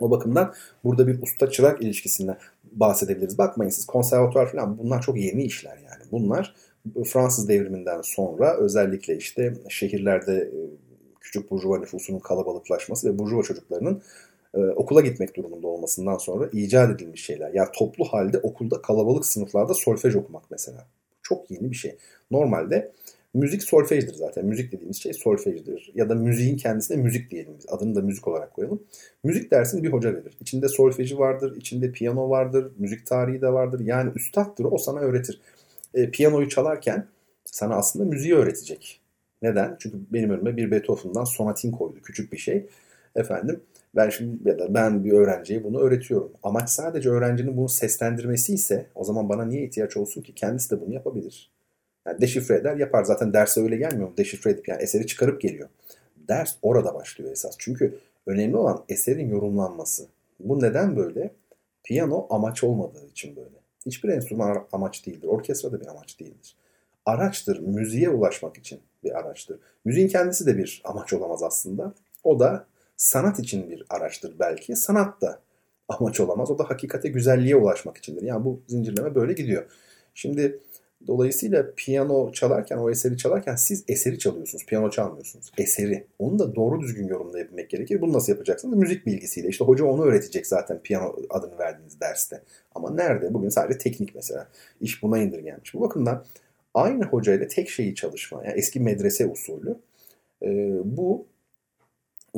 [0.00, 0.54] O bakımdan
[0.84, 2.36] burada bir usta çırak ilişkisinden
[2.72, 3.38] bahsedebiliriz.
[3.38, 6.02] Bakmayın siz konservatuvar falan bunlar çok yeni işler yani.
[6.12, 6.54] Bunlar
[7.04, 10.58] Fransız devriminden sonra özellikle işte şehirlerde e,
[11.20, 14.02] küçük burjuva nüfusunun kalabalıklaşması ve burjuva çocuklarının
[14.54, 17.50] e, okula gitmek durumunda olmasından sonra icat edilmiş şeyler.
[17.54, 20.86] Yani toplu halde okulda kalabalık sınıflarda solfej okumak mesela.
[21.32, 21.96] Çok yeni bir şey.
[22.30, 22.92] Normalde
[23.34, 24.44] müzik solfejdir zaten.
[24.46, 25.92] Müzik dediğimiz şey solfejdir.
[25.94, 27.54] Ya da müziğin kendisine müzik diyelim.
[27.68, 28.82] Adını da müzik olarak koyalım.
[29.24, 30.36] Müzik dersini bir hoca verir.
[30.40, 33.80] İçinde solfeji vardır, içinde piyano vardır, müzik tarihi de vardır.
[33.80, 35.40] Yani üstattır o sana öğretir.
[35.94, 37.06] E, piyanoyu çalarken
[37.44, 39.00] sana aslında müziği öğretecek.
[39.42, 39.76] Neden?
[39.78, 41.96] Çünkü benim önüme bir Beethoven'dan sonatin koydu.
[42.02, 42.66] Küçük bir şey.
[43.16, 43.60] Efendim
[43.96, 46.32] ben şimdi ya da ben bir öğrenciye bunu öğretiyorum.
[46.42, 50.34] Amaç sadece öğrencinin bunu seslendirmesi ise o zaman bana niye ihtiyaç olsun ki?
[50.34, 51.50] Kendisi de bunu yapabilir.
[52.06, 53.04] Yani deşifre eder yapar.
[53.04, 54.14] Zaten derse öyle gelmiyor mu?
[54.16, 55.68] Deşifre edip yani eseri çıkarıp geliyor.
[56.28, 57.54] Ders orada başlıyor esas.
[57.58, 60.06] Çünkü Önemli olan eserin yorumlanması.
[60.40, 61.34] Bu neden böyle?
[61.84, 63.62] Piyano amaç olmadığı için böyle.
[63.86, 65.28] Hiçbir enstrüman amaç değildir.
[65.28, 66.56] Orkestra da bir amaç değildir.
[67.06, 67.58] Araçtır.
[67.58, 69.58] Müziğe ulaşmak için bir araçtır.
[69.84, 71.94] Müziğin kendisi de bir amaç olamaz aslında.
[72.24, 72.66] O da
[72.96, 74.76] sanat için bir araçtır belki.
[74.76, 75.42] Sanat da
[75.88, 76.50] amaç olamaz.
[76.50, 78.22] O da hakikate, güzelliğe ulaşmak içindir.
[78.22, 79.64] Yani bu zincirleme böyle gidiyor.
[80.14, 80.60] Şimdi
[81.06, 84.66] dolayısıyla piyano çalarken, o eseri çalarken siz eseri çalıyorsunuz.
[84.66, 85.52] Piyano çalmıyorsunuz.
[85.58, 86.06] Eseri.
[86.18, 88.00] Onu da doğru düzgün yorumlayabilmek gerekir.
[88.00, 88.78] Bunu nasıl yapacaksınız?
[88.78, 89.48] Müzik bilgisiyle.
[89.48, 92.42] İşte hoca onu öğretecek zaten piyano adını verdiğiniz derste.
[92.74, 93.34] Ama nerede?
[93.34, 94.48] Bugün sadece teknik mesela.
[94.80, 95.74] İş buna indirgenmiş.
[95.74, 96.24] Bu bakımdan
[96.74, 98.44] aynı hocayla tek şeyi çalışma.
[98.44, 99.76] Yani eski medrese usulü.
[100.42, 100.48] E,
[100.84, 101.26] bu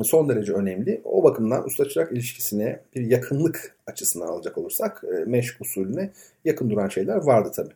[0.03, 1.01] son derece önemli.
[1.03, 6.11] O bakımdan usta çırak ilişkisine bir yakınlık açısından alacak olursak e, meşk usulüne
[6.45, 7.69] yakın duran şeyler vardı tabi.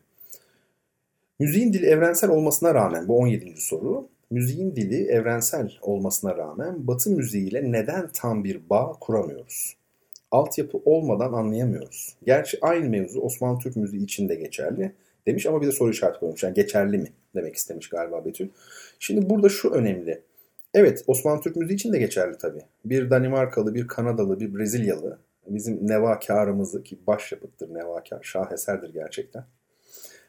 [1.39, 3.53] Müziğin dili evrensel olmasına rağmen bu 17.
[3.57, 4.07] soru.
[4.31, 9.75] Müziğin dili evrensel olmasına rağmen Batı müziğiyle neden tam bir bağ kuramıyoruz?
[10.31, 12.15] Altyapı olmadan anlayamıyoruz.
[12.25, 14.91] Gerçi aynı mevzu Osmanlı Türk müziği için de geçerli
[15.27, 16.43] demiş ama bir de soru işareti koymuş.
[16.43, 18.49] Yani geçerli mi demek istemiş galiba Betül.
[18.99, 20.21] Şimdi burada şu önemli.
[20.73, 22.61] Evet Osmanlı Türk müziği için de geçerli tabii.
[22.85, 29.43] Bir Danimarkalı, bir Kanadalı, bir Brezilyalı bizim nevakarımızı ki başyapıttır nevakar, şaheserdir gerçekten.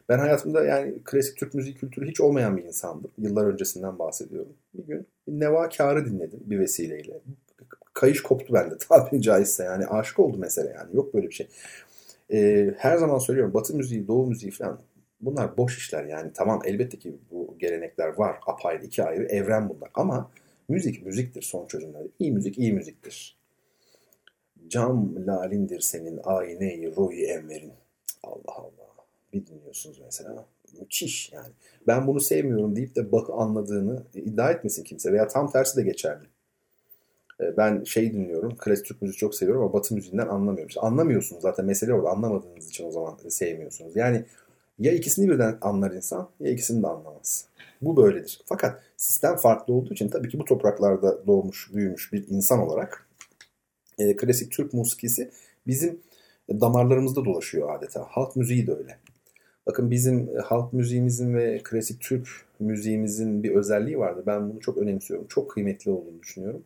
[0.08, 3.10] Ben hayatımda yani klasik Türk müziği kültürü hiç olmayan bir insandım.
[3.18, 4.52] Yıllar öncesinden bahsediyorum.
[4.74, 7.20] Bir gün nevakarı dinledim bir vesileyle.
[7.94, 11.48] Kayış koptu bende tabiri caizse yani aşık oldu mesela yani yok böyle bir şey.
[12.32, 14.80] Ee, her zaman söylüyorum batı müziği, doğu müziği falan
[15.20, 19.90] bunlar boş işler yani tamam elbette ki bu gelenekler var apayrı iki ayrı evren bunlar
[19.94, 20.30] ama
[20.68, 22.02] müzik müziktir son çözümler.
[22.18, 23.36] İyi müzik iyi müziktir.
[24.68, 27.72] Cam lalindir senin ayneyi ruhi enverin.
[28.22, 28.80] Allah Allah.
[29.32, 30.46] Bir dinliyorsunuz mesela.
[30.80, 31.52] Müthiş yani.
[31.86, 35.12] Ben bunu sevmiyorum deyip de bak anladığını iddia etmesin kimse.
[35.12, 36.24] Veya tam tersi de geçerli.
[37.40, 38.56] Ee, ben şey dinliyorum.
[38.56, 40.68] Klasik Türk müziği çok seviyorum ama Batı müziğinden anlamıyorum.
[40.68, 42.10] İşte anlamıyorsunuz zaten mesele orada.
[42.10, 43.96] Anlamadığınız için o zaman sevmiyorsunuz.
[43.96, 44.24] Yani
[44.80, 47.44] ya ikisini birden anlar insan ya ikisini de anlamaz.
[47.82, 48.40] Bu böyledir.
[48.46, 53.06] Fakat sistem farklı olduğu için tabii ki bu topraklarda doğmuş, büyümüş bir insan olarak
[53.98, 55.30] e, klasik Türk musikisi
[55.66, 56.00] bizim
[56.50, 58.06] damarlarımızda dolaşıyor adeta.
[58.08, 58.98] Halk müziği de öyle.
[59.66, 62.28] Bakın bizim e, halk müziğimizin ve klasik Türk
[62.60, 64.22] müziğimizin bir özelliği vardı.
[64.26, 65.26] Ben bunu çok önemsiyorum.
[65.26, 66.64] Çok kıymetli olduğunu düşünüyorum.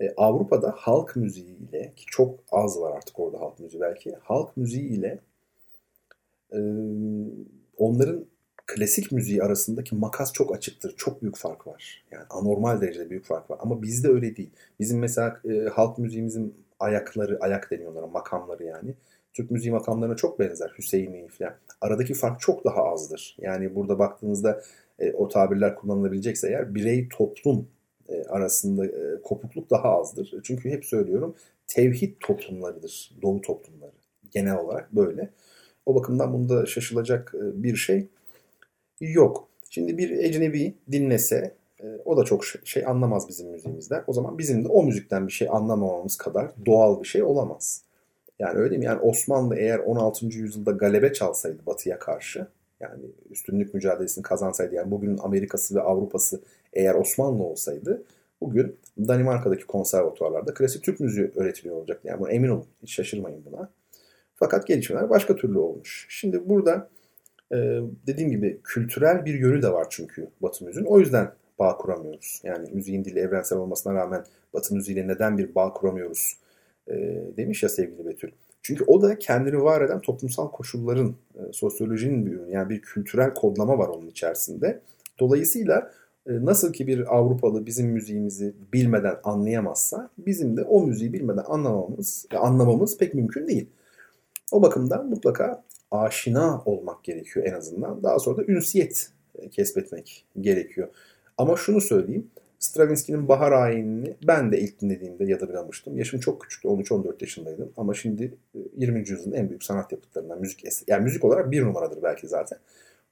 [0.00, 4.14] E, Avrupa'da halk müziği ile ki çok az var artık orada halk müziği belki.
[4.22, 5.18] Halk müziği ile
[6.52, 6.60] e,
[7.76, 8.26] onların
[8.66, 10.94] klasik müziği arasındaki makas çok açıktır.
[10.96, 12.04] Çok büyük fark var.
[12.10, 13.58] Yani anormal derecede büyük fark var.
[13.62, 14.50] Ama bizde öyle değil.
[14.80, 18.94] Bizim mesela e, halk müziğimizin ayakları, ayak deniyorlar, makamları yani.
[19.34, 20.72] Türk müziği makamlarına çok benzer.
[20.78, 21.54] Hüseyin'i falan.
[21.80, 23.36] Aradaki fark çok daha azdır.
[23.40, 24.62] Yani burada baktığınızda
[24.98, 27.68] e, o tabirler kullanılabilecekse eğer birey toplum
[28.08, 30.34] e, arasında e, kopukluk daha azdır.
[30.42, 31.34] Çünkü hep söylüyorum
[31.66, 33.16] tevhid toplumlarıdır.
[33.22, 33.92] Doğu toplumları.
[34.30, 35.30] Genel olarak böyle.
[35.90, 38.06] O bakımdan bunda şaşılacak e, bir şey
[39.00, 39.48] yok.
[39.70, 44.04] Şimdi bir ecnebi dinlese e, o da çok şey anlamaz bizim müziğimizden.
[44.06, 47.82] O zaman bizim de o müzikten bir şey anlamamamız kadar doğal bir şey olamaz.
[48.38, 48.84] Yani öyle mi?
[48.84, 50.26] Yani Osmanlı eğer 16.
[50.26, 52.46] yüzyılda galebe çalsaydı Batı'ya karşı
[52.80, 56.40] yani üstünlük mücadelesini kazansaydı yani bugünün Amerika'sı ve Avrupa'sı
[56.72, 58.02] eğer Osmanlı olsaydı
[58.40, 62.08] bugün Danimarka'daki konservatuvarlarda klasik Türk müziği öğretiliyor olacaktı.
[62.08, 62.66] Yani buna emin olun.
[62.82, 63.70] Hiç şaşırmayın buna.
[64.40, 66.06] Fakat gelişmeler başka türlü olmuş.
[66.08, 66.88] Şimdi burada
[67.52, 67.56] e,
[68.06, 70.86] dediğim gibi kültürel bir yönü de var çünkü Batı müziğin.
[70.86, 72.40] O yüzden bağ kuramıyoruz.
[72.44, 76.36] Yani müziğin dili evrensel olmasına rağmen Batı müziğiyle neden bir bağ kuramıyoruz
[76.88, 76.94] e,
[77.36, 78.30] demiş ya sevgili Betül.
[78.62, 82.50] Çünkü o da kendini var eden toplumsal koşulların, e, sosyolojinin bir ürünü.
[82.50, 84.80] Yani bir kültürel kodlama var onun içerisinde.
[85.18, 85.90] Dolayısıyla
[86.26, 92.98] nasıl ki bir Avrupalı bizim müziğimizi bilmeden anlayamazsa bizim de o müziği bilmeden anlamamız, anlamamız
[92.98, 93.66] pek mümkün değil.
[94.50, 98.02] O bakımdan mutlaka aşina olmak gerekiyor en azından.
[98.02, 100.88] Daha sonra da ünsiyet e, kesbetmek gerekiyor.
[101.38, 102.30] Ama şunu söyleyeyim.
[102.58, 105.98] Stravinsky'nin Bahar Ayini'ni ben de ilk dinlediğimde yadırgamıştım.
[105.98, 106.68] Yaşım çok küçüktü.
[106.68, 107.72] 13-14 yaşındaydım.
[107.76, 108.34] Ama şimdi
[108.76, 108.98] 20.
[108.98, 110.90] E, yüzyılın en büyük sanat yapıtlarından müzik eseri.
[110.90, 112.58] Yani müzik olarak bir numaradır belki zaten.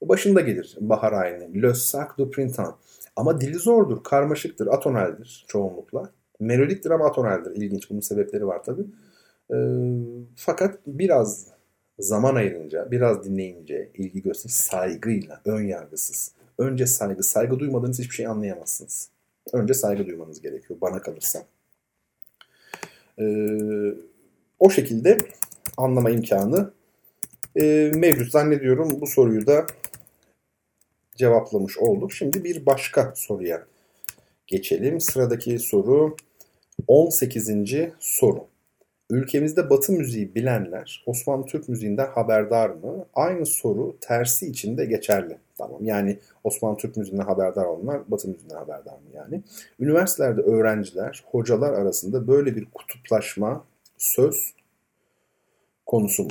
[0.03, 1.63] Başında gelir Bahar Ayini.
[1.63, 2.75] Le Sac du Printemps.
[3.17, 6.11] Ama dili zordur, karmaşıktır, atoneldir çoğunlukla.
[6.41, 7.57] Melodiktir ama atoneldir.
[7.57, 7.91] İlginç.
[7.91, 8.87] Bunun sebepleri var tabii.
[9.51, 9.57] E,
[10.37, 11.47] fakat biraz
[11.99, 16.33] zaman ayırınca, biraz dinleyince, ilgi gösterin, saygıyla, ön yargısız.
[16.59, 17.23] Önce saygı.
[17.23, 19.11] Saygı duymadığınız hiçbir şey anlayamazsınız.
[19.53, 21.47] Önce saygı duymanız gerekiyor bana kalırsa.
[23.19, 23.95] Ee,
[24.59, 25.19] o şekilde
[25.77, 26.71] anlama imkanı
[27.57, 28.33] e, mevcut.
[28.33, 29.67] Zannediyorum bu soruyu da
[31.17, 32.13] cevaplamış olduk.
[32.13, 33.67] Şimdi bir başka soruya
[34.47, 35.01] geçelim.
[35.01, 36.17] Sıradaki soru
[36.87, 37.51] 18.
[37.99, 38.47] soru.
[39.11, 43.05] Ülkemizde Batı müziği bilenler Osmanlı Türk müziğinden haberdar mı?
[43.15, 45.39] Aynı soru tersi için de geçerli.
[45.59, 49.43] Tamam yani Osmanlı Türk müziğinden haberdar olanlar Batı müziğinden haberdar mı yani?
[49.81, 53.65] Üniversitelerde öğrenciler, hocalar arasında böyle bir kutuplaşma
[53.99, 54.55] söz
[55.87, 56.31] konusu mu?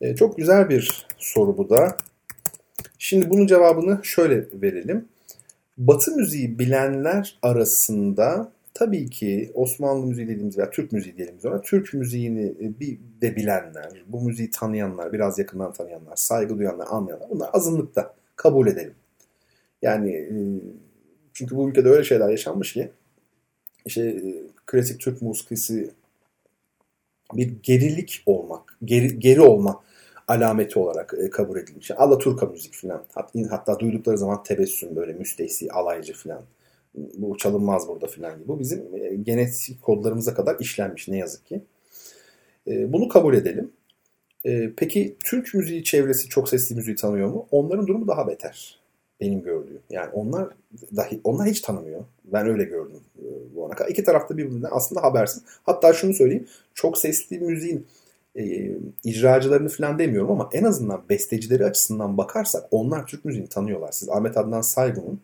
[0.00, 1.96] E, çok güzel bir soru bu da.
[2.98, 5.08] Şimdi bunun cevabını şöyle verelim.
[5.78, 11.94] Batı müziği bilenler arasında tabii ki Osmanlı müziği dediğimiz veya Türk müziği diyelim ona Türk
[11.94, 17.50] müziğini e, bir de bilenler, bu müziği tanıyanlar, biraz yakından tanıyanlar, saygı duyanlar, anlayanlar bunlar
[17.52, 18.94] azınlıkta kabul edelim.
[19.82, 20.34] Yani e,
[21.32, 22.90] çünkü bu ülkede öyle şeyler yaşanmış ki
[23.84, 24.34] işte e,
[24.66, 25.90] klasik Türk musikisi
[27.34, 29.82] bir gerilik olmak, geri, geri olma
[30.28, 31.90] alameti olarak kabul edilmiş.
[31.90, 33.04] Yani Alaturka müzik falan.
[33.50, 36.42] Hatta duydukları zaman tebessüm böyle müstehsi, alaycı falan
[36.96, 38.48] bu çalınmaz burada filan gibi.
[38.48, 41.60] Bu bizim e, genetik kodlarımıza kadar işlenmiş ne yazık ki.
[42.68, 43.70] E, bunu kabul edelim.
[44.44, 47.46] E, peki Türk müziği çevresi çok sesli müziği tanıyor mu?
[47.50, 48.80] Onların durumu daha beter.
[49.20, 49.80] Benim gördüğüm.
[49.90, 50.48] Yani onlar
[50.96, 52.04] dahi onlar hiç tanımıyor.
[52.24, 53.00] Ben öyle gördüm
[53.54, 53.90] bu ana kadar.
[53.90, 55.42] İki tarafta birbirinden aslında habersiz.
[55.62, 56.46] Hatta şunu söyleyeyim.
[56.74, 57.86] Çok sesli müziğin
[58.36, 58.72] e,
[59.04, 63.92] icracılarını falan demiyorum ama en azından bestecileri açısından bakarsak onlar Türk müziğini tanıyorlar.
[63.92, 65.20] Siz Ahmet Adnan Saygun'un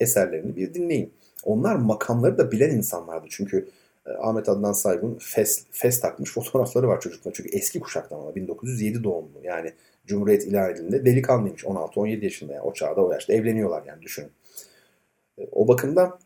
[0.00, 1.12] eserlerini bir dinleyin.
[1.44, 3.26] Onlar makamları da bilen insanlardı.
[3.30, 3.68] Çünkü
[4.06, 7.32] e, Ahmet Adnan Saygun fes, fes takmış fotoğrafları var çocuklar.
[7.36, 9.40] Çünkü eski kuşaktan ama 1907 doğumlu.
[9.42, 9.72] Yani
[10.06, 11.64] Cumhuriyet ilan edildiğinde delikanlıymış.
[11.64, 14.30] 16-17 yaşında yani o çağda o yaşta evleniyorlar yani düşünün.
[15.38, 16.18] E, o bakımdan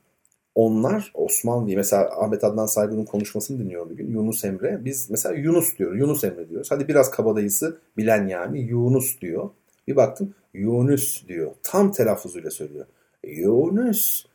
[0.54, 4.12] onlar Osmanlı'yı mesela Ahmet Adnan Saygun'un konuşmasını dinliyorum bir gün.
[4.12, 4.84] Yunus Emre.
[4.84, 5.94] Biz mesela Yunus diyor.
[5.94, 6.70] Yunus Emre diyoruz.
[6.70, 9.50] Hadi biraz kabadayısı bilen yani Yunus diyor.
[9.88, 11.50] Bir baktım Yunus diyor.
[11.62, 12.86] Tam telaffuzuyla söylüyor.
[13.26, 14.26] Yunus.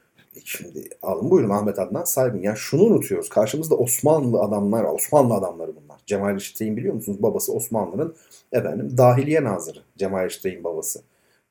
[0.45, 2.41] Şimdi alın buyurun Ahmet Adnan Saygın.
[2.41, 3.29] Yani şunu unutuyoruz.
[3.29, 5.99] Karşımızda Osmanlı adamlar, Osmanlı adamları bunlar.
[6.05, 7.17] Cemal Reşitreyn biliyor musunuz?
[7.23, 8.15] Babası Osmanlı'nın
[8.51, 9.79] efendim dahiliye nazırı.
[9.97, 11.01] Cemal Reşitreyn babası.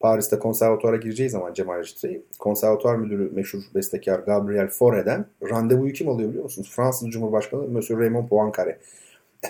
[0.00, 6.28] Paris'te konservatuara gireceği zaman Cemal Reşitreyn, konservatuar müdürü meşhur bestekar Gabriel Faure'den randevuyu kim alıyor
[6.28, 6.70] biliyor musunuz?
[6.72, 8.76] Fransız Cumhurbaşkanı Monsieur Raymond Poincaré.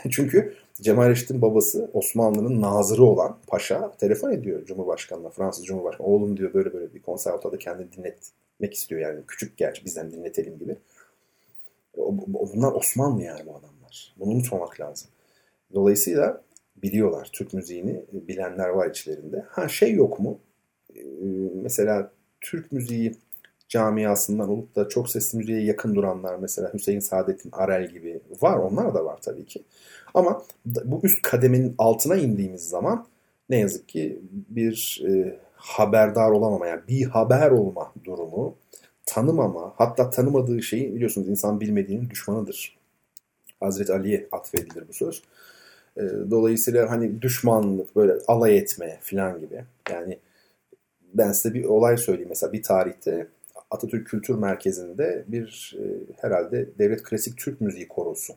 [0.10, 6.06] Çünkü Cemal Reşit'in babası Osmanlı'nın nazırı olan paşa telefon ediyor Cumhurbaşkanı'na, Fransız Cumhurbaşkanı.
[6.06, 9.20] Oğlum diyor böyle böyle bir konservatuarda kendini dinletmek istiyor yani.
[9.28, 10.76] Küçük gerçi bizden dinletelim gibi.
[12.26, 14.14] Bunlar Osmanlı yani bu adamlar.
[14.18, 15.08] Bunu unutmamak lazım.
[15.74, 16.42] Dolayısıyla
[16.76, 17.28] biliyorlar.
[17.32, 19.44] Türk müziğini bilenler var içlerinde.
[19.48, 20.38] Ha şey yok mu?
[20.96, 21.00] Ee,
[21.54, 23.16] mesela Türk müziği
[23.68, 28.56] camiasından olup da çok sesli müziğe yakın duranlar mesela Hüseyin Saadettin Arel gibi var.
[28.56, 29.62] Onlar da var tabii ki.
[30.14, 33.06] Ama bu üst kademenin altına indiğimiz zaman
[33.50, 38.54] ne yazık ki bir e, haberdar olamama yani bir haber olma durumu
[39.06, 42.76] tanımama hatta tanımadığı şeyi biliyorsunuz insan bilmediğinin düşmanıdır.
[43.60, 45.22] Hazreti Ali'ye atfedilir bu söz.
[45.96, 49.64] E, dolayısıyla hani düşmanlık böyle alay etme falan gibi.
[49.90, 50.18] Yani
[51.14, 52.28] ben size bir olay söyleyeyim.
[52.28, 53.26] Mesela bir tarihte
[53.74, 55.84] Atatürk Kültür Merkezi'nde bir e,
[56.20, 58.34] herhalde Devlet Klasik Türk Müziği Korosu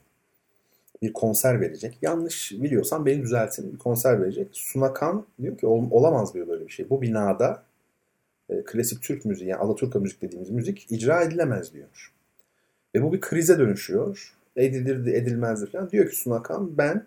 [1.02, 1.98] bir konser verecek.
[2.02, 3.74] Yanlış biliyorsam beni düzeltin.
[3.74, 4.48] Bir konser verecek.
[4.52, 6.90] Sunakan diyor ki olamaz diyor böyle bir şey.
[6.90, 7.64] Bu binada
[8.50, 12.14] e, klasik Türk müziği yani Alaturka müzik dediğimiz müzik icra edilemez diyor.
[12.96, 14.34] Ve bu bir krize dönüşüyor.
[14.56, 15.92] Edilirdi edilmezdi falan.
[15.92, 17.06] Diyor ki Sunakan ben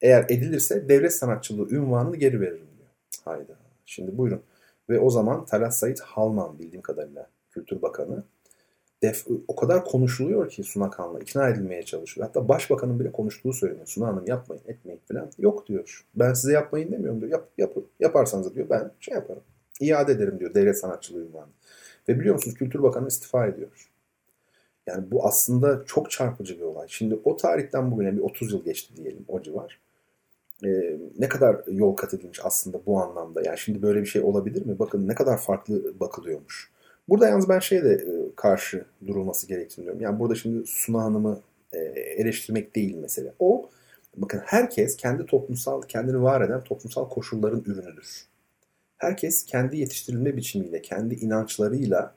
[0.00, 2.88] eğer edilirse devlet sanatçılığı ünvanını geri veririm diyor.
[3.24, 3.52] Hayda.
[3.86, 4.42] Şimdi buyurun.
[4.90, 8.24] Ve o zaman Talat Said Halman bildiğim kadarıyla Kültür Bakanı
[9.02, 12.26] def, o kadar konuşuluyor ki Sunak Han'la ikna edilmeye çalışıyor.
[12.26, 13.86] Hatta başbakanın bile konuştuğu söyleniyor.
[13.86, 15.30] Sunak Hanım yapmayın etmeyin falan.
[15.38, 16.06] Yok diyor.
[16.14, 17.32] Ben size yapmayın demiyorum diyor.
[17.32, 17.86] Yap, yapın.
[18.00, 19.42] Yaparsanız diyor ben şey yaparım.
[19.80, 21.50] İade ederim diyor devlet sanatçılığı ünvanı.
[22.08, 23.88] Ve biliyor musunuz Kültür Bakanı istifa ediyor.
[24.86, 26.86] Yani bu aslında çok çarpıcı bir olay.
[26.90, 29.80] Şimdi o tarihten bugüne bir 30 yıl geçti diyelim o civar.
[30.64, 33.42] Ee, ne kadar yol kat edilmiş aslında bu anlamda.
[33.42, 34.78] Yani şimdi böyle bir şey olabilir mi?
[34.78, 36.72] Bakın ne kadar farklı bakılıyormuş.
[37.08, 40.00] Burada yalnız ben şeye de e, karşı durulması gerektiğini diyorum.
[40.00, 41.40] Yani burada şimdi Suna Hanım'ı
[41.72, 43.32] e, eleştirmek değil mesele.
[43.38, 43.70] O
[44.16, 48.26] bakın herkes kendi toplumsal, kendini var eden toplumsal koşulların ürünüdür.
[48.96, 52.14] Herkes kendi yetiştirilme biçimiyle, kendi inançlarıyla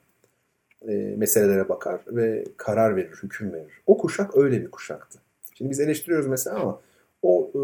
[0.87, 3.81] e, meselelere bakar ve karar verir, hüküm verir.
[3.85, 5.19] O kuşak öyle bir kuşaktı.
[5.53, 6.81] Şimdi biz eleştiriyoruz mesela ama
[7.21, 7.59] o e,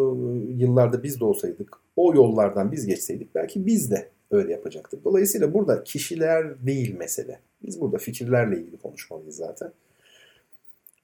[0.53, 5.05] yıllarda biz de olsaydık, o yollardan biz geçseydik belki biz de öyle yapacaktık.
[5.05, 7.39] Dolayısıyla burada kişiler değil mesele.
[7.65, 9.71] Biz burada fikirlerle ilgili konuşmalıyız zaten.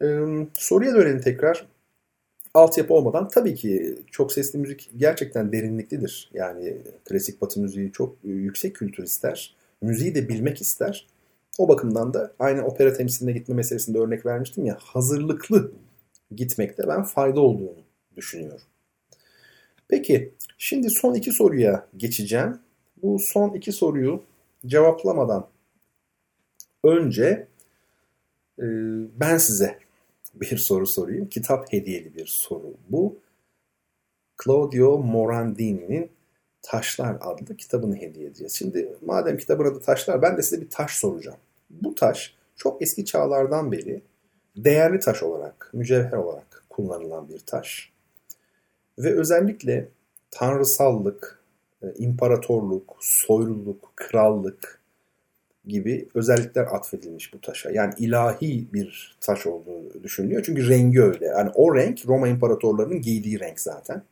[0.02, 1.68] Ee, soruya dönelim tekrar.
[2.54, 6.30] Altyapı olmadan tabii ki çok sesli müzik gerçekten derinliklidir.
[6.34, 9.56] Yani klasik batı müziği çok yüksek kültür ister.
[9.82, 11.08] Müziği de bilmek ister.
[11.58, 15.72] O bakımdan da aynı opera temsiline gitme meselesinde örnek vermiştim ya hazırlıklı
[16.36, 17.84] gitmekte ben fayda olduğunu
[18.16, 18.66] düşünüyorum.
[19.88, 22.60] Peki şimdi son iki soruya geçeceğim.
[23.04, 24.24] Bu son iki soruyu
[24.66, 25.48] cevaplamadan
[26.84, 27.48] önce
[28.60, 28.66] e,
[29.20, 29.80] ben size
[30.34, 31.30] bir soru sorayım.
[31.30, 33.20] Kitap hediyeli bir soru bu.
[34.44, 36.12] Claudio Morandini'nin
[36.62, 38.54] Taşlar adlı kitabını hediye edeceğiz.
[38.54, 41.38] Şimdi madem kitabın adı Taşlar ben de size bir taş soracağım.
[41.70, 44.02] Bu taş çok eski çağlardan beri
[44.58, 47.94] değerli taş olarak, mücevher olarak kullanılan bir taş.
[49.00, 49.90] Ve özellikle
[50.32, 51.37] tanrısallık,
[51.98, 54.82] imparatorluk, soyluluk, krallık
[55.68, 57.72] gibi özellikler atfedilmiş bu taşa.
[57.72, 60.44] Yani ilahi bir taş olduğu düşünülüyor.
[60.46, 61.26] Çünkü rengi öyle.
[61.26, 64.04] Yani o renk Roma imparatorlarının giydiği renk zaten.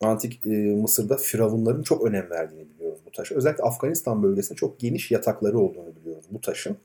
[0.00, 3.34] Antik e, Mısır'da firavunların çok önem verdiğini biliyoruz bu taşa.
[3.34, 6.76] Özellikle Afganistan bölgesinde çok geniş yatakları olduğunu biliyoruz bu taşın.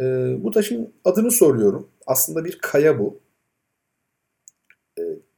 [0.00, 0.02] E,
[0.42, 1.88] bu taşın adını soruyorum.
[2.06, 3.18] Aslında bir kaya bu.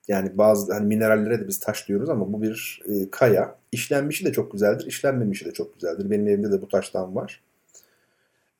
[0.08, 3.58] Yani bazı hani minerallere de biz taş diyoruz ama bu bir e, kaya.
[3.72, 6.10] İşlenmişi de çok güzeldir, işlenmemişi de çok güzeldir.
[6.10, 7.42] Benim evimde de bu taştan var.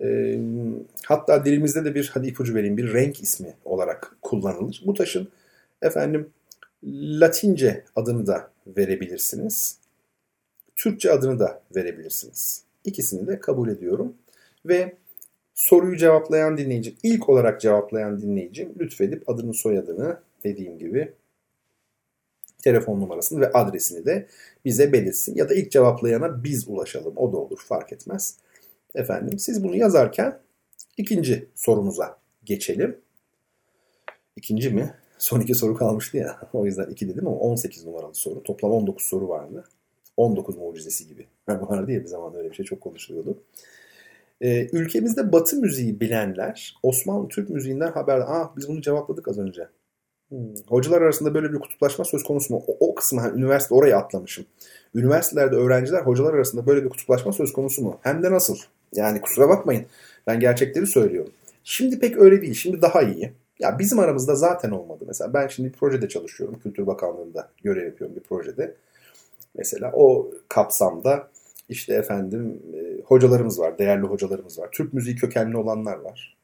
[0.03, 0.39] E,
[1.07, 4.83] hatta dilimizde de bir hadi ipucu vereyim bir renk ismi olarak kullanılır.
[4.87, 5.29] Bu taşın
[5.83, 6.31] efendim
[6.85, 9.79] Latince adını da verebilirsiniz.
[10.77, 12.65] Türkçe adını da verebilirsiniz.
[12.85, 14.15] İkisini de kabul ediyorum.
[14.67, 14.97] Ve
[15.55, 21.13] soruyu cevaplayan dinleyici, ilk olarak cevaplayan dinleyicim lütfedip adını soyadını dediğim gibi
[22.63, 24.27] telefon numarasını ve adresini de
[24.65, 25.35] bize belirsin.
[25.37, 27.13] Ya da ilk cevaplayana biz ulaşalım.
[27.17, 28.37] O da olur fark etmez.
[28.95, 30.39] Efendim siz bunu yazarken
[30.97, 32.99] ikinci sorumuza geçelim.
[34.37, 34.95] İkinci mi?
[35.19, 36.41] Son iki soru kalmıştı ya.
[36.53, 38.43] O yüzden iki dedim ama 18 numaralı soru.
[38.43, 39.65] Toplam 19 soru vardı.
[40.17, 41.27] 19 mucizesi gibi.
[41.49, 43.43] vardı ya bir zaman öyle bir şey çok konuşuluyordu.
[44.41, 49.69] Ee, ülkemizde batı müziği bilenler Osmanlı Türk müziğinden haber ah biz bunu cevapladık az önce.
[50.33, 50.55] Hmm.
[50.69, 52.65] Hocalar arasında böyle bir kutuplaşma söz konusu mu?
[52.67, 54.47] O, o kısmı hani üniversite oraya atlamışım.
[54.95, 57.99] Üniversitelerde öğrenciler hocalar arasında böyle bir kutuplaşma söz konusu mu?
[58.03, 58.57] Hem de nasıl?
[58.95, 59.87] Yani kusura bakmayın.
[60.27, 61.33] Ben gerçekleri söylüyorum.
[61.65, 62.55] Şimdi pek öyle değil.
[62.55, 63.33] Şimdi daha iyi.
[63.59, 65.05] Ya bizim aramızda zaten olmadı.
[65.07, 66.59] Mesela ben şimdi bir projede çalışıyorum.
[66.63, 68.75] Kültür Bakanlığı'nda görev yapıyorum bir projede.
[69.55, 71.29] Mesela o kapsamda
[71.69, 74.69] işte efendim e, hocalarımız var, değerli hocalarımız var.
[74.73, 76.37] Türk müziği kökenli olanlar var.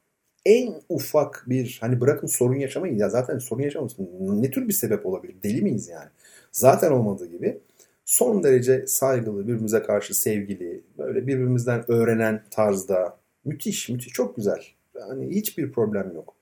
[0.46, 4.08] En ufak bir hani bırakın sorun yaşamayı ya zaten sorun yaşamasın
[4.42, 5.34] ne tür bir sebep olabilir?
[5.42, 6.08] Deli miyiz yani?
[6.52, 7.58] Zaten olmadığı gibi
[8.04, 14.62] son derece saygılı, birbirimize karşı sevgili, böyle birbirimizden öğrenen tarzda müthiş, müthiş, çok güzel.
[14.98, 16.34] Yani hiçbir problem yok.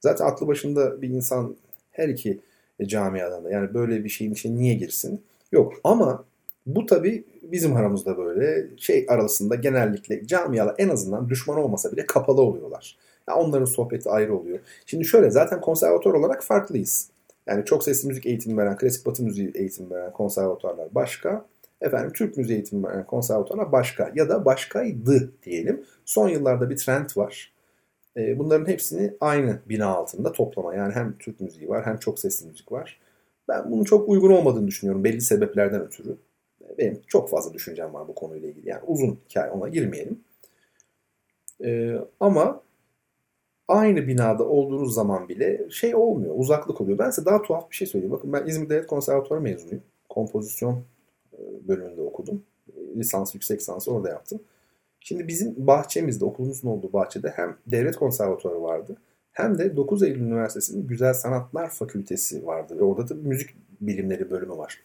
[0.00, 1.56] Zaten aklı başında bir insan
[1.90, 2.40] her iki
[2.82, 5.22] camiadan da yani böyle bir şeyin içine niye girsin?
[5.52, 6.24] Yok ama
[6.66, 12.40] bu tabi bizim aramızda böyle şey arasında genellikle camialar en azından düşman olmasa bile kapalı
[12.40, 12.96] oluyorlar.
[13.34, 14.58] Onların sohbeti ayrı oluyor.
[14.86, 17.10] Şimdi şöyle zaten konservatuar olarak farklıyız.
[17.46, 21.46] Yani çok sesli müzik eğitimi veren, klasik batı müziği eğitimi veren konservatuarlar başka.
[21.80, 24.12] Efendim Türk müziği eğitimi veren konservatuarlar başka.
[24.14, 25.84] Ya da başkaydı diyelim.
[26.04, 27.52] Son yıllarda bir trend var.
[28.16, 30.74] Ee, bunların hepsini aynı bina altında toplama.
[30.74, 33.00] Yani hem Türk müziği var hem çok sesli müzik var.
[33.48, 36.16] Ben bunun çok uygun olmadığını düşünüyorum belli sebeplerden ötürü.
[36.78, 38.68] Benim çok fazla düşüncem var bu konuyla ilgili.
[38.68, 40.20] Yani uzun hikaye ona girmeyelim.
[41.64, 42.60] Ee, ama
[43.68, 46.34] aynı binada olduğunuz zaman bile şey olmuyor.
[46.36, 46.98] Uzaklık oluyor.
[46.98, 48.12] Ben size daha tuhaf bir şey söyleyeyim.
[48.12, 49.82] Bakın ben İzmir Devlet Konservatuarı mezunuyum.
[50.08, 50.84] Kompozisyon
[51.32, 51.38] e,
[51.68, 52.42] bölümünde okudum.
[52.96, 54.40] Lisans, yüksek lisansı orada yaptım.
[55.00, 58.96] Şimdi bizim bahçemizde, okulumuzun olduğu bahçede hem devlet konservatuarı vardı
[59.36, 62.78] hem de 9 Eylül Üniversitesi'nin Güzel Sanatlar Fakültesi vardı.
[62.78, 64.82] Ve orada da müzik bilimleri bölümü var.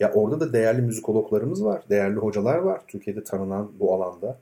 [0.00, 4.38] Ya orada da değerli müzikologlarımız var, değerli hocalar var Türkiye'de tanınan bu alanda.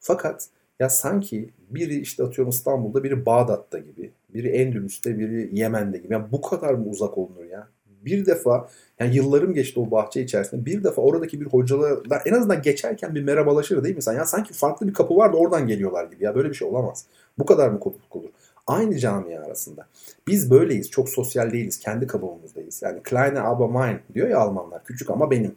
[0.00, 0.48] Fakat
[0.78, 6.12] ya sanki biri işte atıyorum İstanbul'da, biri Bağdat'ta gibi, biri Endülüs'te, biri Yemen'de gibi.
[6.12, 7.68] Yani bu kadar mı uzak olunur ya?
[8.04, 8.68] bir defa
[9.00, 13.22] yani yıllarım geçti o bahçe içerisinde bir defa oradaki bir hocalarla en azından geçerken bir
[13.22, 14.14] merhabalaşır değil mi sen?
[14.14, 17.06] Ya sanki farklı bir kapı var da oradan geliyorlar gibi ya böyle bir şey olamaz.
[17.38, 18.28] Bu kadar mı kopukluk olur?
[18.66, 19.86] Aynı camia arasında.
[20.26, 20.90] Biz böyleyiz.
[20.90, 21.78] Çok sosyal değiliz.
[21.78, 22.82] Kendi kabuğumuzdayız.
[22.82, 24.84] Yani kleine aber mein diyor ya Almanlar.
[24.84, 25.56] Küçük ama benim.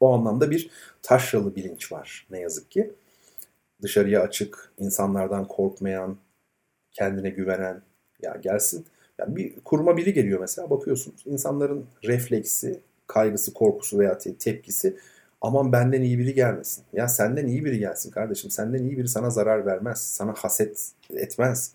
[0.00, 0.70] O anlamda bir
[1.02, 2.90] taşralı bilinç var ne yazık ki.
[3.82, 6.16] Dışarıya açık, insanlardan korkmayan,
[6.92, 7.82] kendine güvenen
[8.22, 8.86] ya gelsin
[9.18, 14.96] yani bir kuruma biri geliyor mesela bakıyorsunuz insanların refleksi, kaygısı, korkusu veya te- tepkisi
[15.40, 16.84] aman benden iyi biri gelmesin.
[16.92, 18.50] Ya senden iyi biri gelsin kardeşim.
[18.50, 19.98] Senden iyi biri sana zarar vermez.
[20.00, 21.72] Sana haset etmez.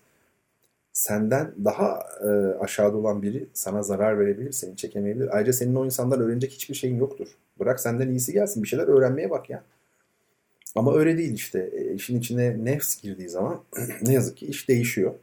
[0.92, 2.28] Senden daha e,
[2.60, 5.36] aşağıda olan biri sana zarar verebilir, seni çekemeyebilir.
[5.36, 7.28] Ayrıca senin o insandan öğrenecek hiçbir şeyin yoktur.
[7.58, 8.62] Bırak senden iyisi gelsin.
[8.62, 9.62] Bir şeyler öğrenmeye bak ya.
[10.76, 11.70] Ama öyle değil işte.
[11.72, 13.60] E, işin içine nefs girdiği zaman
[14.02, 15.14] ne yazık ki iş değişiyor.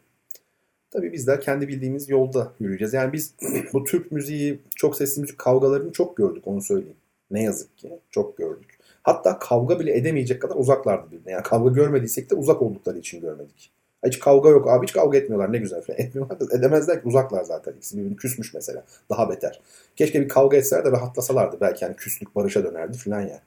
[0.91, 2.93] Tabii bizler kendi bildiğimiz yolda yürüyeceğiz.
[2.93, 3.33] Yani biz
[3.73, 6.97] bu Türk müziği, çok sesli müzik kavgalarını çok gördük onu söyleyeyim.
[7.31, 8.79] Ne yazık ki çok gördük.
[9.03, 11.31] Hatta kavga bile edemeyecek kadar uzaklardı birbirine.
[11.31, 13.71] Yani kavga görmediysek de uzak oldukları için görmedik.
[14.05, 15.99] Hiç kavga yok abi hiç kavga etmiyorlar ne güzel falan.
[16.01, 17.73] Etmiyorlar da edemezler ki uzaklar zaten.
[17.73, 18.83] İkisi birbirini küsmüş mesela.
[19.09, 19.61] Daha beter.
[19.95, 21.57] Keşke bir kavga etseler de rahatlasalardı.
[21.61, 23.39] Belki yani küslük barışa dönerdi falan yani.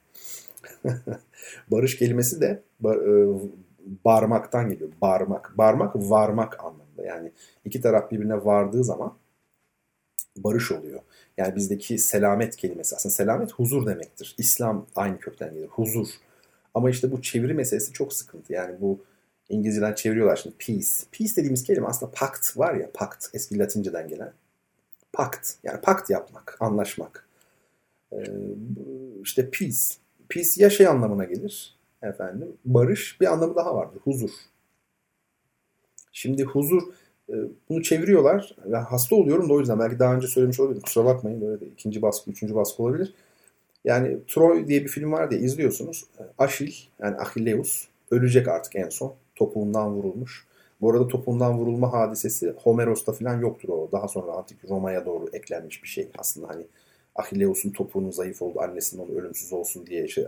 [1.71, 3.41] Barış kelimesi de bar, e,
[4.05, 4.91] barmaktan geliyor.
[5.03, 5.59] Barmak.
[5.59, 7.05] Barmak varmak anlamında.
[7.05, 7.33] Yani
[7.65, 9.15] iki taraf birbirine vardığı zaman
[10.37, 11.01] barış oluyor.
[11.37, 14.35] Yani bizdeki selamet kelimesi aslında selamet huzur demektir.
[14.39, 15.69] İslam aynı kökten gelir.
[15.69, 16.09] Huzur.
[16.75, 18.53] Ama işte bu çeviri meselesi çok sıkıntı.
[18.53, 18.99] Yani bu
[19.49, 20.89] İngilizceden çeviriyorlar şimdi peace.
[21.13, 24.33] Peace dediğimiz kelime aslında pakt var ya pakt eski Latinceden gelen.
[25.13, 27.29] Pakt yani pakt yapmak, anlaşmak.
[28.13, 28.25] Ee,
[29.23, 29.95] işte peace.
[30.29, 32.49] Peace ya şey anlamına gelir efendim.
[32.65, 34.01] Barış bir anlamı daha vardır.
[34.05, 34.31] Huzur.
[36.13, 36.83] Şimdi huzur
[37.29, 37.35] e,
[37.69, 38.57] bunu çeviriyorlar.
[38.67, 40.83] ve hasta oluyorum da o yüzden belki daha önce söylemiş olabilirim.
[40.83, 43.15] Kusura bakmayın böyle de ikinci baskı, üçüncü baskı olabilir.
[43.85, 46.05] Yani Troy diye bir film var diye izliyorsunuz.
[46.39, 46.73] Aşil
[47.03, 49.15] yani Achilleus ölecek artık en son.
[49.35, 50.47] Topuğundan vurulmuş.
[50.81, 53.89] Bu arada topuğundan vurulma hadisesi Homeros'ta falan yoktur o.
[53.93, 56.09] Daha sonra antik Roma'ya doğru eklenmiş bir şey.
[56.19, 56.67] Aslında hani
[57.19, 58.61] Achilleus'un topuğunun zayıf oldu.
[58.61, 60.25] Annesinin onu ölümsüz olsun diye şey,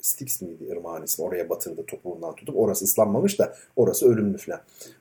[0.00, 4.60] Styx miydi ırmağın ismi oraya batırdı topuğundan tutup orası ıslanmamış da orası ölümlü falan.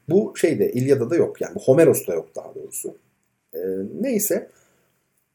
[0.10, 2.98] Bu şeyde İlyada'da da yok yani Homeros'ta yok daha doğrusu.
[3.54, 3.60] Ee,
[4.02, 4.50] neyse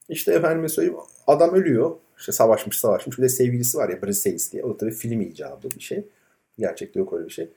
[0.09, 1.97] işte efendime söyleyeyim adam ölüyor.
[2.19, 3.19] İşte savaşmış savaşmış.
[3.19, 4.65] Bir de sevgilisi var ya Briseis diye.
[4.65, 6.05] O da tabii film icabı bir şey.
[6.59, 7.49] Gerçekte yok öyle bir şey.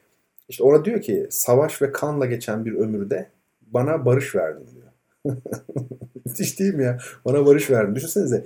[0.50, 3.30] İşte ona diyor ki savaş ve kanla geçen bir ömürde
[3.62, 4.91] bana barış verdin diyor.
[6.26, 6.98] Müthiş değil mi ya?
[7.26, 7.96] Bana barış verdin.
[7.96, 8.46] Düşünsenize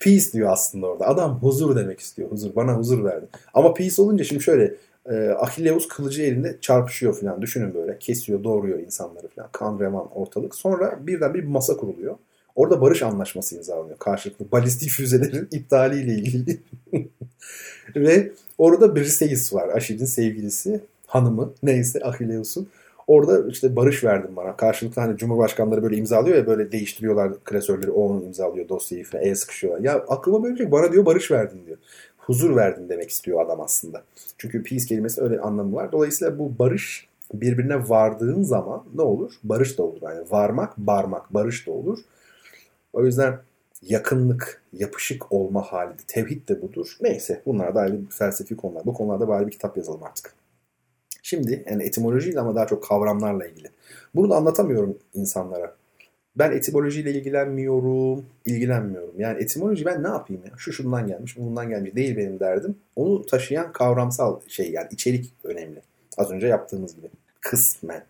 [0.00, 1.06] peace diyor aslında orada.
[1.06, 2.30] Adam huzur demek istiyor.
[2.30, 2.56] Huzur.
[2.56, 3.26] Bana huzur verdi.
[3.54, 4.74] Ama peace olunca şimdi şöyle
[5.06, 7.42] e, Achilleus kılıcı elinde çarpışıyor falan.
[7.42, 7.98] Düşünün böyle.
[7.98, 9.48] Kesiyor, doğruyor insanları falan.
[9.52, 10.54] Kan, revan, ortalık.
[10.54, 12.16] Sonra birden bir masa kuruluyor.
[12.54, 13.98] Orada barış anlaşması imzalanıyor.
[13.98, 16.60] Karşılıklı balistik füzelerin iptaliyle ilgili.
[17.96, 19.68] Ve orada Briseis var.
[19.68, 20.80] Aşil'in sevgilisi.
[21.06, 21.52] Hanımı.
[21.62, 22.68] Neyse Achilleus'un.
[23.06, 24.56] Orada işte barış verdim bana.
[24.56, 27.90] Karşılıklı hani Cumhurbaşkanları böyle imzalıyor ya böyle değiştiriyorlar klasörleri.
[27.90, 29.24] O onu imzalıyor dosyayı falan.
[29.24, 29.80] El sıkışıyorlar.
[29.80, 30.72] Ya aklıma böyle şey.
[30.72, 31.78] Bana diyor barış verdin diyor.
[32.18, 34.02] Huzur verdin demek istiyor adam aslında.
[34.38, 35.92] Çünkü peace kelimesi öyle anlamı var.
[35.92, 39.32] Dolayısıyla bu barış birbirine vardığın zaman ne olur?
[39.44, 39.98] Barış da olur.
[40.02, 41.98] Yani varmak, barmak, barış da olur.
[42.92, 43.38] O yüzden
[43.82, 46.96] yakınlık, yapışık olma hali, tevhid de budur.
[47.00, 48.84] Neyse bunlar da ayrı felsefi konular.
[48.84, 50.34] Bu konularda bari bir kitap yazalım artık.
[51.26, 53.68] Şimdi yani etimolojiyle ama daha çok kavramlarla ilgili.
[54.14, 55.76] Bunu da anlatamıyorum insanlara.
[56.36, 59.14] Ben etimolojiyle ilgilenmiyorum, ilgilenmiyorum.
[59.18, 60.52] Yani etimoloji ben ne yapayım ya?
[60.56, 62.76] Şu şundan gelmiş, bundan gelmiş değil benim derdim.
[62.96, 65.82] Onu taşıyan kavramsal şey yani içerik önemli.
[66.16, 67.06] Az önce yaptığımız gibi.
[67.40, 68.04] Kısmen.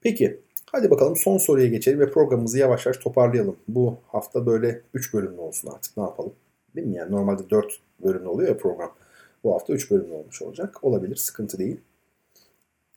[0.00, 0.40] Peki
[0.72, 3.56] hadi bakalım son soruya geçelim ve programımızı yavaş yavaş toparlayalım.
[3.68, 6.32] Bu hafta böyle 3 bölümlü olsun artık ne yapalım?
[6.76, 8.94] Değil mi yani normalde 4 bölümlü oluyor ya program.
[9.44, 10.84] Bu hafta 3 bölümlü olmuş olacak.
[10.84, 11.80] Olabilir sıkıntı değil.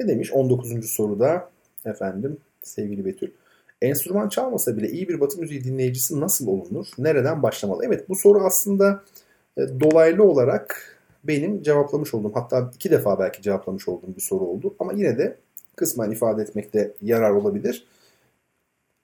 [0.01, 0.89] Ne demiş 19.
[0.89, 1.49] soruda
[1.85, 3.31] efendim sevgili Betül.
[3.81, 6.87] Enstrüman çalmasa bile iyi bir batı müziği dinleyicisi nasıl olunur?
[6.97, 7.85] Nereden başlamalı?
[7.85, 9.03] Evet bu soru aslında
[9.57, 14.75] e, dolaylı olarak benim cevaplamış olduğum hatta iki defa belki cevaplamış olduğum bir soru oldu.
[14.79, 15.37] Ama yine de
[15.75, 17.85] kısmen ifade etmekte yarar olabilir.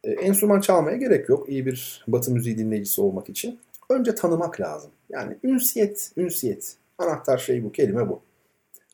[0.04, 3.60] E, enstrüman çalmaya gerek yok iyi bir batı müziği dinleyicisi olmak için.
[3.90, 4.92] Önce tanımak lazım.
[5.10, 6.76] Yani ünsiyet, ünsiyet.
[6.98, 8.27] Anahtar şey bu, kelime bu.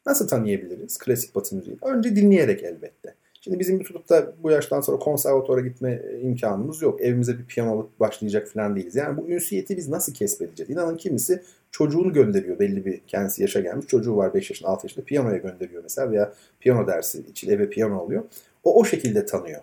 [0.06, 1.78] Nasıl tanıyabiliriz klasik batı müziği?
[1.82, 3.16] Önce dinleyerek elbette.
[3.44, 7.02] Şimdi bizim tutup da bu yaştan sonra konservatuara gitme e, imkanımız yok.
[7.02, 8.96] Evimize bir piyano alıp başlayacak falan değiliz.
[8.96, 10.70] Yani bu ünsiyeti biz nasıl kesbedeceğiz?
[10.70, 13.88] İnanın kimisi çocuğunu gönderiyor belli bir kendisi yaşa gelmiş.
[13.88, 18.00] Çocuğu var 5 yaşında 6 yaşında piyanoya gönderiyor mesela veya piyano dersi için eve piyano
[18.00, 18.24] alıyor.
[18.64, 19.62] O o şekilde tanıyor.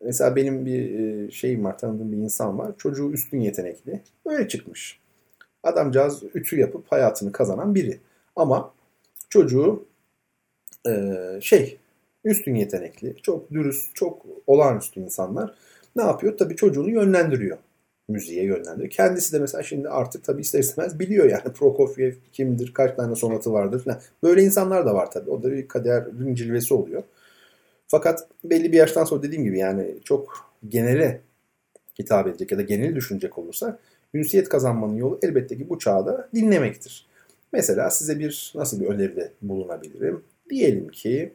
[0.00, 2.72] Mesela benim bir e, şeyim var tanıdığım bir insan var.
[2.78, 4.00] Çocuğu üstün yetenekli.
[4.26, 5.00] Öyle çıkmış.
[5.62, 7.98] Adamcağız ütü yapıp hayatını kazanan biri.
[8.36, 8.72] Ama
[9.30, 9.86] çocuğu
[10.88, 11.78] e, şey
[12.24, 15.54] üstün yetenekli, çok dürüst, çok olağanüstü insanlar
[15.96, 16.38] ne yapıyor?
[16.38, 17.58] Tabii çocuğunu yönlendiriyor.
[18.08, 18.90] Müziğe yönlendiriyor.
[18.90, 23.52] Kendisi de mesela şimdi artık tabii ister istemez biliyor yani Prokofiev kimdir, kaç tane sonatı
[23.52, 24.00] vardır falan.
[24.22, 25.30] Böyle insanlar da var tabii.
[25.30, 27.02] O da bir kaderin cilvesi oluyor.
[27.88, 31.20] Fakat belli bir yaştan sonra dediğim gibi yani çok genele
[31.98, 33.78] hitap edecek ya da genel düşünecek olursa
[34.14, 37.06] ünsiyet kazanmanın yolu elbette ki bu çağda dinlemektir.
[37.52, 40.22] Mesela size bir nasıl bir öneride bulunabilirim?
[40.50, 41.32] Diyelim ki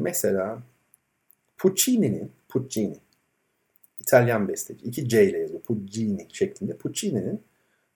[0.00, 0.58] mesela
[1.58, 2.96] Puccini'nin Puccini
[4.00, 4.86] İtalyan besteci.
[4.86, 5.60] iki C ile yazıyor.
[5.60, 6.76] Puccini şeklinde.
[6.76, 7.40] Puccini'nin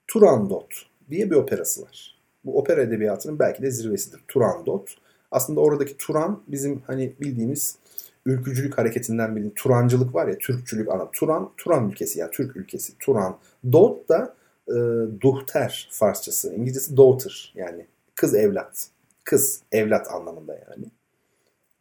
[0.07, 2.17] Turandot diye bir operası var.
[2.45, 4.21] Bu opera edebiyatının belki de zirvesidir.
[4.29, 4.95] Turandot.
[5.31, 7.79] Aslında oradaki Turan bizim hani bildiğimiz
[8.27, 11.11] ülkücülük hareketinden bildiğimiz Turancılık var ya Türkçülük ana.
[11.11, 12.93] Turan, Turan ülkesi yani Türk ülkesi.
[12.99, 13.39] Turan.
[13.73, 14.35] Dot da
[14.69, 14.75] e,
[15.21, 16.55] duhter Farsçası.
[16.55, 18.89] İngilizcesi daughter yani kız evlat.
[19.25, 20.85] Kız evlat anlamında yani.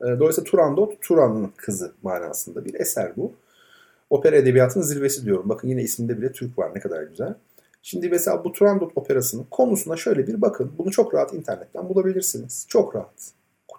[0.01, 3.33] E, dolayısıyla Turandot Turan'ın kızı manasında bir eser bu.
[4.09, 5.49] Opera edebiyatının zirvesi diyorum.
[5.49, 7.35] Bakın yine isminde bile Türk var ne kadar güzel.
[7.81, 10.71] Şimdi mesela bu Turandot operasının konusuna şöyle bir bakın.
[10.77, 12.65] Bunu çok rahat internetten bulabilirsiniz.
[12.69, 13.33] Çok rahat.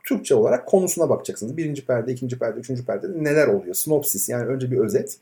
[0.04, 1.56] Türkçe olarak konusuna bakacaksınız.
[1.56, 3.74] Birinci perde, ikinci perde, üçüncü perde neler oluyor?
[3.74, 5.18] Sinopsis yani önce bir özet.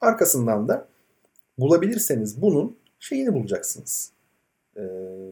[0.00, 0.86] Arkasından da
[1.58, 4.10] bulabilirseniz bunun şeyini bulacaksınız.
[4.76, 4.82] E,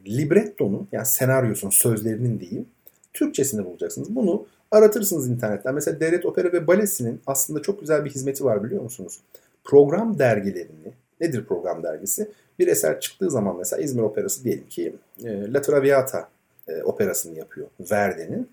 [0.07, 2.67] librettonun yani senaryosunun sözlerinin diyeyim
[3.13, 4.17] Türkçesini bulacaksınız.
[4.17, 5.75] Bunu aratırsınız internetten.
[5.75, 9.21] Mesela Devlet Opera ve Balesi'nin aslında çok güzel bir hizmeti var biliyor musunuz?
[9.65, 12.31] Program dergilerini, nedir program dergisi?
[12.59, 16.29] Bir eser çıktığı zaman mesela İzmir Operası diyelim ki e, La Traviata
[16.69, 18.49] e, operasını yapıyor Verdi'nin.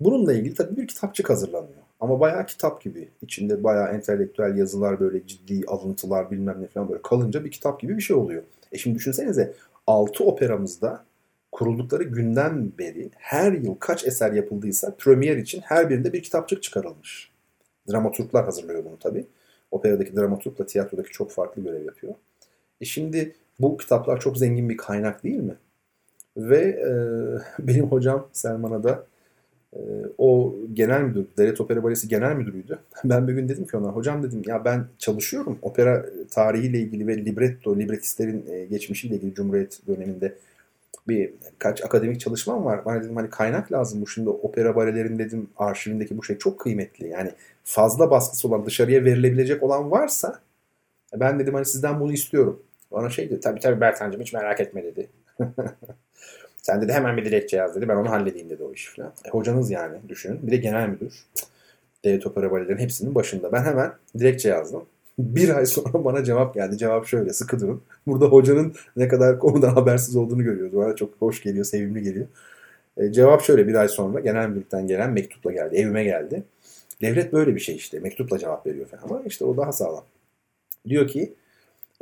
[0.00, 1.82] Bununla ilgili tabii bir kitapçık hazırlanıyor.
[2.00, 3.08] Ama bayağı kitap gibi.
[3.22, 7.96] İçinde bayağı entelektüel yazılar böyle ciddi alıntılar bilmem ne falan böyle kalınca bir kitap gibi
[7.96, 8.42] bir şey oluyor.
[8.72, 9.54] E şimdi düşünsenize
[9.86, 11.04] 6 operamızda
[11.52, 17.30] kuruldukları günden beri her yıl kaç eser yapıldıysa premier için her birinde bir kitapçık çıkarılmış.
[17.90, 19.26] Dramaturglar hazırlıyor bunu tabii.
[19.70, 22.14] Operadaki dramaturgla tiyatrodaki çok farklı görev yapıyor.
[22.80, 25.56] E şimdi bu kitaplar çok zengin bir kaynak değil mi?
[26.36, 26.92] Ve e,
[27.66, 29.06] benim hocam Selman'a da
[30.18, 32.78] o genel müdür, Devlet Opera Balesi genel müdürüydü.
[33.04, 37.24] Ben bir gün dedim ki ona, hocam dedim ya ben çalışıyorum opera tarihiyle ilgili ve
[37.24, 40.34] libretto, libretistlerin e, geçmişiyle ilgili Cumhuriyet döneminde
[41.08, 42.84] bir kaç akademik çalışmam var.
[42.84, 47.08] Bana dedim hani kaynak lazım bu şimdi opera balelerin dedim arşivindeki bu şey çok kıymetli.
[47.08, 47.30] Yani
[47.64, 50.40] fazla baskısı olan dışarıya verilebilecek olan varsa
[51.14, 52.62] ben dedim hani sizden bunu istiyorum.
[52.92, 55.08] Bana şey dedi tabii tabii Bertancığım hiç merak etme dedi.
[56.70, 57.88] Sen dedi hemen bir dilekçe yaz dedi.
[57.88, 59.12] Ben onu halledeyim dedi o işi falan.
[59.24, 60.46] E, hocanız yani düşünün.
[60.46, 61.24] Bir de genel müdür.
[62.04, 63.52] Devlet opera balelerin hepsinin başında.
[63.52, 64.84] Ben hemen dilekçe yazdım.
[65.18, 66.78] Bir ay sonra bana cevap geldi.
[66.78, 67.82] Cevap şöyle sıkı durun.
[68.06, 70.76] Burada hocanın ne kadar konudan habersiz olduğunu görüyoruz.
[70.76, 72.26] Bana çok hoş geliyor, sevimli geliyor.
[72.96, 75.76] E, cevap şöyle bir ay sonra genel müdürlükten gelen mektupla geldi.
[75.76, 76.42] Evime geldi.
[77.02, 78.00] Devlet böyle bir şey işte.
[78.00, 79.02] Mektupla cevap veriyor falan.
[79.02, 80.04] Ama işte o daha sağlam.
[80.88, 81.34] Diyor ki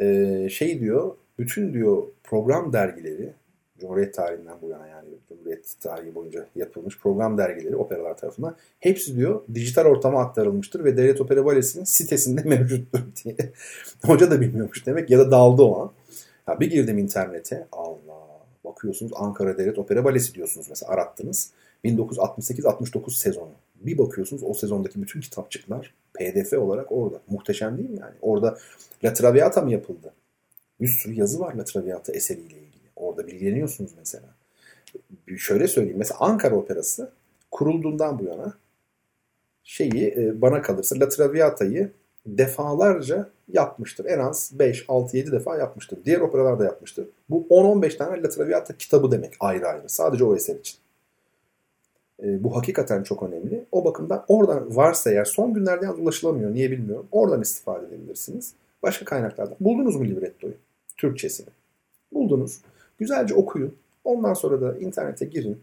[0.00, 3.32] e, şey diyor bütün diyor program dergileri
[3.80, 9.42] Cumhuriyet tarihinden bu yana yani Cumhuriyet tarihi boyunca yapılmış program dergileri operalar tarafından hepsi diyor
[9.54, 13.36] dijital ortama aktarılmıştır ve Devlet Opera Balesi'nin sitesinde mevcuttur diye.
[14.04, 15.90] Hoca da bilmiyormuş demek ya da daldı o an.
[16.48, 18.28] Ya bir girdim internete Allah
[18.64, 21.50] bakıyorsunuz Ankara Devlet Opera Balesi diyorsunuz mesela arattınız.
[21.84, 23.50] 1968-69 sezonu.
[23.80, 27.20] Bir bakıyorsunuz o sezondaki bütün kitapçıklar pdf olarak orada.
[27.30, 28.14] Muhteşem değil mi yani?
[28.22, 28.58] Orada
[29.04, 30.12] La Traviata mı yapıldı?
[30.80, 32.67] Bir sürü yazı var La Traviata eseriyle ilgili.
[32.98, 34.28] Orada bilgileniyorsunuz mesela.
[35.36, 35.98] Şöyle söyleyeyim.
[35.98, 37.10] Mesela Ankara Operası
[37.50, 38.54] kurulduğundan bu yana
[39.64, 41.90] şeyi e, bana kalırsa La Traviata'yı
[42.26, 44.04] defalarca yapmıştır.
[44.04, 45.98] En az 5, 6, 7 defa yapmıştır.
[46.04, 47.08] Diğer operalar da yapmıştır.
[47.30, 49.88] Bu 10-15 tane La Traviata kitabı demek ayrı ayrı.
[49.88, 50.78] Sadece o eser için.
[52.22, 53.64] E, bu hakikaten çok önemli.
[53.72, 56.54] O bakımdan oradan varsa eğer son günlerde yalnız ulaşılamıyor.
[56.54, 57.08] Niye bilmiyorum.
[57.12, 58.54] Oradan istifade edebilirsiniz.
[58.82, 59.56] Başka kaynaklardan.
[59.60, 60.54] Buldunuz mu librettoyu?
[60.96, 61.48] Türkçesini.
[62.12, 62.60] Buldunuz.
[62.98, 63.74] Güzelce okuyun.
[64.04, 65.60] Ondan sonra da internete girin.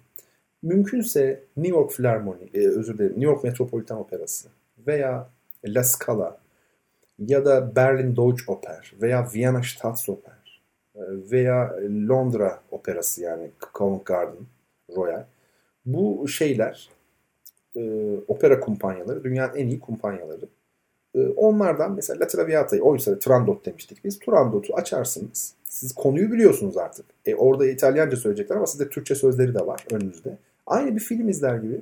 [0.64, 4.50] Mümkünse New York Philharmonic, e, özür dilerim, New York Metropolitan Operası
[4.88, 5.30] veya
[5.66, 6.38] La Scala
[7.20, 10.62] ya da Berlin Deutsche Oper veya Viyana Staatsoper
[10.96, 11.02] e,
[11.32, 11.76] veya
[12.10, 14.46] Londra Operası yani Covent Garden
[14.96, 15.26] Royal.
[15.86, 16.90] Bu şeyler
[17.76, 20.46] e, opera kumpanyaları, dünyanın en iyi kumpanyaları.
[21.16, 24.20] E, onlardan mesela La Traviata'yı, oysa Turandot demiştik biz.
[24.20, 27.06] Turandot'u açarsınız siz konuyu biliyorsunuz artık.
[27.26, 30.38] E, orada İtalyanca söyleyecekler ama sizde Türkçe sözleri de var önünüzde.
[30.68, 31.82] Aynı bir film izler gibi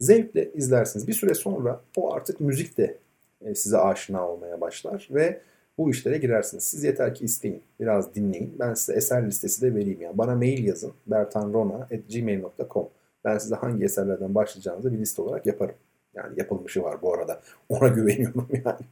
[0.00, 1.08] zevkle izlersiniz.
[1.08, 2.98] Bir süre sonra o artık müzik de
[3.40, 5.40] e, size aşina olmaya başlar ve
[5.78, 6.64] bu işlere girersiniz.
[6.64, 8.56] Siz yeter ki isteyin, biraz dinleyin.
[8.58, 10.00] Ben size eser listesi de vereyim.
[10.00, 10.18] Yani.
[10.18, 12.88] Bana mail yazın bertanrona.gmail.com
[13.24, 15.74] Ben size hangi eserlerden başlayacağınızı bir liste olarak yaparım.
[16.14, 17.40] Yani yapılmışı var bu arada.
[17.68, 18.86] Ona güveniyorum yani.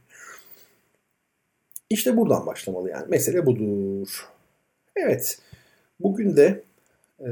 [1.89, 3.05] İşte buradan başlamalı yani.
[3.09, 4.32] Mesele budur.
[4.95, 5.39] Evet.
[5.99, 6.63] Bugün de
[7.19, 7.27] e,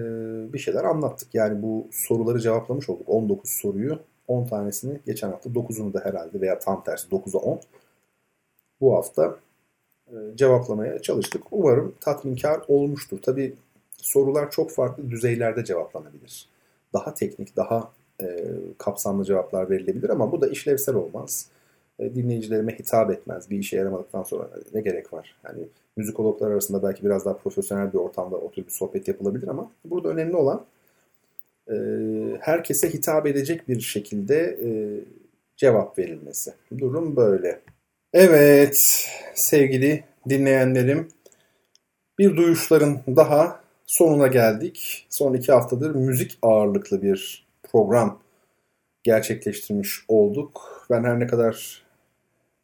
[0.54, 1.36] bir şeyler anlattık.
[1.36, 3.10] Yani bu soruları cevaplamış olduk.
[3.10, 7.60] 19 soruyu 10 tanesini geçen hafta 9'unu da herhalde veya tam tersi 9'a 10
[8.82, 9.40] bu hafta
[10.08, 11.44] e, cevaplamaya çalıştık.
[11.52, 13.22] Umarım tatminkar olmuştur.
[13.22, 13.56] Tabi
[13.92, 16.50] sorular çok farklı düzeylerde cevaplanabilir.
[16.94, 18.46] Daha teknik, daha e,
[18.78, 21.48] kapsamlı cevaplar verilebilir ama bu da işlevsel olmaz.
[22.02, 23.50] E, dinleyicilerime hitap etmez.
[23.50, 25.36] Bir işe yaramadıktan sonra ne gerek var?
[25.46, 25.60] Yani
[25.98, 30.36] müzikologlar arasında belki biraz daha profesyonel bir ortamda oturup bir sohbet yapılabilir ama burada önemli
[30.36, 30.66] olan
[31.72, 31.76] e,
[32.40, 34.70] herkese hitap edecek bir şekilde e,
[35.58, 36.54] cevap verilmesi.
[36.78, 37.60] Durum böyle.
[38.14, 41.08] Evet sevgili dinleyenlerim
[42.20, 45.06] bir duyuşların daha sonuna geldik.
[45.10, 48.20] Son iki haftadır müzik ağırlıklı bir program
[49.04, 50.86] gerçekleştirmiş olduk.
[50.90, 51.84] Ben her ne kadar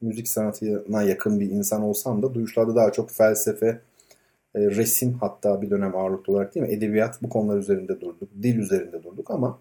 [0.02, 3.82] müzik sanatına yakın bir insan olsam da duyuşlarda daha çok felsefe,
[4.56, 6.74] e, resim hatta bir dönem ağırlıklı olarak değil mi?
[6.74, 9.60] Edebiyat bu konular üzerinde durduk, dil üzerinde durduk ama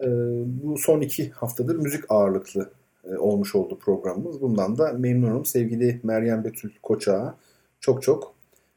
[0.00, 0.08] e,
[0.46, 2.70] bu son iki haftadır müzik ağırlıklı
[3.04, 4.40] e, olmuş oldu programımız.
[4.40, 5.44] Bundan da memnunum.
[5.44, 7.36] Sevgili Meryem Betül Koçak'a
[7.80, 8.34] çok çok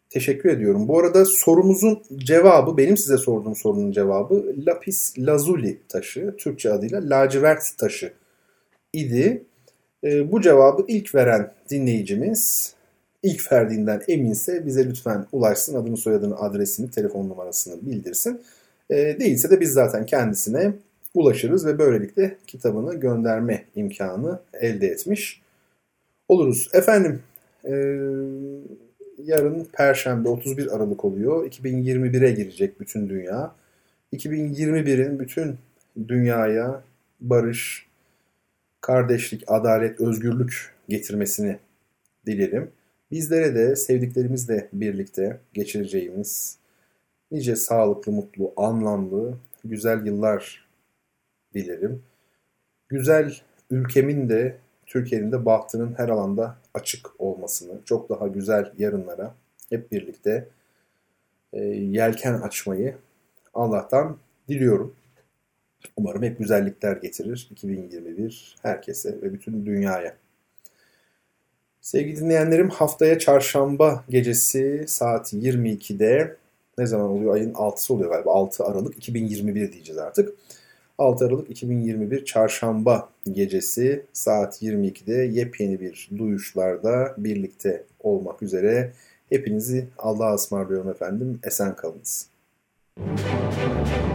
[0.10, 0.88] teşekkür ediyorum.
[0.88, 7.78] Bu arada sorumuzun cevabı, benim size sorduğum sorunun cevabı lapis lazuli taşı, Türkçe adıyla lacivert
[7.78, 8.14] taşı
[8.94, 9.45] idi.
[10.06, 12.73] E, bu cevabı ilk veren dinleyicimiz
[13.23, 15.76] ilk verdiğinden eminse bize lütfen ulaşsın.
[15.76, 18.41] Adını, soyadını, adresini, telefon numarasını bildirsin.
[18.90, 20.73] E, değilse de biz zaten kendisine
[21.14, 25.41] ulaşırız ve böylelikle kitabını gönderme imkanı elde etmiş
[26.27, 26.69] oluruz.
[26.73, 27.22] Efendim
[27.64, 27.72] e,
[29.23, 31.52] yarın Perşembe 31 Aralık oluyor.
[31.52, 33.56] 2021'e girecek bütün dünya.
[34.14, 35.56] 2021'in bütün
[36.07, 36.84] dünyaya
[37.22, 37.88] barış,
[38.86, 41.60] kardeşlik, adalet, özgürlük getirmesini
[42.26, 42.72] dilerim.
[43.12, 46.57] Bizlere de sevdiklerimizle birlikte geçireceğimiz
[47.32, 50.68] nice sağlıklı, mutlu, anlamlı, güzel yıllar
[51.53, 52.03] dilerim.
[52.90, 53.36] Güzel
[53.70, 59.36] ülkemin de Türkiye'nin de bahtının her alanda açık olmasını, çok daha güzel yarınlara
[59.70, 60.48] hep birlikte
[61.53, 62.95] e, yelken açmayı
[63.53, 64.18] Allah'tan
[64.49, 64.95] diliyorum.
[65.98, 70.16] Umarım hep güzellikler getirir 2021 herkese ve bütün dünyaya.
[71.82, 76.36] Sevgili dinleyenlerim haftaya çarşamba gecesi saat 22'de
[76.78, 77.34] ne zaman oluyor?
[77.34, 78.34] Ayın 6'sı oluyor galiba.
[78.34, 80.34] 6 Aralık 2021 diyeceğiz artık.
[80.98, 88.91] 6 Aralık 2021 Çarşamba gecesi saat 22'de yepyeni bir duyuşlarda birlikte olmak üzere.
[89.30, 91.40] Hepinizi Allah'a ısmarlıyorum efendim.
[91.44, 92.30] Esen kalınız.
[92.98, 94.15] Müzik